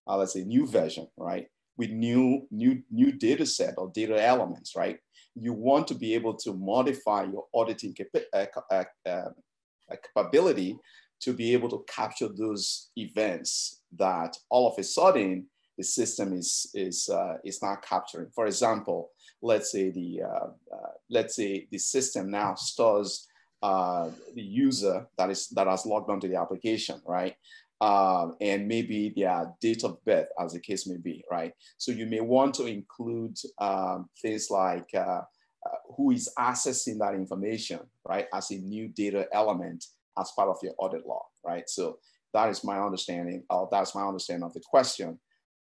uh, 0.07 0.17
let's 0.17 0.33
say 0.33 0.45
new 0.45 0.65
version, 0.65 1.09
right, 1.17 1.49
with 1.77 1.91
new 1.91 2.47
new 2.53 2.83
new 2.91 3.11
data 3.11 3.45
set 3.45 3.75
or 3.79 3.91
data 3.93 4.17
elements, 4.25 4.77
right? 4.77 4.99
You 5.35 5.53
want 5.53 5.89
to 5.89 5.95
be 5.95 6.15
able 6.15 6.35
to 6.35 6.55
modify 6.55 7.25
your 7.25 7.47
auditing 7.53 7.93
capa- 7.93 8.31
uh, 8.33 8.47
uh, 8.71 8.85
uh 9.07 9.97
capability 10.07 10.79
to 11.23 11.33
be 11.33 11.53
able 11.53 11.69
to 11.71 11.85
capture 11.89 12.29
those 12.29 12.91
events 12.97 13.83
that 13.99 14.37
all 14.51 14.71
of 14.71 14.79
a 14.79 14.85
sudden 14.85 15.47
the 15.77 15.85
system 15.85 16.33
is 16.33 16.71
is 16.75 17.09
uh, 17.09 17.39
is 17.45 17.61
not 17.61 17.85
capturing. 17.85 18.31
For 18.35 18.47
example, 18.47 19.11
let's 19.47 19.71
say 19.71 19.91
the 19.91 20.23
uh, 20.23 20.49
uh, 20.75 20.93
let's 21.09 21.37
say 21.37 21.67
the 21.71 21.79
system 21.79 22.31
now 22.31 22.55
stores 22.55 23.29
uh, 23.63 24.11
the 24.35 24.43
user 24.43 25.07
that 25.17 25.31
is 25.31 25.49
that 25.49 25.67
has 25.67 25.87
logged 25.87 26.11
onto 26.11 26.29
the 26.29 26.37
application, 26.37 27.01
right? 27.07 27.35
Um, 27.81 28.37
and 28.41 28.67
maybe 28.67 29.13
their 29.15 29.53
date 29.61 29.85
of 29.85 30.03
birth, 30.05 30.29
as 30.41 30.55
the 30.55 30.61
case 30.61 30.87
may 30.87 30.97
be, 30.97 31.25
right? 31.31 31.53
So 31.77 31.93
you 31.93 32.07
may 32.07 32.21
want 32.21 32.55
to 32.55 32.67
include 32.67 33.37
um, 33.59 34.09
things 34.21 34.51
like 34.51 34.89
uh, 34.95 35.21
uh, 35.67 35.79
who 35.97 36.11
is 36.11 36.31
accessing 36.39 36.99
that 36.99 37.15
information, 37.15 37.81
right, 38.09 38.27
as 38.33 38.51
a 38.51 38.57
new 38.57 38.89
data 38.89 39.27
element 39.33 39.85
as 40.19 40.33
part 40.33 40.49
of 40.49 40.59
your 40.63 40.73
audit 40.79 41.07
log, 41.07 41.27
right? 41.45 41.69
So 41.69 41.99
that 42.33 42.49
is 42.49 42.65
my 42.65 42.79
understanding, 42.81 43.45
that's 43.71 43.95
my 43.95 44.07
understanding 44.07 44.45
of 44.45 44.55
the 44.55 44.61
question, 44.61 45.19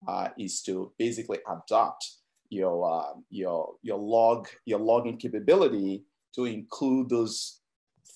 uh, 0.08 0.28
is 0.38 0.62
to 0.62 0.92
basically 0.98 1.38
adopt 1.46 2.02
your, 2.50 2.90
uh, 2.90 3.14
your, 3.30 3.74
your 3.82 3.98
log, 3.98 4.48
your 4.64 4.78
logging 4.78 5.18
capability 5.18 6.04
to 6.34 6.44
include 6.44 7.08
those 7.08 7.60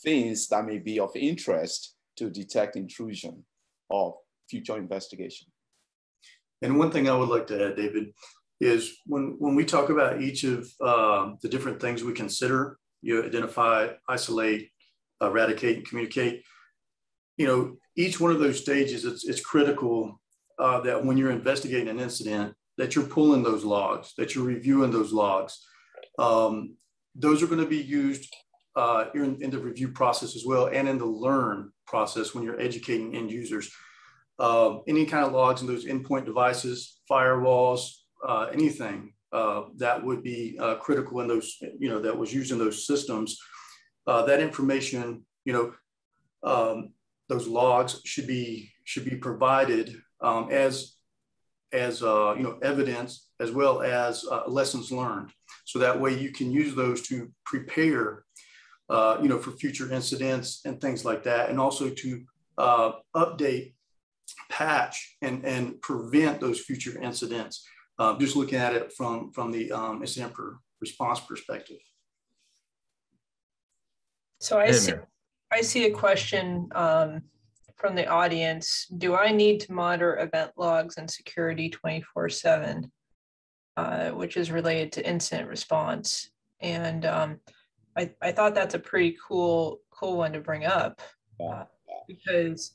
things 0.03 0.49
that 0.49 0.67
may 0.67 0.79
be 0.79 0.99
of 1.01 1.11
interest 1.15 1.95
to 2.17 2.31
detect 2.31 2.77
intrusion 2.77 3.45
or 3.89 4.17
future 4.49 4.77
investigation. 4.77 5.47
And 6.63 6.79
one 6.79 6.91
thing 6.91 7.09
I 7.09 7.17
would 7.17 7.29
like 7.29 7.47
to 7.49 7.69
add, 7.69 7.77
David, 7.77 8.13
is 8.61 8.99
when, 9.07 9.37
when 9.39 9.55
we 9.55 9.65
talk 9.65 9.89
about 9.89 10.21
each 10.21 10.45
of 10.45 10.71
um, 10.83 11.39
the 11.43 11.49
different 11.49 11.81
things 11.81 12.05
we 12.05 12.13
consider, 12.13 12.79
you 13.01 13.25
identify, 13.25 13.89
isolate, 14.09 14.71
eradicate 15.23 15.79
and 15.79 15.89
communicate. 15.89 16.43
You 17.39 17.47
know, 17.47 17.77
each 17.97 18.21
one 18.21 18.33
of 18.33 18.39
those 18.39 18.61
stages, 18.61 19.07
it's, 19.07 19.27
it's 19.27 19.41
critical 19.41 20.21
uh, 20.59 20.81
that 20.83 21.03
when 21.05 21.17
you're 21.17 21.31
investigating 21.31 21.89
an 21.89 22.01
incident, 22.01 22.55
that 22.81 22.95
you're 22.95 23.05
pulling 23.05 23.43
those 23.43 23.65
logs, 23.65 24.15
that 24.17 24.35
you're 24.35 24.45
reviewing 24.45 24.91
those 24.91 25.13
logs. 25.13 25.65
Um, 26.19 26.77
those 27.15 27.43
are 27.43 27.47
going 27.47 27.61
to 27.61 27.67
be 27.67 27.77
used 27.77 28.27
uh, 28.75 29.05
in, 29.15 29.43
in, 29.43 29.51
the 29.51 29.59
review 29.59 29.89
process 29.89 30.35
as 30.35 30.45
well, 30.47 30.67
and 30.67 30.89
in 30.89 30.99
the 30.99 31.05
learn 31.05 31.71
process 31.87 32.35
when 32.35 32.43
you're 32.43 32.61
educating 32.61 33.15
end 33.15 33.31
users. 33.31 33.71
Uh, 34.39 34.79
any 34.89 35.05
kind 35.05 35.25
of 35.25 35.33
logs 35.33 35.61
in 35.61 35.67
those 35.67 35.85
endpoint 35.85 36.25
devices, 36.25 37.01
firewalls, 37.11 37.91
uh, 38.27 38.47
anything 38.53 39.13
uh, 39.33 39.65
that 39.77 40.03
would 40.03 40.23
be 40.23 40.57
uh, 40.59 40.77
critical 40.77 41.21
in 41.21 41.29
those, 41.29 41.57
you 41.79 41.91
know, 41.91 42.01
that 42.01 42.17
was 42.17 42.33
used 42.33 42.51
in 42.51 42.59
those 42.59 42.87
systems 42.87 43.39
uh, 44.07 44.25
that 44.25 44.41
information, 44.41 45.25
you 45.45 45.53
know, 45.53 45.73
um, 46.43 46.93
those 47.29 47.47
logs 47.47 48.01
should 48.05 48.27
be 48.27 48.73
should 48.85 49.05
be 49.05 49.17
provided 49.17 49.95
um, 50.21 50.49
as 50.51 50.97
as 51.73 52.03
uh, 52.03 52.35
you 52.37 52.43
know 52.43 52.59
evidence 52.63 53.29
as 53.41 53.51
well 53.53 53.83
as 53.83 54.25
uh, 54.31 54.43
lessons 54.47 54.93
learned. 54.93 55.31
So 55.65 55.79
that 55.79 56.01
way 56.01 56.19
you 56.19 56.33
can 56.33 56.51
use 56.51 56.75
those 56.75 57.03
to 57.09 57.31
prepare, 57.45 58.25
uh, 58.89 59.19
you 59.23 59.29
know, 59.29 59.39
for 59.39 59.53
future 59.53 59.93
incidents 59.93 60.63
and 60.65 60.81
things 60.81 61.05
like 61.05 61.23
that, 61.25 61.49
and 61.51 61.61
also 61.61 61.91
to 61.91 62.25
uh, 62.59 62.93
update, 63.15 63.75
patch, 64.51 65.17
and 65.23 65.45
and 65.45 65.81
prevent 65.81 66.41
those 66.41 66.61
future 66.61 67.01
incidents. 67.01 67.67
Uh, 67.99 68.17
just 68.19 68.37
looking 68.37 68.59
at 68.59 68.75
it 68.75 68.93
from 68.93 69.31
from 69.33 69.53
the 69.53 69.71
um, 69.73 70.03
incident 70.03 70.35
response 70.81 71.21
perspective. 71.21 71.79
So 74.41 74.59
I 74.59 74.71
see, 74.71 74.93
I 75.53 75.61
see 75.61 75.85
a 75.85 75.91
question 75.91 76.69
um, 76.75 77.23
from 77.81 77.95
the 77.95 78.07
audience. 78.07 78.87
Do 78.99 79.17
I 79.17 79.33
need 79.33 79.61
to 79.61 79.73
monitor 79.73 80.19
event 80.19 80.53
logs 80.57 80.97
and 80.99 81.11
security 81.11 81.71
24 81.71 82.29
seven? 82.29 82.93
Uh, 83.77 84.11
which 84.11 84.37
is 84.37 84.51
related 84.51 84.93
to 84.93 85.09
incident 85.09 85.49
response. 85.49 86.29
And 86.61 87.07
um, 87.07 87.39
I, 87.97 88.11
I 88.21 88.33
thought 88.33 88.55
that's 88.55 88.75
a 88.75 88.79
pretty 88.79 89.17
cool, 89.27 89.81
cool 89.91 90.19
one 90.19 90.35
to 90.35 90.41
bring 90.41 90.67
up. 90.67 91.01
uh, 91.43 91.65
Because 92.07 92.75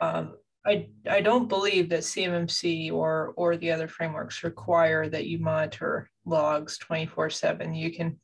um, 0.00 0.36
I, 0.64 0.88
I 1.10 1.20
don't 1.20 1.48
believe 1.48 1.90
that 1.90 2.00
CMMC 2.00 2.92
or, 2.92 3.34
or 3.36 3.56
the 3.58 3.72
other 3.72 3.88
frameworks 3.88 4.42
require 4.42 5.06
that 5.08 5.26
you 5.26 5.38
monitor 5.38 6.08
logs 6.24 6.78
24 6.78 7.28
seven. 7.28 7.74
You 7.74 7.92
can 7.92 8.18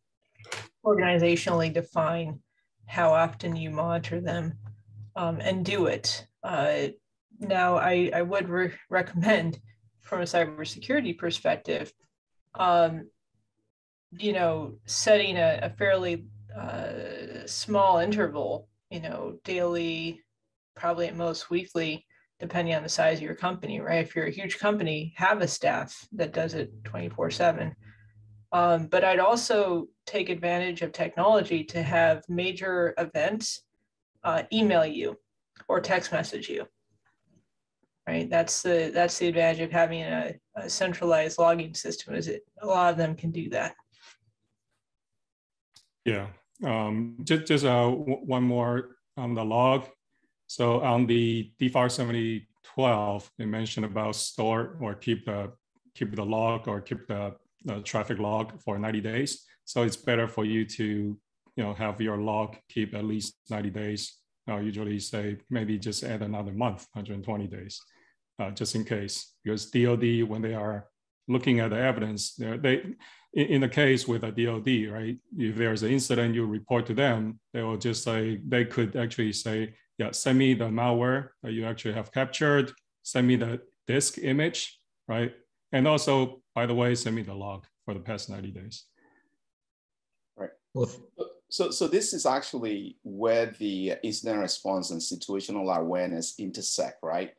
organizationally 0.86 1.70
define 1.70 2.40
how 2.86 3.12
often 3.12 3.54
you 3.54 3.68
monitor 3.70 4.20
them 4.20 4.54
um, 5.18 5.40
and 5.40 5.64
do 5.64 5.86
it. 5.86 6.26
Uh, 6.44 6.88
now, 7.40 7.76
I, 7.76 8.10
I 8.14 8.22
would 8.22 8.48
re- 8.48 8.72
recommend 8.88 9.58
from 10.00 10.20
a 10.20 10.24
cybersecurity 10.24 11.18
perspective, 11.18 11.92
um, 12.54 13.10
you 14.12 14.32
know, 14.32 14.74
setting 14.86 15.36
a, 15.36 15.58
a 15.62 15.70
fairly 15.70 16.26
uh, 16.56 17.46
small 17.46 17.98
interval, 17.98 18.68
you 18.90 19.00
know, 19.00 19.38
daily, 19.42 20.22
probably 20.76 21.08
at 21.08 21.16
most 21.16 21.50
weekly, 21.50 22.06
depending 22.38 22.76
on 22.76 22.84
the 22.84 22.88
size 22.88 23.18
of 23.18 23.24
your 23.24 23.34
company, 23.34 23.80
right? 23.80 24.06
If 24.06 24.14
you're 24.14 24.26
a 24.26 24.30
huge 24.30 24.60
company, 24.60 25.14
have 25.16 25.42
a 25.42 25.48
staff 25.48 26.06
that 26.12 26.32
does 26.32 26.54
it 26.54 26.72
24 26.84 27.32
7. 27.32 27.74
Um, 28.52 28.86
but 28.86 29.02
I'd 29.02 29.18
also 29.18 29.88
take 30.06 30.28
advantage 30.28 30.80
of 30.82 30.92
technology 30.92 31.64
to 31.64 31.82
have 31.82 32.22
major 32.28 32.94
events 32.96 33.64
uh, 34.28 34.42
email 34.52 34.84
you 34.84 35.16
or 35.68 35.80
text 35.80 36.12
message 36.12 36.48
you. 36.48 36.66
Right. 38.06 38.28
That's 38.28 38.62
the 38.62 38.90
that's 38.94 39.18
the 39.18 39.28
advantage 39.28 39.60
of 39.60 39.70
having 39.70 40.02
a, 40.02 40.34
a 40.56 40.68
centralized 40.68 41.38
logging 41.38 41.74
system. 41.74 42.14
Is 42.14 42.28
it 42.28 42.42
a 42.62 42.66
lot 42.66 42.90
of 42.90 42.96
them 42.96 43.14
can 43.14 43.30
do 43.30 43.50
that. 43.50 43.74
Yeah, 46.06 46.28
um, 46.64 47.18
just, 47.22 47.46
just 47.46 47.64
uh, 47.66 47.90
one 47.90 48.42
more 48.42 48.96
on 49.18 49.34
the 49.34 49.44
log. 49.44 49.84
So 50.46 50.80
on 50.80 51.06
the 51.06 51.52
DFAR 51.60 51.90
7012, 51.90 53.30
they 53.36 53.44
mentioned 53.44 53.84
about 53.84 54.16
store 54.16 54.78
or 54.80 54.94
keep 54.94 55.26
the 55.26 55.52
keep 55.94 56.16
the 56.16 56.24
log 56.24 56.66
or 56.66 56.80
keep 56.80 57.06
the, 57.08 57.34
the 57.64 57.80
traffic 57.82 58.18
log 58.18 58.58
for 58.62 58.78
90 58.78 59.00
days. 59.02 59.44
So 59.66 59.82
it's 59.82 59.96
better 59.96 60.28
for 60.28 60.46
you 60.46 60.64
to 60.64 61.18
you 61.58 61.64
know 61.64 61.74
have 61.74 62.00
your 62.00 62.16
log 62.18 62.56
keep 62.68 62.94
at 62.94 63.04
least 63.04 63.34
90 63.50 63.70
days. 63.70 64.14
I 64.46 64.60
usually 64.60 65.00
say 65.00 65.38
maybe 65.50 65.76
just 65.76 66.04
add 66.04 66.22
another 66.22 66.52
month, 66.52 66.86
120 66.92 67.48
days, 67.48 67.82
uh, 68.38 68.50
just 68.52 68.76
in 68.76 68.84
case. 68.84 69.34
Because 69.42 69.68
DoD 69.70 70.22
when 70.22 70.40
they 70.40 70.54
are 70.54 70.86
looking 71.26 71.58
at 71.60 71.70
the 71.70 71.76
evidence, 71.78 72.34
they're- 72.36 72.94
in, 73.34 73.46
in 73.54 73.60
the 73.60 73.68
case 73.68 74.06
with 74.08 74.22
a 74.22 74.30
DoD, 74.30 74.86
right? 74.90 75.18
If 75.36 75.56
there's 75.56 75.82
an 75.82 75.90
incident, 75.92 76.34
you 76.34 76.46
report 76.46 76.86
to 76.86 76.94
them, 76.94 77.40
they 77.52 77.62
will 77.62 77.76
just 77.76 78.04
say, 78.04 78.40
they 78.46 78.64
could 78.64 78.96
actually 78.96 79.32
say, 79.32 79.74
yeah, 79.98 80.12
send 80.12 80.38
me 80.38 80.54
the 80.54 80.68
malware 80.68 81.30
that 81.42 81.52
you 81.52 81.66
actually 81.66 81.94
have 81.94 82.12
captured, 82.12 82.72
send 83.02 83.26
me 83.26 83.36
the 83.36 83.60
disk 83.86 84.16
image, 84.18 84.80
right? 85.08 85.32
And 85.72 85.86
also, 85.86 86.40
by 86.54 86.64
the 86.66 86.74
way, 86.74 86.94
send 86.94 87.16
me 87.16 87.22
the 87.22 87.34
log 87.34 87.66
for 87.84 87.92
the 87.94 88.00
past 88.00 88.30
90 88.30 88.52
days. 88.52 88.84
Well, 90.72 90.86
th- 90.86 91.28
So, 91.50 91.70
so 91.70 91.88
this 91.88 92.12
is 92.12 92.26
actually 92.26 92.96
where 93.04 93.54
the 93.58 93.94
incident 94.02 94.40
response 94.40 94.90
and 94.90 95.00
situational 95.00 95.74
awareness 95.74 96.34
intersect, 96.38 96.98
right? 97.02 97.32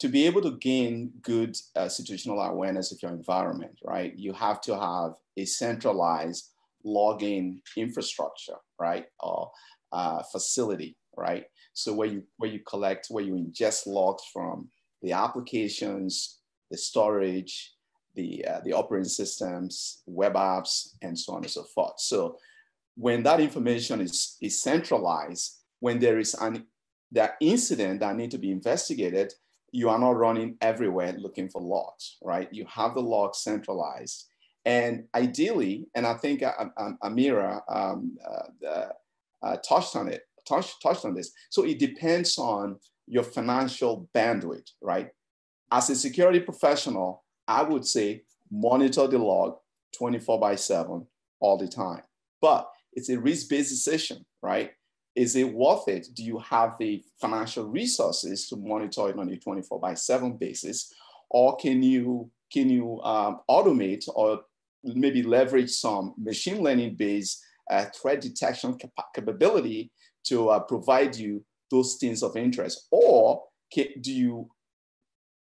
To 0.00 0.08
be 0.08 0.26
able 0.26 0.42
to 0.42 0.56
gain 0.58 1.10
good 1.22 1.56
uh, 1.74 1.86
situational 1.86 2.46
awareness 2.48 2.92
of 2.92 3.02
your 3.02 3.12
environment, 3.12 3.78
right, 3.82 4.14
you 4.16 4.32
have 4.34 4.60
to 4.62 4.78
have 4.78 5.14
a 5.36 5.44
centralized 5.44 6.50
logging 6.84 7.60
infrastructure, 7.76 8.56
right, 8.78 9.06
or 9.20 9.50
uh, 9.92 10.22
facility, 10.22 10.96
right? 11.16 11.46
So 11.72 11.92
where 11.92 12.08
you 12.08 12.22
where 12.36 12.50
you 12.50 12.60
collect, 12.60 13.08
where 13.10 13.24
you 13.24 13.34
ingest 13.34 13.86
logs 13.86 14.22
from 14.32 14.68
the 15.02 15.12
applications, 15.12 16.38
the 16.70 16.78
storage, 16.78 17.72
the 18.14 18.44
uh, 18.46 18.60
the 18.64 18.72
operating 18.72 19.08
systems, 19.08 20.02
web 20.06 20.34
apps, 20.34 20.94
and 21.02 21.18
so 21.18 21.34
on 21.34 21.42
and 21.42 21.50
so 21.50 21.64
forth. 21.64 21.98
So 21.98 22.38
when 22.96 23.22
that 23.22 23.40
information 23.40 24.00
is, 24.00 24.36
is 24.40 24.62
centralized, 24.62 25.60
when 25.80 25.98
there 25.98 26.18
is 26.18 26.34
an 26.34 26.66
that 27.12 27.36
incident 27.40 28.00
that 28.00 28.16
need 28.16 28.30
to 28.32 28.38
be 28.38 28.50
investigated, 28.50 29.32
you 29.70 29.88
are 29.88 29.98
not 29.98 30.16
running 30.16 30.56
everywhere 30.60 31.14
looking 31.18 31.48
for 31.48 31.60
logs, 31.62 32.16
right? 32.22 32.48
You 32.52 32.66
have 32.66 32.94
the 32.94 33.00
logs 33.00 33.38
centralized. 33.38 34.26
And 34.64 35.04
ideally, 35.14 35.86
and 35.94 36.06
I 36.06 36.14
think 36.14 36.42
uh, 36.42 36.52
um, 36.76 36.98
Amira 37.04 37.60
um, 37.68 38.16
uh, 38.28 38.88
uh, 39.42 39.56
touched 39.58 39.94
on 39.94 40.08
it, 40.08 40.22
touched, 40.48 40.82
touched 40.82 41.04
on 41.04 41.14
this. 41.14 41.30
So 41.50 41.64
it 41.64 41.78
depends 41.78 42.36
on 42.38 42.78
your 43.06 43.22
financial 43.22 44.08
bandwidth, 44.12 44.70
right? 44.82 45.10
As 45.70 45.90
a 45.90 45.94
security 45.94 46.40
professional, 46.40 47.24
I 47.46 47.62
would 47.62 47.86
say 47.86 48.22
monitor 48.50 49.06
the 49.06 49.18
log 49.18 49.58
24 49.96 50.40
by 50.40 50.56
7 50.56 51.06
all 51.38 51.56
the 51.56 51.68
time. 51.68 52.02
But 52.40 52.68
it's 52.96 53.10
a 53.10 53.20
risk-based 53.20 53.70
decision, 53.70 54.24
right? 54.42 54.72
Is 55.14 55.36
it 55.36 55.52
worth 55.52 55.86
it? 55.86 56.08
Do 56.14 56.24
you 56.24 56.38
have 56.38 56.76
the 56.78 57.04
financial 57.20 57.66
resources 57.66 58.48
to 58.48 58.56
monitor 58.56 59.10
it 59.10 59.18
on 59.18 59.30
a 59.30 59.36
24 59.36 59.78
by 59.78 59.94
7 59.94 60.36
basis? 60.36 60.92
Or 61.30 61.56
can 61.56 61.82
you 61.82 62.30
can 62.52 62.70
you 62.70 63.00
um, 63.02 63.40
automate 63.50 64.04
or 64.14 64.40
maybe 64.84 65.22
leverage 65.22 65.70
some 65.70 66.14
machine 66.16 66.62
learning 66.62 66.94
based 66.94 67.42
uh, 67.70 67.86
threat 67.86 68.20
detection 68.20 68.78
cap- 68.78 69.06
capability 69.14 69.90
to 70.24 70.48
uh, 70.50 70.60
provide 70.60 71.16
you 71.16 71.44
those 71.70 71.96
things 71.96 72.22
of 72.22 72.36
interest? 72.36 72.86
Or 72.90 73.42
can, 73.72 73.86
do 74.00 74.12
you 74.12 74.50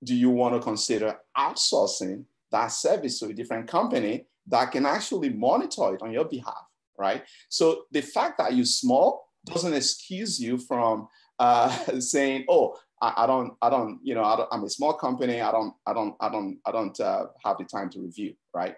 do 0.03 0.15
you 0.15 0.31
want 0.31 0.55
to 0.55 0.61
consider 0.61 1.17
outsourcing 1.37 2.25
that 2.51 2.69
service 2.69 3.19
to 3.19 3.27
a 3.27 3.33
different 3.33 3.69
company 3.69 4.27
that 4.47 4.71
can 4.73 4.87
actually 4.87 5.31
monitor 5.31 5.95
it 5.95 6.03
on 6.03 6.13
your 6.13 6.25
behalf? 6.25 6.64
Right? 6.99 7.23
So 7.49 7.85
the 7.91 8.03
fact 8.03 8.39
that 8.39 8.55
you're 8.55 8.65
small 8.65 9.29
doesn't 9.45 9.75
excuse 9.75 10.41
you 10.41 10.59
from 10.59 11.09
uh, 11.39 11.69
saying, 12.01 12.45
"Oh, 12.49 12.77
I, 13.01 13.15
I, 13.19 13.27
don't, 13.27 13.55
I 13.61 13.71
don't, 13.71 14.01
you 14.03 14.15
know, 14.15 14.23
I 14.23 14.55
am 14.55 14.65
a 14.65 14.71
small 14.71 14.95
company. 14.95 15.41
I 15.41 15.51
don't, 15.51 15.75
I 15.87 15.93
don't, 15.93 16.15
I 16.21 16.29
don't, 16.29 16.59
I 16.67 16.73
don't 16.73 16.99
uh, 17.01 17.27
have 17.45 17.59
the 17.59 17.65
time 17.65 17.91
to 17.91 18.01
review." 18.01 18.35
Right? 18.53 18.77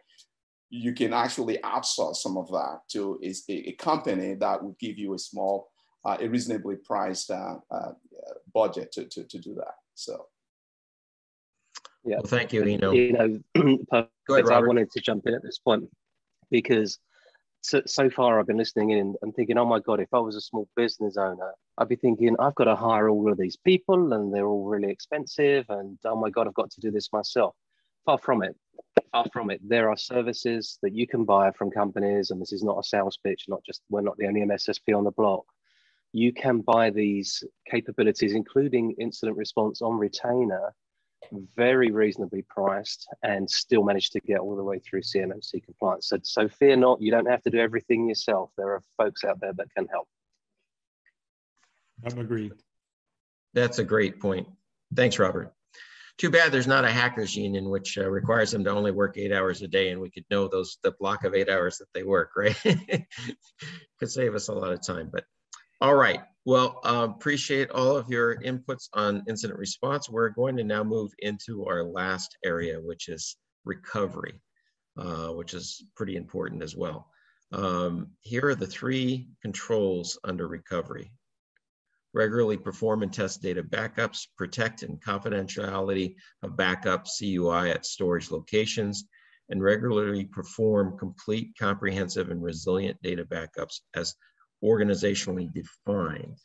You 0.70 0.92
can 0.92 1.12
actually 1.12 1.58
outsource 1.58 2.16
some 2.16 2.36
of 2.36 2.48
that 2.48 2.80
to 2.90 3.20
a, 3.22 3.34
a 3.68 3.72
company 3.72 4.34
that 4.34 4.62
will 4.62 4.76
give 4.80 4.98
you 4.98 5.14
a 5.14 5.18
small, 5.18 5.68
uh, 6.04 6.16
a 6.20 6.28
reasonably 6.28 6.76
priced 6.76 7.30
uh, 7.30 7.56
uh, 7.70 7.92
budget 8.52 8.90
to, 8.92 9.04
to, 9.04 9.24
to 9.24 9.38
do 9.38 9.54
that. 9.54 9.74
So. 9.94 10.26
Yeah. 12.04 12.16
well, 12.16 12.26
thank 12.26 12.52
you, 12.52 12.62
Eno. 12.62 12.92
You 12.92 13.12
know, 13.12 13.38
perfect. 13.90 14.12
Ahead, 14.28 14.50
I 14.50 14.60
wanted 14.60 14.90
to 14.92 15.00
jump 15.00 15.26
in 15.26 15.34
at 15.34 15.42
this 15.42 15.58
point 15.58 15.88
because 16.50 16.98
so, 17.66 17.82
so 17.86 18.08
far 18.08 18.38
I've 18.38 18.46
been 18.46 18.56
listening 18.56 18.90
in 18.90 19.14
and 19.22 19.34
thinking, 19.34 19.58
oh 19.58 19.64
my 19.64 19.80
God, 19.80 19.98
if 19.98 20.12
I 20.12 20.20
was 20.20 20.36
a 20.36 20.40
small 20.40 20.68
business 20.76 21.16
owner, 21.16 21.52
I'd 21.78 21.88
be 21.88 21.96
thinking, 21.96 22.36
I've 22.38 22.54
got 22.54 22.64
to 22.64 22.76
hire 22.76 23.08
all 23.08 23.30
of 23.30 23.38
these 23.38 23.56
people 23.56 24.12
and 24.12 24.32
they're 24.32 24.46
all 24.46 24.66
really 24.66 24.90
expensive. 24.90 25.66
And 25.68 25.98
oh 26.04 26.14
my 26.14 26.30
God, 26.30 26.46
I've 26.46 26.54
got 26.54 26.70
to 26.70 26.80
do 26.80 26.92
this 26.92 27.12
myself. 27.12 27.56
Far 28.04 28.18
from 28.18 28.44
it. 28.44 28.54
Far 29.10 29.26
from 29.32 29.50
it. 29.50 29.60
There 29.66 29.90
are 29.90 29.96
services 29.96 30.78
that 30.82 30.94
you 30.94 31.08
can 31.08 31.24
buy 31.24 31.50
from 31.50 31.72
companies, 31.72 32.30
and 32.30 32.40
this 32.40 32.52
is 32.52 32.62
not 32.62 32.78
a 32.78 32.84
sales 32.84 33.18
pitch, 33.24 33.46
not 33.48 33.64
just, 33.64 33.82
we're 33.90 34.00
not 34.00 34.16
the 34.16 34.28
only 34.28 34.42
MSSP 34.42 34.96
on 34.96 35.02
the 35.02 35.10
block. 35.10 35.44
You 36.12 36.32
can 36.32 36.60
buy 36.60 36.90
these 36.90 37.42
capabilities, 37.68 38.32
including 38.32 38.94
incident 39.00 39.36
response 39.36 39.82
on 39.82 39.98
retainer, 39.98 40.72
very 41.56 41.90
reasonably 41.90 42.42
priced 42.48 43.06
and 43.22 43.48
still 43.50 43.84
manage 43.84 44.10
to 44.10 44.20
get 44.20 44.40
all 44.40 44.56
the 44.56 44.64
way 44.64 44.78
through 44.78 45.02
CMMC 45.02 45.64
compliance. 45.64 46.08
So, 46.08 46.18
so 46.22 46.48
fear 46.48 46.76
not, 46.76 47.00
you 47.00 47.10
don't 47.10 47.30
have 47.30 47.42
to 47.42 47.50
do 47.50 47.58
everything 47.58 48.08
yourself. 48.08 48.50
There 48.56 48.70
are 48.70 48.82
folks 48.96 49.24
out 49.24 49.40
there 49.40 49.52
that 49.52 49.74
can 49.76 49.86
help. 49.86 50.08
I'm 52.04 52.18
agreed. 52.18 52.52
That's 53.54 53.78
a 53.78 53.84
great 53.84 54.20
point. 54.20 54.48
Thanks, 54.94 55.18
Robert. 55.18 55.52
Too 56.18 56.30
bad 56.30 56.50
there's 56.50 56.66
not 56.66 56.84
a 56.84 56.90
hackers 56.90 57.36
union 57.36 57.68
which 57.68 57.98
uh, 57.98 58.08
requires 58.08 58.50
them 58.50 58.64
to 58.64 58.70
only 58.70 58.90
work 58.90 59.18
eight 59.18 59.32
hours 59.32 59.60
a 59.60 59.68
day 59.68 59.90
and 59.90 60.00
we 60.00 60.10
could 60.10 60.24
know 60.30 60.48
those 60.48 60.78
the 60.82 60.92
block 60.92 61.24
of 61.24 61.34
eight 61.34 61.50
hours 61.50 61.78
that 61.78 61.88
they 61.92 62.02
work, 62.02 62.30
right? 62.36 62.56
could 63.98 64.10
save 64.10 64.34
us 64.34 64.48
a 64.48 64.52
lot 64.52 64.72
of 64.72 64.80
time, 64.80 65.10
but 65.12 65.24
all 65.80 65.94
right. 65.94 66.20
Well, 66.46 66.80
uh, 66.84 67.08
appreciate 67.10 67.70
all 67.70 67.96
of 67.96 68.08
your 68.08 68.36
inputs 68.36 68.88
on 68.94 69.24
incident 69.28 69.58
response. 69.58 70.08
We're 70.08 70.30
going 70.30 70.56
to 70.56 70.64
now 70.64 70.84
move 70.84 71.12
into 71.18 71.66
our 71.66 71.82
last 71.82 72.36
area, 72.44 72.80
which 72.80 73.08
is 73.08 73.36
recovery, 73.64 74.40
uh, 74.96 75.28
which 75.28 75.54
is 75.54 75.84
pretty 75.96 76.16
important 76.16 76.62
as 76.62 76.76
well. 76.76 77.10
Um, 77.52 78.12
here 78.20 78.46
are 78.46 78.54
the 78.54 78.66
three 78.66 79.28
controls 79.42 80.18
under 80.24 80.46
recovery. 80.46 81.12
Regularly 82.14 82.56
perform 82.56 83.02
and 83.02 83.12
test 83.12 83.42
data 83.42 83.62
backups, 83.62 84.28
protect 84.38 84.82
and 84.82 85.02
confidentiality 85.02 86.14
of 86.42 86.56
backup 86.56 87.06
CUI 87.06 87.70
at 87.70 87.84
storage 87.84 88.30
locations, 88.30 89.04
and 89.48 89.62
regularly 89.62 90.24
perform 90.24 90.96
complete, 90.96 91.52
comprehensive, 91.58 92.30
and 92.30 92.42
resilient 92.42 93.00
data 93.02 93.24
backups 93.24 93.80
as 93.94 94.14
organizationally 94.64 95.52
defined. 95.52 96.38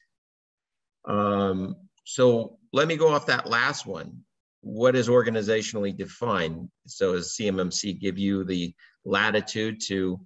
Um, 1.06 1.76
so 2.04 2.58
let 2.74 2.88
me 2.88 2.96
go 2.96 3.10
off 3.10 3.26
that 3.28 3.48
last 3.48 3.86
one. 3.86 4.22
What 4.62 4.96
is 4.96 5.08
organizationally 5.08 5.96
defined? 5.96 6.70
So 6.88 7.14
does 7.14 7.36
CMMC 7.36 8.00
give 8.00 8.18
you 8.18 8.44
the 8.44 8.74
latitude 9.06 9.82
to 9.88 10.20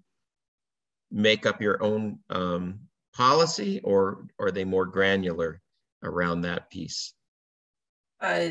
make 1.11 1.45
up 1.45 1.61
your 1.61 1.81
own 1.81 2.19
um, 2.29 2.79
policy 3.13 3.79
or, 3.83 4.27
are 4.39 4.51
they 4.51 4.65
more 4.65 4.85
granular 4.85 5.61
around 6.03 6.41
that 6.41 6.69
piece? 6.69 7.13
Uh, 8.19 8.49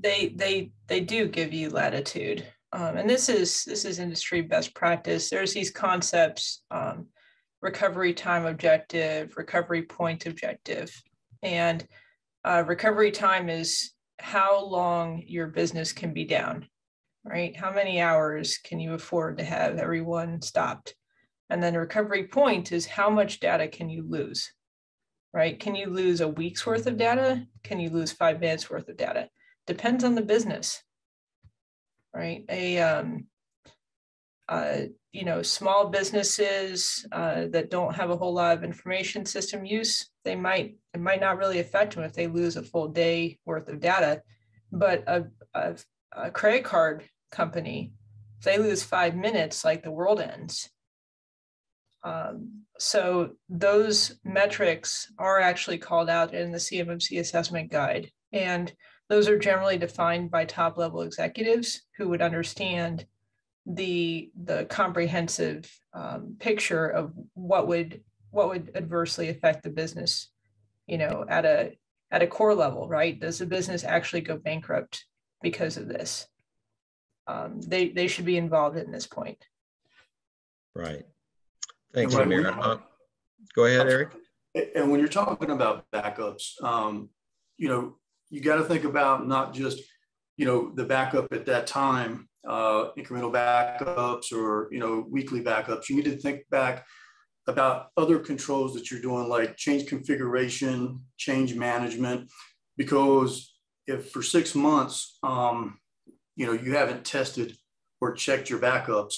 they, 0.00 0.28
they, 0.34 0.72
they 0.88 1.00
do 1.00 1.28
give 1.28 1.52
you 1.52 1.70
latitude. 1.70 2.44
Um, 2.72 2.96
and 2.96 3.08
this 3.08 3.28
is, 3.28 3.64
this 3.64 3.84
is 3.84 3.98
industry 3.98 4.42
best 4.42 4.74
practice. 4.74 5.30
There's 5.30 5.54
these 5.54 5.70
concepts, 5.70 6.62
um, 6.70 7.06
recovery 7.66 8.14
time 8.14 8.46
objective, 8.46 9.36
recovery 9.36 9.82
point 9.82 10.24
objective. 10.24 10.88
And 11.42 11.84
uh, 12.44 12.62
recovery 12.64 13.10
time 13.10 13.48
is 13.48 13.90
how 14.20 14.64
long 14.64 15.24
your 15.26 15.48
business 15.48 15.92
can 15.92 16.12
be 16.12 16.24
down, 16.24 16.68
right? 17.24 17.56
How 17.56 17.72
many 17.72 18.00
hours 18.00 18.58
can 18.58 18.78
you 18.78 18.94
afford 18.94 19.38
to 19.38 19.44
have 19.44 19.78
everyone 19.78 20.42
stopped? 20.42 20.94
And 21.50 21.60
then 21.60 21.74
recovery 21.74 22.28
point 22.28 22.70
is 22.70 22.86
how 22.86 23.10
much 23.10 23.40
data 23.40 23.66
can 23.66 23.90
you 23.90 24.04
lose, 24.08 24.52
right? 25.34 25.58
Can 25.58 25.74
you 25.74 25.90
lose 25.90 26.20
a 26.20 26.28
week's 26.28 26.64
worth 26.64 26.86
of 26.86 26.96
data? 26.96 27.48
Can 27.64 27.80
you 27.80 27.90
lose 27.90 28.12
five 28.12 28.38
minutes 28.38 28.70
worth 28.70 28.88
of 28.88 28.96
data? 28.96 29.28
Depends 29.66 30.04
on 30.04 30.14
the 30.14 30.22
business, 30.22 30.84
right? 32.14 32.44
A 32.48 32.78
um, 32.78 33.26
uh, 34.48 34.78
you 35.12 35.24
know, 35.24 35.42
small 35.42 35.88
businesses 35.88 37.06
uh, 37.12 37.46
that 37.48 37.70
don't 37.70 37.94
have 37.94 38.10
a 38.10 38.16
whole 38.16 38.34
lot 38.34 38.56
of 38.56 38.64
information 38.64 39.24
system 39.24 39.64
use, 39.64 40.10
they 40.24 40.36
might, 40.36 40.76
it 40.94 41.00
might 41.00 41.20
not 41.20 41.38
really 41.38 41.58
affect 41.58 41.94
them 41.94 42.04
if 42.04 42.12
they 42.12 42.26
lose 42.26 42.56
a 42.56 42.62
full 42.62 42.88
day 42.88 43.38
worth 43.44 43.68
of 43.68 43.80
data. 43.80 44.22
But 44.70 45.04
a, 45.06 45.24
a, 45.54 45.76
a 46.12 46.30
credit 46.30 46.64
card 46.64 47.04
company, 47.32 47.92
if 48.38 48.44
they 48.44 48.58
lose 48.58 48.82
five 48.82 49.16
minutes, 49.16 49.64
like 49.64 49.82
the 49.82 49.90
world 49.90 50.20
ends. 50.20 50.70
Um, 52.04 52.62
so 52.78 53.30
those 53.48 54.20
metrics 54.22 55.10
are 55.18 55.40
actually 55.40 55.78
called 55.78 56.08
out 56.08 56.34
in 56.34 56.52
the 56.52 56.58
CMMC 56.58 57.18
assessment 57.18 57.70
guide. 57.70 58.10
And 58.32 58.72
those 59.08 59.28
are 59.28 59.38
generally 59.38 59.78
defined 59.78 60.30
by 60.30 60.44
top 60.44 60.76
level 60.76 61.02
executives 61.02 61.82
who 61.96 62.08
would 62.08 62.22
understand 62.22 63.06
the 63.66 64.30
the 64.44 64.64
comprehensive 64.66 65.70
um, 65.92 66.36
picture 66.38 66.86
of 66.86 67.12
what 67.34 67.66
would 67.66 68.00
what 68.30 68.48
would 68.48 68.70
adversely 68.74 69.28
affect 69.28 69.64
the 69.64 69.70
business 69.70 70.30
you 70.86 70.98
know 70.98 71.24
at 71.28 71.44
a 71.44 71.76
at 72.12 72.22
a 72.22 72.26
core 72.26 72.54
level 72.54 72.88
right? 72.88 73.18
Does 73.18 73.38
the 73.38 73.46
business 73.46 73.82
actually 73.82 74.20
go 74.20 74.36
bankrupt 74.36 75.04
because 75.42 75.76
of 75.76 75.88
this? 75.88 76.28
Um, 77.26 77.60
they 77.60 77.88
they 77.88 78.06
should 78.06 78.24
be 78.24 78.36
involved 78.36 78.76
in 78.76 78.92
this 78.92 79.06
point. 79.06 79.44
Right. 80.74 81.04
Thanks 81.92 82.14
Amir. 82.14 82.48
Uh, 82.48 82.78
go 83.54 83.64
ahead 83.64 83.88
eric. 83.88 84.10
and 84.74 84.90
when 84.90 85.00
you're 85.00 85.08
talking 85.08 85.50
about 85.50 85.90
backups 85.90 86.62
um, 86.62 87.08
you 87.56 87.68
know 87.68 87.96
you 88.30 88.40
got 88.40 88.56
to 88.56 88.64
think 88.64 88.84
about 88.84 89.26
not 89.26 89.54
just 89.54 89.82
you 90.36 90.44
know 90.44 90.70
the 90.74 90.84
backup 90.84 91.32
at 91.32 91.46
that 91.46 91.66
time 91.66 92.28
uh, 92.46 92.90
incremental 92.96 93.32
backups 93.32 94.32
or 94.32 94.68
you 94.70 94.78
know 94.78 95.04
weekly 95.08 95.42
backups. 95.42 95.88
You 95.88 95.96
need 95.96 96.04
to 96.04 96.16
think 96.16 96.48
back 96.50 96.86
about 97.46 97.88
other 97.96 98.18
controls 98.18 98.74
that 98.74 98.90
you're 98.90 99.00
doing, 99.00 99.28
like 99.28 99.56
change 99.56 99.86
configuration, 99.86 101.00
change 101.16 101.54
management, 101.54 102.30
because 102.76 103.54
if 103.86 104.10
for 104.10 104.22
six 104.22 104.54
months, 104.54 105.18
um, 105.22 105.78
you 106.34 106.46
know, 106.46 106.52
you 106.52 106.74
haven't 106.74 107.04
tested 107.04 107.56
or 108.00 108.12
checked 108.12 108.50
your 108.50 108.58
backups, 108.58 109.14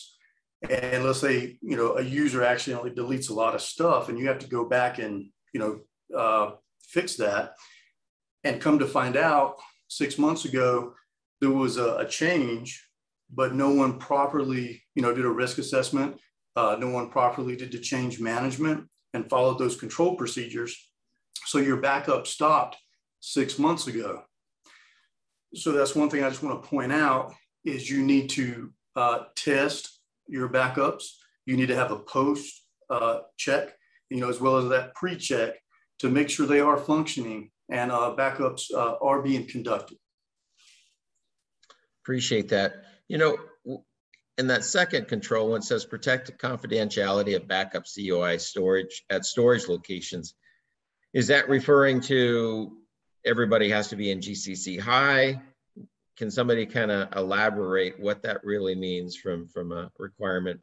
and 0.68 1.04
let's 1.04 1.20
say 1.20 1.58
you 1.62 1.76
know 1.76 1.96
a 1.96 2.02
user 2.02 2.42
accidentally 2.42 2.90
deletes 2.90 3.30
a 3.30 3.34
lot 3.34 3.54
of 3.54 3.60
stuff, 3.60 4.08
and 4.08 4.18
you 4.18 4.28
have 4.28 4.38
to 4.40 4.48
go 4.48 4.64
back 4.64 4.98
and 4.98 5.26
you 5.52 5.60
know 5.60 5.80
uh, 6.16 6.52
fix 6.80 7.16
that, 7.16 7.54
and 8.44 8.60
come 8.60 8.78
to 8.78 8.86
find 8.86 9.16
out 9.16 9.56
six 9.88 10.18
months 10.18 10.44
ago 10.44 10.92
there 11.40 11.50
was 11.50 11.76
a, 11.76 11.96
a 11.98 12.06
change 12.06 12.87
but 13.32 13.54
no 13.54 13.70
one 13.70 13.98
properly, 13.98 14.82
you 14.94 15.02
know, 15.02 15.14
did 15.14 15.24
a 15.24 15.30
risk 15.30 15.58
assessment. 15.58 16.18
Uh, 16.56 16.76
no 16.78 16.88
one 16.88 17.10
properly 17.10 17.56
did 17.56 17.70
the 17.70 17.78
change 17.78 18.20
management 18.20 18.86
and 19.14 19.28
followed 19.28 19.58
those 19.58 19.76
control 19.76 20.16
procedures. 20.16 20.76
So 21.46 21.58
your 21.58 21.76
backup 21.78 22.26
stopped 22.26 22.76
six 23.20 23.58
months 23.58 23.86
ago. 23.86 24.22
So 25.54 25.72
that's 25.72 25.94
one 25.94 26.10
thing 26.10 26.24
I 26.24 26.28
just 26.28 26.42
want 26.42 26.62
to 26.62 26.68
point 26.68 26.92
out 26.92 27.32
is 27.64 27.90
you 27.90 28.02
need 28.02 28.28
to 28.30 28.72
uh, 28.96 29.24
test 29.36 30.00
your 30.26 30.48
backups. 30.48 31.04
You 31.46 31.56
need 31.56 31.68
to 31.68 31.76
have 31.76 31.90
a 31.90 31.98
post 31.98 32.64
uh, 32.90 33.20
check, 33.36 33.74
you 34.10 34.20
know, 34.20 34.28
as 34.28 34.40
well 34.40 34.58
as 34.58 34.68
that 34.70 34.94
pre-check 34.94 35.54
to 36.00 36.10
make 36.10 36.30
sure 36.30 36.46
they 36.46 36.60
are 36.60 36.76
functioning 36.76 37.50
and 37.70 37.90
uh, 37.90 38.14
backups 38.16 38.72
uh, 38.72 38.96
are 39.02 39.22
being 39.22 39.46
conducted. 39.46 39.98
Appreciate 42.02 42.48
that. 42.48 42.84
You 43.08 43.18
know, 43.18 43.38
in 44.36 44.46
that 44.46 44.64
second 44.64 45.08
control, 45.08 45.50
when 45.50 45.58
it 45.58 45.64
says 45.64 45.84
protect 45.84 46.26
the 46.26 46.32
confidentiality 46.32 47.34
of 47.34 47.48
backup 47.48 47.84
CUI 47.86 48.38
storage 48.38 49.04
at 49.10 49.24
storage 49.24 49.68
locations, 49.68 50.34
is 51.12 51.26
that 51.28 51.48
referring 51.48 52.00
to 52.02 52.76
everybody 53.24 53.70
has 53.70 53.88
to 53.88 53.96
be 53.96 54.10
in 54.10 54.20
GCC 54.20 54.78
high? 54.78 55.40
Can 56.16 56.30
somebody 56.30 56.66
kind 56.66 56.90
of 56.90 57.14
elaborate 57.16 57.98
what 57.98 58.22
that 58.22 58.44
really 58.44 58.74
means 58.74 59.16
from, 59.16 59.48
from 59.48 59.72
a 59.72 59.90
requirement 59.98 60.60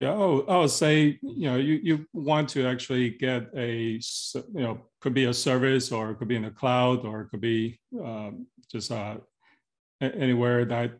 Yeah, 0.00 0.12
oh, 0.12 0.44
I 0.46 0.58
would 0.58 0.70
say, 0.70 1.18
you 1.22 1.50
know, 1.50 1.56
you, 1.56 1.80
you 1.82 2.06
want 2.12 2.50
to 2.50 2.66
actually 2.66 3.10
get 3.10 3.48
a, 3.56 3.98
you 4.34 4.42
know, 4.52 4.80
could 5.00 5.14
be 5.14 5.24
a 5.24 5.32
service 5.32 5.90
or 5.90 6.10
it 6.10 6.16
could 6.16 6.28
be 6.28 6.36
in 6.36 6.42
the 6.42 6.50
cloud 6.50 7.06
or 7.06 7.22
it 7.22 7.30
could 7.30 7.40
be 7.40 7.80
um, 8.04 8.46
just 8.70 8.92
uh, 8.92 9.16
anywhere 10.02 10.66
that 10.66 10.98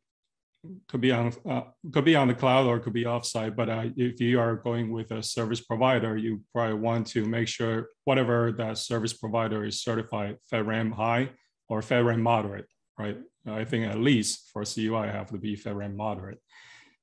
could 0.89 1.01
be 1.01 1.13
on 1.13 1.33
uh, 1.49 1.63
could 1.93 2.05
be 2.05 2.17
on 2.17 2.29
the 2.29 2.35
cloud 2.35 2.67
or 2.67 2.81
could 2.81 2.93
be 2.93 3.05
offsite. 3.05 3.55
But 3.55 3.69
uh, 3.69 3.85
if 3.97 4.21
you 4.21 4.41
are 4.41 4.57
going 4.57 4.91
with 4.91 5.11
a 5.11 5.23
service 5.23 5.61
provider, 5.61 6.17
you 6.17 6.43
probably 6.53 6.79
want 6.79 7.07
to 7.09 7.25
make 7.27 7.49
sure 7.49 7.89
whatever 8.05 8.53
that 8.53 8.79
service 8.79 9.13
provider 9.13 9.65
is 9.65 9.83
certified 9.83 10.39
FedRAMP 10.51 10.95
high 10.95 11.31
or 11.69 11.81
FedRAMP 11.81 12.21
moderate, 12.21 12.67
right? 12.99 13.19
I 13.47 13.65
think 13.65 13.87
at 13.87 13.99
least 13.99 14.51
for 14.53 14.65
CUI 14.65 15.09
have 15.09 15.31
to 15.31 15.39
be 15.39 15.57
FedRAMP 15.57 15.95
moderate. 15.95 16.41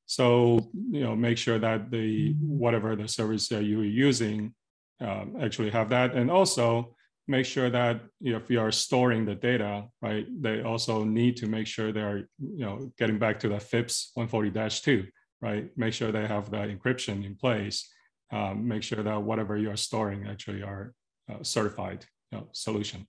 So 0.05 0.69
you 0.91 1.03
know, 1.03 1.15
make 1.15 1.37
sure 1.37 1.59
that 1.59 1.91
the 1.91 2.33
whatever 2.39 2.95
the 2.95 3.07
service 3.07 3.47
that 3.49 3.63
you're 3.63 3.83
using 3.83 4.53
um, 4.99 5.37
actually 5.41 5.69
have 5.71 5.89
that, 5.89 6.13
and 6.13 6.29
also 6.29 6.95
make 7.27 7.45
sure 7.45 7.69
that 7.69 8.01
you 8.19 8.33
know, 8.33 8.37
if 8.37 8.49
you 8.49 8.59
are 8.59 8.71
storing 8.71 9.25
the 9.25 9.35
data, 9.35 9.85
right, 10.01 10.25
they 10.41 10.61
also 10.61 11.03
need 11.03 11.37
to 11.37 11.47
make 11.47 11.67
sure 11.67 11.91
they're 11.91 12.29
you 12.39 12.65
know 12.65 12.91
getting 12.97 13.17
back 13.17 13.39
to 13.39 13.49
the 13.49 13.59
FIPS 13.59 14.11
140-2, 14.17 15.07
right? 15.41 15.69
Make 15.77 15.93
sure 15.93 16.11
they 16.11 16.27
have 16.27 16.51
the 16.51 16.57
encryption 16.57 17.25
in 17.25 17.35
place. 17.35 17.89
Um, 18.31 18.67
make 18.67 18.83
sure 18.83 19.03
that 19.03 19.21
whatever 19.21 19.57
you 19.57 19.69
are 19.69 19.77
storing 19.77 20.27
actually 20.27 20.63
are 20.63 20.93
uh, 21.31 21.43
certified 21.43 22.05
you 22.31 22.39
know, 22.39 22.47
solution. 22.51 23.07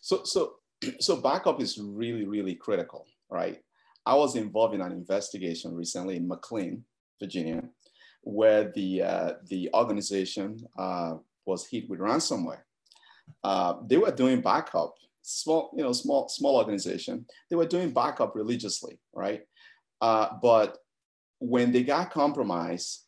So 0.00 0.22
so 0.24 0.54
so 1.00 1.20
backup 1.20 1.60
is 1.60 1.78
really 1.78 2.24
really 2.24 2.54
critical, 2.54 3.06
right? 3.30 3.58
I 4.08 4.14
was 4.14 4.36
involved 4.36 4.74
in 4.74 4.80
an 4.80 4.90
investigation 4.90 5.74
recently 5.74 6.16
in 6.16 6.26
McLean, 6.26 6.82
Virginia, 7.20 7.62
where 8.22 8.72
the, 8.74 9.02
uh, 9.02 9.32
the 9.48 9.68
organization 9.74 10.56
uh, 10.78 11.16
was 11.44 11.66
hit 11.66 11.90
with 11.90 12.00
ransomware. 12.00 12.62
Uh, 13.44 13.74
they 13.86 13.98
were 13.98 14.10
doing 14.10 14.40
backup, 14.40 14.94
small, 15.20 15.74
you 15.76 15.82
know, 15.82 15.92
small, 15.92 16.26
small 16.30 16.56
organization. 16.56 17.26
They 17.50 17.56
were 17.56 17.66
doing 17.66 17.90
backup 17.90 18.34
religiously, 18.34 18.98
right? 19.12 19.42
Uh, 20.00 20.28
but 20.40 20.78
when 21.38 21.70
they 21.70 21.82
got 21.82 22.10
compromised, 22.10 23.04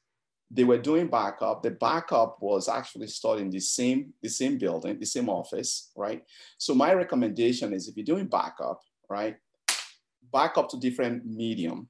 they 0.51 0.65
were 0.65 0.77
doing 0.77 1.07
backup. 1.07 1.63
The 1.63 1.71
backup 1.71 2.43
was 2.43 2.69
actually 2.69 3.07
stored 3.07 3.41
in 3.41 3.49
the 3.49 3.61
same, 3.61 4.13
the 4.21 4.29
same 4.29 4.59
building, 4.59 4.99
the 4.99 5.07
same 5.07 5.31
office, 5.31 5.93
right? 5.97 6.23
So 6.59 6.75
my 6.75 6.93
recommendation 6.93 7.73
is 7.73 7.89
if 7.89 7.97
you're 7.97 8.05
doing 8.05 8.27
backup, 8.27 8.83
right, 9.09 9.37
back 10.33 10.57
up 10.57 10.69
to 10.71 10.77
different 10.79 11.27
medium, 11.27 11.89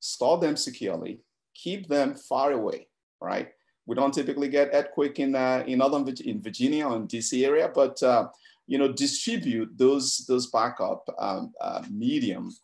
store 0.00 0.38
them 0.38 0.56
securely, 0.56 1.20
keep 1.54 1.88
them 1.88 2.14
far 2.14 2.52
away, 2.52 2.88
right? 3.20 3.48
We 3.86 3.96
don't 3.96 4.14
typically 4.14 4.48
get 4.48 4.70
earthquake 4.72 5.18
in 5.18 5.34
uh, 5.34 5.64
in 5.66 5.78
northern 5.78 6.06
in 6.24 6.42
Virginia 6.42 6.86
or 6.86 6.96
in 6.96 7.08
DC 7.08 7.44
area, 7.44 7.70
but 7.74 8.02
uh, 8.02 8.28
you 8.66 8.78
know 8.78 8.92
distribute 8.92 9.76
those 9.76 10.24
those 10.28 10.46
backup 10.48 11.04
um, 11.18 11.52
uh, 11.60 11.82
medium 11.90 12.54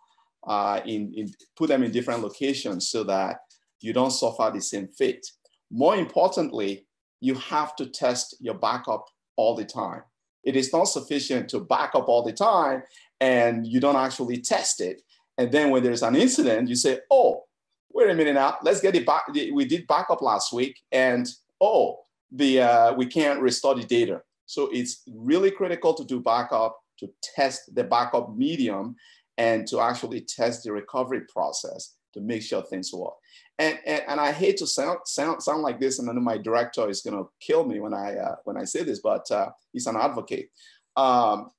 uh, 0.47 0.81
in, 0.87 1.13
in 1.15 1.33
put 1.57 1.69
them 1.69 1.83
in 1.83 1.91
different 1.91 2.23
locations 2.23 2.89
so 2.89 3.03
that 3.05 3.41
you 3.81 3.93
don't 3.93 4.13
suffer 4.13 4.51
the 4.55 4.61
same 4.61 4.89
fate. 4.89 5.27
More 5.71 5.97
importantly, 5.97 6.87
you 7.21 7.35
have 7.35 7.75
to 7.77 7.87
test 7.87 8.37
your 8.41 8.55
backup 8.55 9.07
all 9.37 9.57
the 9.57 9.65
time. 9.65 10.03
It 10.45 10.55
is 10.55 10.73
not 10.73 10.85
sufficient 10.85 11.49
to 11.51 11.61
back 11.61 11.97
up 11.97 12.09
all 12.09 12.23
the 12.23 12.33
time 12.33 12.85
and 13.21 13.67
you 13.67 13.81
don't 13.81 13.97
actually 13.97 14.39
test 14.39 14.81
it. 14.81 15.03
And 15.39 15.53
then 15.53 15.71
when 15.71 15.83
there's 15.83 16.03
an 16.03 16.17
incident, 16.17 16.69
you 16.69 16.77
say, 16.77 17.01
oh, 17.11 17.45
wait 17.93 18.11
a 18.11 18.15
minute 18.15 18.35
now, 18.35 18.59
let's 18.63 18.81
get 18.81 18.95
it 18.95 19.07
back. 19.07 19.23
We 19.33 19.65
did 19.65 19.87
backup 19.87 20.23
last 20.23 20.53
week 20.53 20.81
and 20.93 21.27
oh, 21.61 22.01
the 22.31 22.61
uh, 22.61 22.95
we 22.95 23.07
can't 23.07 23.41
restore 23.41 23.75
the 23.75 23.85
data. 23.85 24.23
So 24.47 24.69
it's 24.73 25.03
really 25.13 25.51
critical 25.51 25.95
to 25.95 26.05
do 26.05 26.21
backup, 26.21 26.79
to 26.99 27.09
test 27.23 27.75
the 27.75 27.85
backup 27.85 28.37
medium 28.37 28.97
and 29.39 29.67
to 29.69 29.81
actually 29.81 30.21
test 30.23 30.65
the 30.65 30.73
recovery 30.73 31.23
process 31.33 31.97
to 32.15 32.21
make 32.21 32.43
sure 32.43 32.63
things 32.63 32.93
work. 32.93 33.15
And, 33.59 33.79
and, 33.87 34.03
and 34.09 34.21
I 34.21 34.33
hate 34.33 34.57
to 34.59 34.67
sound, 34.67 34.99
sound, 35.05 35.43
sound 35.43 35.63
like 35.63 35.81
this, 35.81 35.99
and 35.99 36.09
I 36.09 36.13
know 36.13 36.21
my 36.21 36.39
director 36.39 36.89
is 36.89 37.03
going 37.03 37.17
to 37.17 37.29
kill 37.41 37.65
me 37.65 37.81
when 37.81 37.95
I, 37.95 38.17
uh, 38.17 38.37
when 38.45 38.57
I 38.57 38.65
say 38.65 38.83
this, 38.83 39.01
but 39.01 39.31
uh, 39.31 39.51
he's 39.73 39.87
an 39.87 39.97
advocate. 39.97 40.51
Um, 40.97 41.51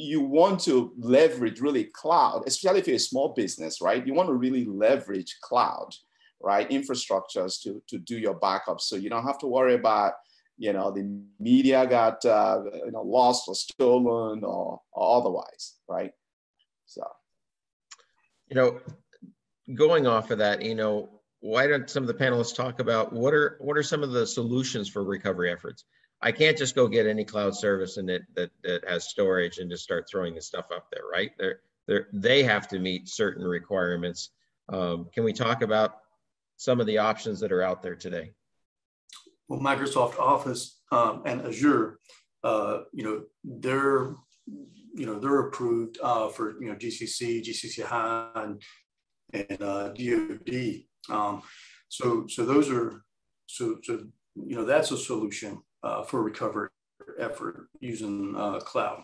you 0.00 0.20
want 0.20 0.60
to 0.60 0.92
leverage 0.98 1.60
really 1.60 1.84
cloud, 1.84 2.44
especially 2.46 2.80
if 2.80 2.86
you're 2.86 2.96
a 2.96 3.00
small 3.00 3.34
business, 3.34 3.80
right? 3.80 4.06
You 4.06 4.14
want 4.14 4.28
to 4.28 4.34
really 4.34 4.64
leverage 4.64 5.36
cloud, 5.42 5.90
right? 6.40 6.68
Infrastructures 6.70 7.60
to, 7.62 7.82
to 7.88 7.98
do 7.98 8.18
your 8.18 8.34
backup. 8.34 8.80
So 8.80 8.96
you 8.96 9.10
don't 9.10 9.26
have 9.26 9.38
to 9.38 9.46
worry 9.46 9.74
about, 9.74 10.14
you 10.56 10.72
know, 10.72 10.90
the 10.90 11.20
media 11.38 11.86
got, 11.86 12.24
uh, 12.24 12.62
you 12.86 12.92
know, 12.92 13.02
lost 13.02 13.48
or 13.48 13.54
stolen 13.54 14.44
or, 14.44 14.80
or 14.92 15.18
otherwise, 15.18 15.76
right? 15.88 16.12
So, 16.86 17.06
you 18.48 18.56
know, 18.56 18.80
going 19.74 20.06
off 20.06 20.30
of 20.30 20.38
that, 20.38 20.62
you 20.62 20.74
know, 20.74 21.20
why 21.40 21.66
don't 21.66 21.88
some 21.88 22.02
of 22.02 22.06
the 22.06 22.14
panelists 22.14 22.54
talk 22.54 22.80
about 22.80 23.12
what 23.12 23.32
are 23.32 23.56
what 23.60 23.76
are 23.76 23.82
some 23.82 24.02
of 24.02 24.12
the 24.12 24.26
solutions 24.26 24.88
for 24.88 25.02
recovery 25.02 25.50
efforts? 25.50 25.84
I 26.22 26.32
can't 26.32 26.56
just 26.56 26.74
go 26.74 26.86
get 26.86 27.06
any 27.06 27.24
cloud 27.24 27.54
service 27.56 27.96
and 27.96 28.08
that 28.08 28.22
that 28.34 28.50
that 28.62 28.88
has 28.88 29.08
storage 29.08 29.58
and 29.58 29.70
just 29.70 29.82
start 29.82 30.08
throwing 30.10 30.34
the 30.34 30.42
stuff 30.42 30.66
up 30.74 30.86
there, 30.92 31.04
right? 31.10 31.30
They're 31.38 31.60
they 31.86 31.98
they 32.12 32.42
have 32.42 32.68
to 32.68 32.78
meet 32.78 33.08
certain 33.08 33.44
requirements. 33.44 34.30
Um, 34.68 35.08
can 35.12 35.24
we 35.24 35.32
talk 35.32 35.62
about 35.62 35.98
some 36.56 36.80
of 36.80 36.86
the 36.86 36.98
options 36.98 37.40
that 37.40 37.52
are 37.52 37.62
out 37.62 37.82
there 37.82 37.96
today? 37.96 38.32
Well, 39.48 39.60
Microsoft 39.60 40.18
Office 40.18 40.80
um, 40.92 41.22
and 41.24 41.42
Azure, 41.42 41.98
uh, 42.44 42.82
you 42.92 43.02
know, 43.02 43.22
they're 43.42 44.14
you 44.94 45.06
know, 45.06 45.18
they're 45.18 45.40
approved 45.40 45.98
uh, 46.02 46.28
for, 46.28 46.60
you 46.62 46.68
know, 46.68 46.74
GCC, 46.74 47.44
GCC 47.44 47.84
High, 47.84 48.30
and, 48.34 48.62
and 49.32 49.62
uh, 49.62 49.88
DoD. 49.90 50.82
Um, 51.08 51.42
so, 51.88 52.26
so 52.28 52.44
those 52.44 52.70
are, 52.70 53.02
so, 53.46 53.78
so, 53.82 54.04
you 54.34 54.56
know, 54.56 54.64
that's 54.64 54.90
a 54.90 54.96
solution 54.96 55.62
uh, 55.82 56.02
for 56.02 56.22
recovery 56.22 56.68
effort 57.18 57.68
using 57.80 58.34
uh, 58.36 58.60
cloud. 58.60 59.02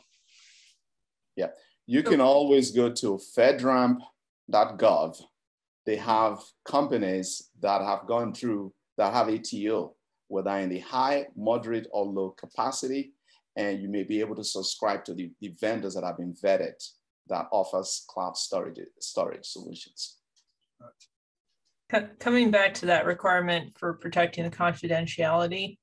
Yeah, 1.36 1.48
you 1.86 2.02
can 2.02 2.20
always 2.20 2.70
go 2.70 2.90
to 2.92 3.20
fedramp.gov. 3.36 5.22
They 5.84 5.96
have 5.96 6.40
companies 6.64 7.50
that 7.60 7.82
have 7.82 8.06
gone 8.06 8.32
through 8.34 8.72
that 8.96 9.12
have 9.12 9.28
ATO, 9.28 9.94
whether 10.28 10.50
in 10.58 10.68
the 10.68 10.80
high, 10.80 11.26
moderate, 11.36 11.86
or 11.92 12.04
low 12.06 12.30
capacity 12.30 13.12
and 13.56 13.80
you 13.80 13.88
may 13.88 14.02
be 14.02 14.20
able 14.20 14.36
to 14.36 14.44
subscribe 14.44 15.04
to 15.04 15.14
the, 15.14 15.30
the 15.40 15.48
vendors 15.60 15.94
that 15.94 16.04
have 16.04 16.18
been 16.18 16.34
vetted 16.34 16.74
that 17.28 17.46
offers 17.50 18.04
cloud 18.08 18.36
storage, 18.36 18.78
storage 19.00 19.46
solutions. 19.46 20.18
Coming 22.18 22.50
back 22.50 22.74
to 22.74 22.86
that 22.86 23.06
requirement 23.06 23.76
for 23.78 23.94
protecting 23.94 24.44
the 24.44 24.50
confidentiality, 24.50 25.78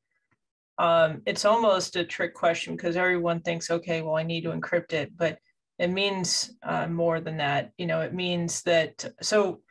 um, 0.77 1.21
it's 1.25 1.45
almost 1.45 1.95
a 1.95 2.03
trick 2.03 2.33
question 2.33 2.75
because 2.75 2.95
everyone 2.95 3.41
thinks, 3.41 3.69
okay, 3.69 4.01
well, 4.01 4.15
I 4.15 4.23
need 4.23 4.41
to 4.41 4.49
encrypt 4.49 4.93
it, 4.93 5.11
but 5.15 5.37
it 5.79 5.89
means 5.89 6.55
uh, 6.63 6.87
more 6.87 7.19
than 7.19 7.37
that. 7.37 7.71
You 7.77 7.85
know, 7.85 8.01
it 8.01 8.13
means 8.13 8.61
that, 8.63 9.05
so 9.21 9.61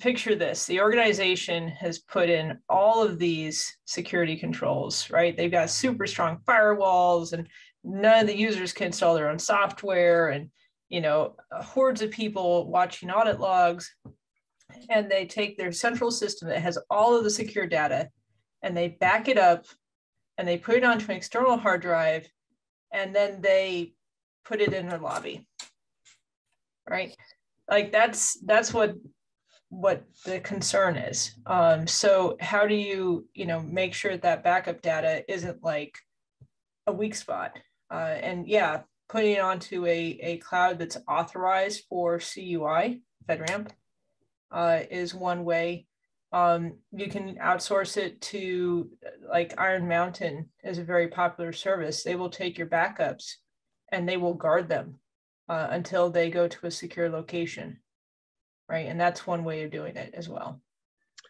picture 0.00 0.34
this 0.34 0.66
the 0.66 0.80
organization 0.80 1.68
has 1.68 2.00
put 2.00 2.28
in 2.28 2.58
all 2.68 3.02
of 3.02 3.18
these 3.18 3.78
security 3.84 4.36
controls 4.36 5.08
right 5.10 5.36
they've 5.36 5.52
got 5.52 5.70
super 5.70 6.04
strong 6.04 6.38
firewalls 6.48 7.32
and 7.32 7.46
none 7.84 8.22
of 8.22 8.26
the 8.26 8.36
users 8.36 8.72
can 8.72 8.88
install 8.88 9.14
their 9.14 9.30
own 9.30 9.38
software 9.38 10.30
and 10.30 10.50
you 10.88 11.00
know 11.00 11.36
hordes 11.52 12.02
of 12.02 12.10
people 12.10 12.68
watching 12.68 13.10
audit 13.10 13.38
logs 13.38 13.94
and 14.90 15.08
they 15.08 15.24
take 15.24 15.56
their 15.56 15.70
central 15.70 16.10
system 16.10 16.48
that 16.48 16.60
has 16.60 16.76
all 16.90 17.16
of 17.16 17.22
the 17.22 17.30
secure 17.30 17.68
data 17.68 18.08
and 18.66 18.76
they 18.76 18.88
back 18.88 19.28
it 19.28 19.38
up 19.38 19.64
and 20.36 20.46
they 20.46 20.58
put 20.58 20.76
it 20.76 20.84
onto 20.84 21.10
an 21.10 21.16
external 21.16 21.56
hard 21.56 21.80
drive 21.80 22.28
and 22.92 23.14
then 23.14 23.40
they 23.40 23.94
put 24.44 24.60
it 24.60 24.72
in 24.72 24.88
their 24.88 24.98
lobby 24.98 25.46
right 26.88 27.16
like 27.68 27.90
that's 27.90 28.38
that's 28.44 28.74
what 28.74 28.96
what 29.68 30.04
the 30.24 30.40
concern 30.40 30.96
is. 30.96 31.34
Um, 31.46 31.86
so 31.86 32.36
how 32.40 32.66
do 32.66 32.74
you, 32.74 33.28
you 33.34 33.46
know, 33.46 33.60
make 33.60 33.94
sure 33.94 34.16
that 34.16 34.44
backup 34.44 34.80
data 34.80 35.24
isn't 35.32 35.62
like 35.62 35.98
a 36.86 36.92
weak 36.92 37.14
spot? 37.14 37.58
Uh, 37.90 38.16
and 38.20 38.48
yeah, 38.48 38.82
putting 39.08 39.32
it 39.32 39.40
onto 39.40 39.84
a, 39.86 40.18
a 40.22 40.36
cloud 40.38 40.78
that's 40.78 40.98
authorized 41.08 41.84
for 41.88 42.18
CUI, 42.18 43.02
FedRAMP, 43.28 43.70
uh, 44.50 44.80
is 44.90 45.14
one 45.14 45.44
way. 45.44 45.86
Um, 46.32 46.74
you 46.92 47.08
can 47.08 47.36
outsource 47.36 47.96
it 47.96 48.20
to 48.22 48.90
like 49.28 49.58
Iron 49.58 49.88
Mountain 49.88 50.48
is 50.64 50.78
a 50.78 50.84
very 50.84 51.08
popular 51.08 51.52
service. 51.52 52.02
They 52.02 52.16
will 52.16 52.30
take 52.30 52.58
your 52.58 52.66
backups 52.66 53.34
and 53.92 54.08
they 54.08 54.16
will 54.16 54.34
guard 54.34 54.68
them 54.68 54.96
uh, 55.48 55.68
until 55.70 56.10
they 56.10 56.30
go 56.30 56.48
to 56.48 56.66
a 56.66 56.70
secure 56.70 57.08
location 57.08 57.78
right? 58.68 58.86
And 58.86 59.00
that's 59.00 59.26
one 59.26 59.44
way 59.44 59.62
of 59.64 59.70
doing 59.70 59.96
it 59.96 60.14
as 60.14 60.28
well. 60.28 60.60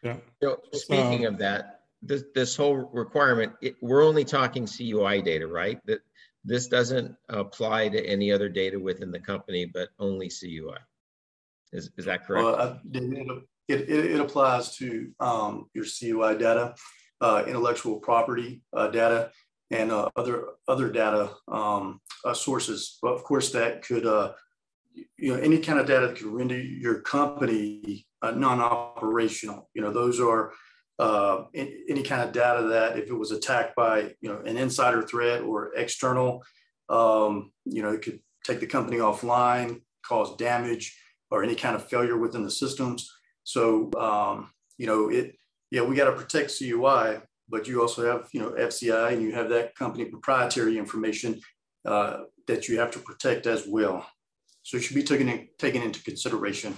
Yeah. 0.02 0.16
So 0.42 0.60
speaking 0.72 1.26
um, 1.26 1.34
of 1.34 1.38
that, 1.40 1.80
this 2.02 2.24
this 2.34 2.56
whole 2.56 2.74
requirement, 2.74 3.52
it, 3.62 3.76
we're 3.80 4.04
only 4.04 4.24
talking 4.24 4.66
CUI 4.66 5.22
data, 5.22 5.46
right? 5.46 5.80
That 5.86 6.00
this 6.44 6.68
doesn't 6.68 7.14
apply 7.28 7.88
to 7.88 8.06
any 8.06 8.30
other 8.30 8.48
data 8.48 8.78
within 8.78 9.10
the 9.10 9.18
company, 9.18 9.64
but 9.64 9.88
only 9.98 10.28
CUI. 10.28 10.78
Is, 11.72 11.90
is 11.96 12.04
that 12.04 12.26
correct? 12.26 12.44
Well, 12.44 12.80
it, 13.68 13.82
it, 13.82 14.12
it, 14.12 14.20
applies 14.20 14.76
to 14.76 15.10
um, 15.20 15.66
your 15.74 15.84
CUI 15.84 16.38
data, 16.38 16.74
uh, 17.20 17.44
intellectual 17.46 17.98
property 17.98 18.62
uh, 18.76 18.88
data, 18.88 19.30
and 19.70 19.90
uh, 19.90 20.08
other 20.16 20.48
other 20.68 20.90
data 20.90 21.30
um, 21.48 22.00
uh, 22.24 22.34
sources. 22.34 22.98
But 23.02 23.14
of 23.14 23.24
course, 23.24 23.50
that 23.52 23.82
could 23.82 24.06
uh, 24.06 24.32
you 25.16 25.34
know, 25.34 25.40
any 25.40 25.58
kind 25.58 25.78
of 25.78 25.86
data 25.86 26.08
that 26.08 26.16
could 26.16 26.26
render 26.26 26.58
your 26.58 27.00
company 27.00 28.06
uh, 28.22 28.30
non-operational. 28.30 29.68
You 29.74 29.82
know, 29.82 29.92
those 29.92 30.20
are 30.20 30.52
any 31.54 32.02
kind 32.02 32.22
of 32.22 32.32
data 32.32 32.68
that 32.68 32.98
if 32.98 33.08
it 33.08 33.14
was 33.14 33.30
attacked 33.30 33.76
by, 33.76 34.14
you 34.20 34.28
know, 34.30 34.40
an 34.46 34.56
insider 34.56 35.02
threat 35.02 35.42
or 35.42 35.74
external, 35.74 36.42
um, 36.88 37.52
you 37.64 37.82
know, 37.82 37.90
it 37.90 38.02
could 38.02 38.20
take 38.44 38.60
the 38.60 38.66
company 38.66 38.98
offline, 38.98 39.82
cause 40.06 40.36
damage 40.36 40.96
or 41.30 41.42
any 41.42 41.54
kind 41.54 41.74
of 41.74 41.88
failure 41.88 42.16
within 42.16 42.44
the 42.44 42.50
systems. 42.50 43.10
So, 43.46 43.92
um, 43.96 44.50
you 44.76 44.88
know, 44.88 45.08
it, 45.08 45.36
yeah, 45.70 45.82
we 45.82 45.94
got 45.94 46.10
to 46.10 46.16
protect 46.16 46.58
CUI, 46.58 47.20
but 47.48 47.68
you 47.68 47.80
also 47.80 48.04
have, 48.04 48.28
you 48.32 48.40
know, 48.40 48.50
FCI 48.50 49.12
and 49.12 49.22
you 49.22 49.32
have 49.32 49.48
that 49.50 49.76
company 49.76 50.04
proprietary 50.06 50.76
information 50.76 51.40
uh, 51.84 52.24
that 52.48 52.66
you 52.68 52.80
have 52.80 52.90
to 52.90 52.98
protect 52.98 53.46
as 53.46 53.64
well. 53.68 54.04
So 54.64 54.76
it 54.76 54.82
should 54.82 54.96
be 54.96 55.04
taken, 55.04 55.28
in, 55.28 55.46
taken 55.58 55.80
into 55.80 56.02
consideration. 56.02 56.74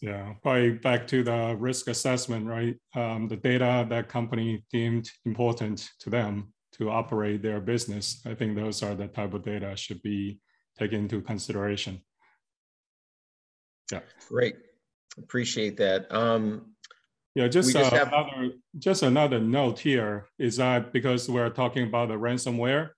Yeah, 0.00 0.34
probably 0.40 0.70
back 0.70 1.08
to 1.08 1.24
the 1.24 1.56
risk 1.58 1.88
assessment, 1.88 2.46
right? 2.46 2.76
Um, 2.94 3.26
the 3.26 3.36
data 3.36 3.84
that 3.90 4.08
company 4.08 4.64
deemed 4.70 5.10
important 5.26 5.90
to 5.98 6.10
them 6.10 6.52
to 6.74 6.90
operate 6.90 7.42
their 7.42 7.60
business. 7.60 8.22
I 8.24 8.34
think 8.34 8.54
those 8.54 8.84
are 8.84 8.94
the 8.94 9.08
type 9.08 9.34
of 9.34 9.42
data 9.42 9.76
should 9.76 10.00
be 10.02 10.38
taken 10.78 11.00
into 11.00 11.20
consideration. 11.22 12.02
Yeah. 13.90 14.02
Great. 14.28 14.54
Appreciate 15.18 15.76
that. 15.78 16.12
Um, 16.14 16.74
yeah, 17.34 17.48
just, 17.48 17.72
just 17.72 17.92
uh, 17.92 17.96
have... 17.96 18.08
another 18.08 18.52
just 18.78 19.02
another 19.02 19.38
note 19.38 19.78
here 19.78 20.26
is 20.38 20.56
that 20.56 20.92
because 20.92 21.28
we're 21.28 21.50
talking 21.50 21.84
about 21.84 22.08
the 22.08 22.14
ransomware, 22.14 22.90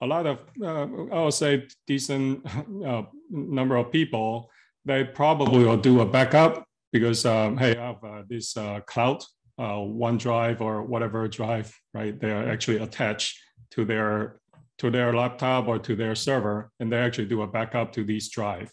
a 0.00 0.06
lot 0.06 0.26
of, 0.26 0.44
uh, 0.62 0.86
I 1.12 1.24
would 1.24 1.34
say, 1.34 1.66
decent 1.86 2.46
uh, 2.86 3.02
number 3.30 3.76
of 3.76 3.90
people, 3.90 4.50
they 4.84 5.04
probably 5.04 5.64
will 5.64 5.76
do 5.76 6.00
a 6.00 6.06
backup 6.06 6.64
because, 6.92 7.26
um, 7.26 7.56
hey, 7.56 7.76
I 7.76 7.86
have 7.86 8.04
uh, 8.04 8.22
this 8.28 8.56
uh, 8.56 8.80
cloud, 8.86 9.22
uh, 9.58 9.78
OneDrive 9.78 10.60
or 10.60 10.82
whatever 10.82 11.26
drive, 11.28 11.76
right? 11.92 12.18
They 12.18 12.30
are 12.30 12.48
actually 12.48 12.78
attached 12.78 13.38
to 13.72 13.84
their 13.84 14.40
to 14.78 14.90
their 14.90 15.12
laptop 15.12 15.66
or 15.66 15.80
to 15.80 15.96
their 15.96 16.14
server, 16.14 16.70
and 16.78 16.92
they 16.92 16.98
actually 16.98 17.26
do 17.26 17.42
a 17.42 17.46
backup 17.48 17.92
to 17.94 18.04
these 18.04 18.28
drive. 18.28 18.70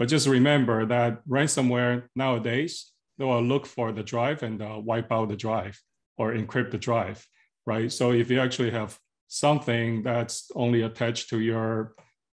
But 0.00 0.08
just 0.08 0.26
remember 0.26 0.86
that 0.86 1.20
ransomware 1.28 2.04
nowadays, 2.16 2.90
they 3.18 3.26
will 3.26 3.42
look 3.42 3.66
for 3.66 3.92
the 3.92 4.02
drive 4.02 4.42
and 4.42 4.62
uh, 4.62 4.80
wipe 4.82 5.12
out 5.12 5.28
the 5.28 5.36
drive 5.36 5.78
or 6.16 6.32
encrypt 6.32 6.70
the 6.70 6.78
drive, 6.78 7.22
right? 7.66 7.92
So 7.92 8.12
if 8.12 8.30
you 8.30 8.40
actually 8.40 8.70
have 8.70 8.98
something 9.28 10.02
that's 10.02 10.50
only 10.54 10.82
attached 10.82 11.28
to 11.30 11.40
your 11.40 11.92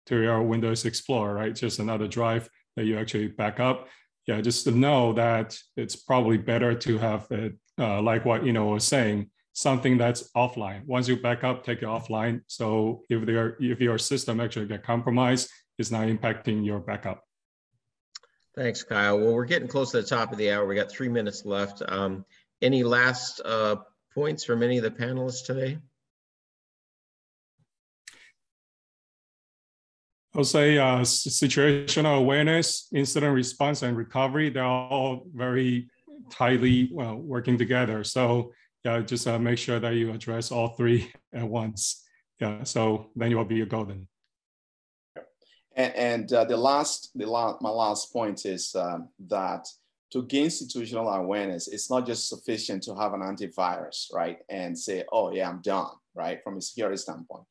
to 0.09 0.21
your 0.21 0.43
Windows 0.43 0.85
Explorer, 0.85 1.33
right? 1.33 1.55
Just 1.55 1.79
another 1.79 2.07
drive 2.07 2.51
that 2.77 2.85
you 2.85 2.99
actually 2.99 3.29
back 3.29 3.61
up. 3.61 3.89
Yeah, 4.27 4.43
just 4.43 4.65
to 4.65 4.71
know 4.71 5.15
that 5.15 5.59
it's 5.75 5.97
probably 5.97 6.37
better 6.37 6.75
to 6.75 6.99
have 6.99 7.27
it, 7.31 7.55
uh, 7.79 8.03
like 8.03 8.27
what 8.27 8.45
you 8.45 8.53
know 8.53 8.67
was 8.67 8.85
saying, 8.85 9.31
something 9.55 9.97
that's 9.97 10.31
offline. 10.37 10.85
Once 10.85 11.09
you 11.09 11.17
back 11.17 11.45
up, 11.45 11.65
take 11.65 11.79
it 11.79 11.87
offline. 11.87 12.43
So 12.47 13.05
if 13.09 13.25
there 13.25 13.57
if 13.59 13.81
your 13.81 13.97
system 13.97 14.39
actually 14.39 14.67
get 14.67 14.83
compromised, 14.83 15.49
it's 15.79 15.91
not 15.91 16.09
impacting 16.09 16.63
your 16.67 16.81
backup. 16.81 17.23
Thanks, 18.57 18.85
Kyle. 18.85 19.19
Well, 19.19 19.35
we're 19.35 19.47
getting 19.47 19.67
close 19.67 19.91
to 19.91 20.01
the 20.01 20.07
top 20.07 20.31
of 20.31 20.39
the 20.39 20.53
hour. 20.53 20.65
We 20.65 20.77
got 20.77 20.91
three 20.91 21.09
minutes 21.09 21.45
left. 21.45 21.83
Um, 21.89 22.25
any 22.63 22.85
last 22.85 23.41
uh, 23.45 23.77
points 24.15 24.45
from 24.45 24.63
any 24.63 24.79
of 24.79 24.85
the 24.85 24.91
panelists 24.91 25.45
today? 25.45 25.79
I'll 30.37 30.45
say 30.45 30.79
uh, 30.79 31.01
situational 31.01 32.19
awareness, 32.19 32.89
incident 32.93 33.35
response, 33.35 33.83
and 33.83 33.97
recovery, 33.97 34.51
they're 34.51 34.65
all 34.65 35.27
very 35.33 35.89
tightly 36.31 36.91
well, 36.93 37.17
working 37.17 37.57
together. 37.57 38.03
So 38.03 38.53
yeah, 38.85 39.01
just 39.01 39.29
uh, 39.29 39.39
make 39.39 39.59
sure 39.59 39.79
that 39.79 39.95
you 39.95 40.13
address 40.13 40.51
all 40.51 40.69
three 40.69 41.13
at 41.33 41.47
once. 41.47 42.05
Yeah, 42.41 42.65
so 42.65 43.11
then 43.15 43.31
you 43.31 43.37
will 43.37 43.45
be 43.45 43.61
a 43.61 43.67
golden. 43.67 44.09
And, 45.77 45.95
and 45.95 46.33
uh, 46.33 46.45
the 46.45 46.57
last, 46.57 47.11
the 47.15 47.27
last, 47.27 47.61
my 47.61 47.71
last 47.71 48.13
point 48.13 48.47
is 48.47 48.75
um, 48.75 49.09
that 49.29 49.67
to 50.13 50.23
gain 50.23 50.47
situational 50.47 51.13
awareness, 51.17 51.69
it's 51.69 51.91
not 51.91 52.07
just 52.07 52.29
sufficient 52.29 52.83
to 52.85 52.95
have 52.95 53.15
an 53.15 53.21
antivirus, 53.21 54.13
right? 54.13 54.39
And 54.49 54.79
say, 54.79 55.05
oh 55.11 55.33
yeah, 55.33 55.49
I'm 55.49 55.61
done, 55.63 55.91
right? 56.15 56.43
From 56.45 56.57
a 56.57 56.61
security 56.61 56.97
standpoint 56.97 57.45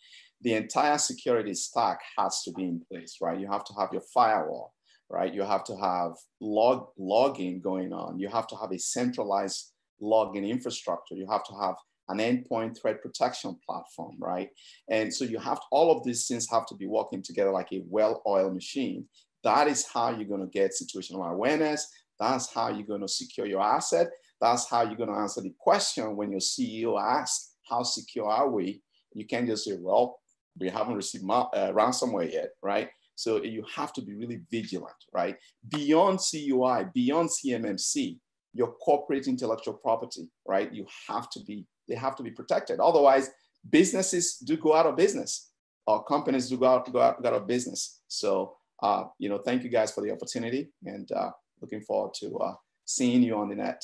the 0.43 0.53
entire 0.53 0.97
security 0.97 1.53
stack 1.53 2.01
has 2.17 2.43
to 2.43 2.51
be 2.51 2.63
in 2.63 2.81
place, 2.91 3.17
right? 3.21 3.39
You 3.39 3.47
have 3.47 3.63
to 3.65 3.73
have 3.79 3.89
your 3.93 4.03
firewall, 4.13 4.73
right? 5.09 5.33
You 5.33 5.43
have 5.43 5.63
to 5.65 5.75
have 5.77 6.11
log 6.41 6.87
logging 6.97 7.61
going 7.61 7.93
on. 7.93 8.19
You 8.19 8.27
have 8.27 8.47
to 8.47 8.55
have 8.57 8.71
a 8.71 8.77
centralized 8.77 9.71
logging 10.01 10.43
infrastructure. 10.43 11.15
You 11.15 11.27
have 11.31 11.45
to 11.45 11.53
have 11.53 11.75
an 12.09 12.17
endpoint 12.17 12.79
threat 12.79 13.01
protection 13.01 13.57
platform, 13.65 14.15
right? 14.19 14.49
And 14.89 15.13
so 15.13 15.25
you 15.25 15.39
have 15.39 15.57
to, 15.57 15.65
all 15.71 15.95
of 15.95 16.03
these 16.03 16.27
things 16.27 16.47
have 16.51 16.65
to 16.67 16.75
be 16.75 16.87
working 16.87 17.21
together 17.23 17.51
like 17.51 17.71
a 17.71 17.83
well-oiled 17.87 18.53
machine. 18.53 19.05
That 19.43 19.67
is 19.67 19.85
how 19.85 20.11
you're 20.11 20.27
going 20.27 20.41
to 20.41 20.47
get 20.47 20.71
situational 20.71 21.29
awareness. 21.29 21.87
That's 22.19 22.53
how 22.53 22.69
you're 22.69 22.87
going 22.87 23.01
to 23.01 23.07
secure 23.07 23.45
your 23.45 23.61
asset. 23.61 24.07
That's 24.39 24.69
how 24.69 24.83
you're 24.83 24.97
going 24.97 25.09
to 25.09 25.15
answer 25.15 25.41
the 25.41 25.53
question 25.59 26.15
when 26.15 26.31
your 26.31 26.41
CEO 26.41 27.01
asks, 27.01 27.53
how 27.69 27.83
secure 27.83 28.27
are 28.27 28.49
we? 28.49 28.81
You 29.13 29.25
can't 29.25 29.47
just 29.47 29.65
say, 29.65 29.77
well, 29.79 30.19
we 30.59 30.69
haven't 30.69 30.95
received 30.95 31.23
uh, 31.29 31.71
ransomware 31.71 32.31
yet, 32.31 32.49
right? 32.61 32.89
So 33.15 33.43
you 33.43 33.63
have 33.75 33.93
to 33.93 34.01
be 34.01 34.15
really 34.15 34.41
vigilant, 34.51 34.95
right? 35.13 35.35
Beyond 35.69 36.19
CUI, 36.19 36.85
beyond 36.93 37.29
CMMC, 37.29 38.19
your 38.53 38.73
corporate 38.73 39.27
intellectual 39.27 39.75
property, 39.75 40.29
right? 40.47 40.73
You 40.73 40.85
have 41.07 41.29
to 41.31 41.39
be, 41.45 41.65
they 41.93 41.99
have 41.99 42.15
to 42.15 42.23
be 42.23 42.31
protected. 42.31 42.79
Otherwise, 42.79 43.29
businesses 43.69 44.37
do 44.37 44.57
go 44.57 44.73
out 44.73 44.85
of 44.85 44.95
business 44.95 45.51
or 45.85 46.03
companies 46.03 46.49
do 46.49 46.57
go 46.57 46.65
out, 46.65 46.91
go 46.91 47.01
out, 47.01 47.21
go 47.21 47.29
out 47.29 47.35
of 47.35 47.47
business. 47.47 48.01
So, 48.07 48.55
uh, 48.81 49.05
you 49.19 49.29
know, 49.29 49.37
thank 49.37 49.63
you 49.63 49.69
guys 49.69 49.91
for 49.91 50.01
the 50.01 50.11
opportunity 50.11 50.71
and 50.83 51.11
uh, 51.11 51.31
looking 51.61 51.81
forward 51.81 52.13
to 52.15 52.37
uh, 52.37 52.55
seeing 52.85 53.21
you 53.21 53.37
on 53.37 53.49
the 53.49 53.55
net. 53.55 53.83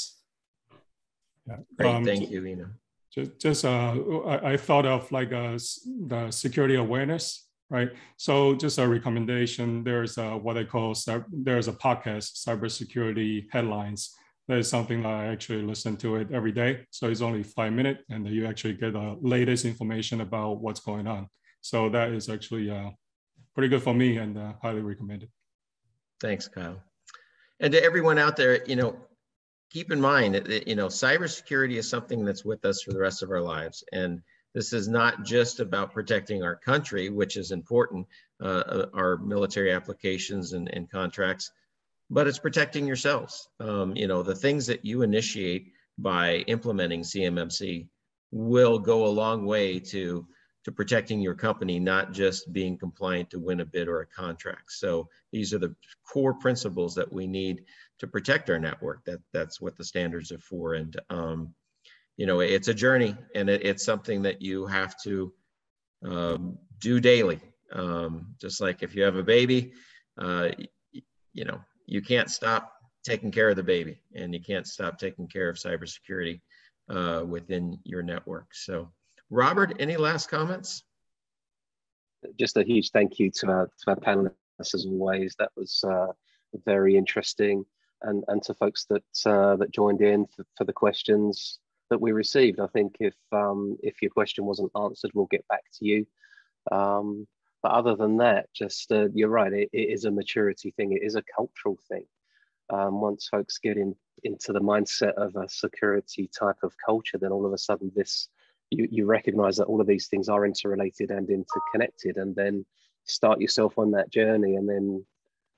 Yeah. 1.48 1.58
Great, 1.78 1.96
um, 1.96 2.06
thank 2.06 2.30
you, 2.32 2.42
Lena 2.42 2.72
just, 3.12 3.40
just 3.40 3.66
uh, 3.66 3.96
I, 4.26 4.52
I, 4.52 4.58
thought 4.58 4.86
of 4.86 5.12
like 5.12 5.32
a, 5.32 5.56
uh, 5.56 5.60
the 6.08 6.32
security 6.32 6.76
awareness, 6.76 7.48
right? 7.70 7.90
So 8.18 8.56
just 8.56 8.78
a 8.78 8.88
recommendation, 8.88 9.84
there's 9.84 10.18
a, 10.18 10.38
what 10.38 10.58
I 10.58 10.64
call, 10.64 10.94
there's 11.32 11.68
a 11.68 11.74
podcast, 11.74 12.46
cybersecurity 12.46 13.48
headlines. 13.52 14.16
That 14.50 14.58
is 14.58 14.68
something 14.68 15.04
that 15.04 15.14
I 15.14 15.28
actually 15.28 15.62
listen 15.62 15.96
to 15.98 16.16
it 16.16 16.32
every 16.34 16.52
day. 16.52 16.88
So 16.90 17.08
it's 17.08 17.22
only 17.22 17.44
five 17.44 17.72
minutes 17.72 18.02
and 18.10 18.28
you 18.28 18.48
actually 18.48 18.74
get 18.74 18.94
the 18.94 19.16
latest 19.22 19.64
information 19.64 20.22
about 20.22 20.60
what's 20.60 20.80
going 20.80 21.06
on. 21.06 21.30
So 21.62 21.88
that 21.90 22.10
is 22.10 22.30
actually 22.30 22.72
uh, 22.72 22.90
pretty 23.54 23.68
good 23.68 23.84
for 23.84 23.94
me 23.94 24.18
and 24.18 24.36
uh, 24.36 24.54
highly 24.60 24.82
recommended. 24.82 25.30
Thanks, 26.20 26.48
Kyle. 26.48 26.82
And 27.60 27.72
to 27.74 27.84
everyone 27.84 28.18
out 28.18 28.36
there, 28.38 28.66
you 28.66 28.76
know, 28.76 28.98
keep 29.70 29.92
in 29.92 30.02
mind 30.02 30.34
that, 30.34 30.68
you 30.68 30.76
know, 30.76 30.88
cybersecurity 30.88 31.76
is 31.76 31.88
something 31.88 32.26
that's 32.26 32.44
with 32.44 32.66
us 32.66 32.82
for 32.82 32.92
the 32.92 33.00
rest 33.00 33.22
of 33.22 33.30
our 33.30 33.42
lives. 33.42 33.84
And 33.94 34.20
this 34.56 34.74
is 34.74 34.88
not 34.88 35.24
just 35.24 35.60
about 35.60 35.94
protecting 35.94 36.42
our 36.42 36.56
country, 36.56 37.12
which 37.12 37.38
is 37.38 37.52
important, 37.52 38.08
uh, 38.42 38.64
uh, 38.66 38.86
our 38.96 39.18
military 39.18 39.72
applications 39.72 40.54
and, 40.54 40.74
and, 40.74 40.90
contracts, 40.90 41.52
but 42.10 42.28
it's 42.28 42.40
protecting 42.40 42.88
yourselves. 42.88 43.50
Um, 43.60 43.96
you 43.96 44.08
know, 44.08 44.24
the 44.24 44.36
things 44.36 44.66
that 44.68 44.84
you 44.84 45.02
initiate 45.02 45.72
by 45.98 46.38
implementing 46.48 47.02
CMMC 47.02 47.88
will 48.32 48.80
go 48.80 49.06
a 49.06 49.08
long 49.08 49.46
way 49.46 49.80
to 49.80 50.26
to 50.66 50.72
protecting 50.74 51.22
your 51.22 51.36
company, 51.36 51.80
not 51.80 52.12
just 52.12 52.52
being 52.52 52.78
compliant 52.78 53.30
to 53.30 53.40
win 53.40 53.62
a 53.62 53.66
bid 53.66 53.88
or 53.88 54.02
a 54.02 54.06
contract. 54.06 54.72
So 54.74 55.08
these 55.32 55.54
are 55.54 55.58
the 55.58 55.74
core 56.06 56.34
principles 56.34 56.94
that 56.96 57.12
we 57.12 57.28
need 57.28 57.64
to 58.00 58.08
protect 58.08 58.50
our 58.50 58.60
network. 58.60 59.06
That 59.06 59.20
that's 59.32 59.62
what 59.62 59.78
the 59.78 59.86
standards 59.86 60.32
are 60.32 60.40
for. 60.40 60.74
And 60.74 61.00
um, 61.10 61.54
you 62.18 62.26
know, 62.26 62.42
it's 62.42 62.68
a 62.68 62.74
journey, 62.74 63.16
and 63.36 63.50
it, 63.50 63.66
it's 63.66 63.86
something 63.86 64.22
that 64.24 64.42
you 64.42 64.66
have 64.66 65.02
to 65.04 65.34
um, 66.04 66.58
do 66.80 67.00
daily. 67.00 67.40
Um, 67.72 68.36
just 68.42 68.60
like 68.60 68.84
if 68.84 68.96
you 68.96 69.04
have 69.04 69.16
a 69.16 69.24
baby, 69.24 69.74
uh, 70.18 70.50
you 71.34 71.46
know, 71.46 71.62
you 71.90 72.02
can't 72.02 72.30
stop 72.30 72.74
taking 73.04 73.32
care 73.32 73.50
of 73.50 73.56
the 73.56 73.64
baby, 73.64 74.02
and 74.14 74.34
you 74.34 74.40
can't 74.40 74.68
stop 74.68 75.00
taking 75.00 75.28
care 75.28 75.50
of 75.50 75.56
cybersecurity 75.56 76.42
uh, 76.90 77.24
within 77.26 77.80
your 77.84 78.04
network. 78.04 78.54
So, 78.54 78.92
Robert, 79.30 79.74
any 79.80 79.98
last 79.98 80.30
comments? 80.30 80.84
Just 82.38 82.58
a 82.58 82.64
huge 82.64 82.92
thank 82.92 83.18
you 83.18 83.32
to 83.32 83.48
our, 83.48 83.66
to 83.66 83.90
our 83.92 83.96
panelists 83.96 84.74
as 84.74 84.86
always. 84.86 85.36
That 85.40 85.52
was 85.56 85.84
uh, 85.84 86.12
very 86.66 86.96
interesting 86.96 87.66
and, 88.04 88.24
and 88.28 88.44
to 88.44 88.54
folks 88.54 88.86
that 88.86 89.04
uh, 89.26 89.56
that 89.56 89.72
joined 89.72 90.02
in 90.02 90.28
for, 90.28 90.46
for, 90.58 90.66
the 90.66 90.74
questions 90.74 91.60
that 91.90 92.00
we 92.00 92.12
received. 92.12 92.60
I 92.60 92.68
think 92.68 92.98
if 93.00 93.16
um, 93.32 93.78
if 93.82 94.02
your 94.02 94.12
question 94.12 94.46
wasn't 94.46 94.72
answered, 94.80 95.12
we'll 95.14 95.28
get 95.28 95.48
back 95.48 95.64
to 95.80 95.86
you. 95.86 96.06
Um, 96.72 97.28
but 97.62 97.72
other 97.72 97.96
than 97.96 98.18
that, 98.18 98.48
just 98.54 98.92
uh, 98.92 99.10
you're 99.14 99.30
right. 99.30 99.52
It, 99.52 99.70
it 99.74 99.90
is 99.90 100.06
a 100.06 100.12
maturity 100.12 100.72
thing. 100.72 100.94
It 100.94 101.04
is 101.04 101.16
a 101.16 101.24
cultural 101.36 101.78
thing. 101.88 102.06
Um, 102.72 103.02
once 103.02 103.28
folks 103.28 103.58
get 103.58 103.78
in 103.78 103.96
into 104.24 104.54
the 104.54 104.60
mindset 104.62 105.14
of 105.14 105.36
a 105.36 105.48
security 105.50 106.30
type 106.38 106.58
of 106.64 106.74
culture, 106.86 107.18
then 107.18 107.32
all 107.32 107.46
of 107.46 107.54
a 107.54 107.58
sudden 107.58 107.92
this 107.96 108.30
you, 108.72 108.88
you 108.92 109.06
recognize 109.06 109.58
that 109.58 109.66
all 109.66 109.82
of 109.82 109.88
these 109.88 110.08
things 110.08 110.30
are 110.30 110.46
interrelated 110.46 111.12
and 111.12 111.30
interconnected, 111.30 112.18
and 112.18 112.36
then 112.36 112.66
start 113.06 113.42
yourself 113.42 113.78
on 113.78 113.92
that 113.92 114.12
journey, 114.12 114.56
and 114.56 114.70
then 114.70 115.06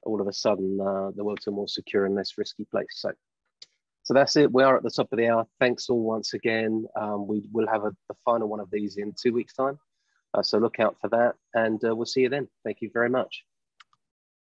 all 0.04 0.22
of 0.22 0.28
a 0.28 0.34
sudden 0.34 0.80
uh, 0.80 1.12
the 1.16 1.24
world's 1.24 1.48
a 1.48 1.52
more 1.52 1.68
secure 1.68 2.06
and 2.06 2.16
less 2.16 2.38
risky 2.38 2.66
place. 2.66 2.88
So, 2.92 3.12
so 4.04 4.14
that's 4.14 4.36
it. 4.36 4.52
We 4.52 4.64
are 4.64 4.78
at 4.78 4.84
the 4.84 4.90
top 4.90 5.12
of 5.12 5.18
the 5.18 5.28
hour. 5.28 5.46
Thanks 5.60 5.90
all 5.90 6.02
once 6.02 6.34
again. 6.34 6.86
Um, 7.00 7.28
we 7.28 7.44
will 7.52 7.68
have 7.68 7.84
a, 7.84 7.92
the 8.08 8.16
final 8.26 8.48
one 8.48 8.60
of 8.60 8.72
these 8.72 8.98
in 8.98 9.14
two 9.22 9.34
weeks' 9.34 9.54
time. 9.54 9.78
Uh, 10.34 10.42
so 10.42 10.58
look 10.58 10.80
out 10.80 10.96
for 11.02 11.10
that, 11.10 11.36
and 11.54 11.84
uh, 11.84 11.96
we'll 11.96 12.06
see 12.06 12.22
you 12.22 12.30
then. 12.30 12.48
Thank 12.64 12.78
you 12.82 12.90
very 12.94 13.10
much. 13.10 13.44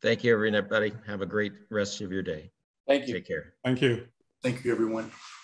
Thank 0.02 0.24
you, 0.24 0.34
everybody. 0.34 0.94
Have 1.08 1.22
a 1.22 1.26
great 1.26 1.54
rest 1.70 2.02
of 2.02 2.12
your 2.12 2.22
day. 2.22 2.52
Thank 2.88 3.08
you. 3.08 3.16
Take 3.16 3.28
care. 3.28 3.54
Thank 3.66 3.82
you. 3.82 4.08
Thank 4.44 4.64
you, 4.64 4.72
everyone. 4.72 5.12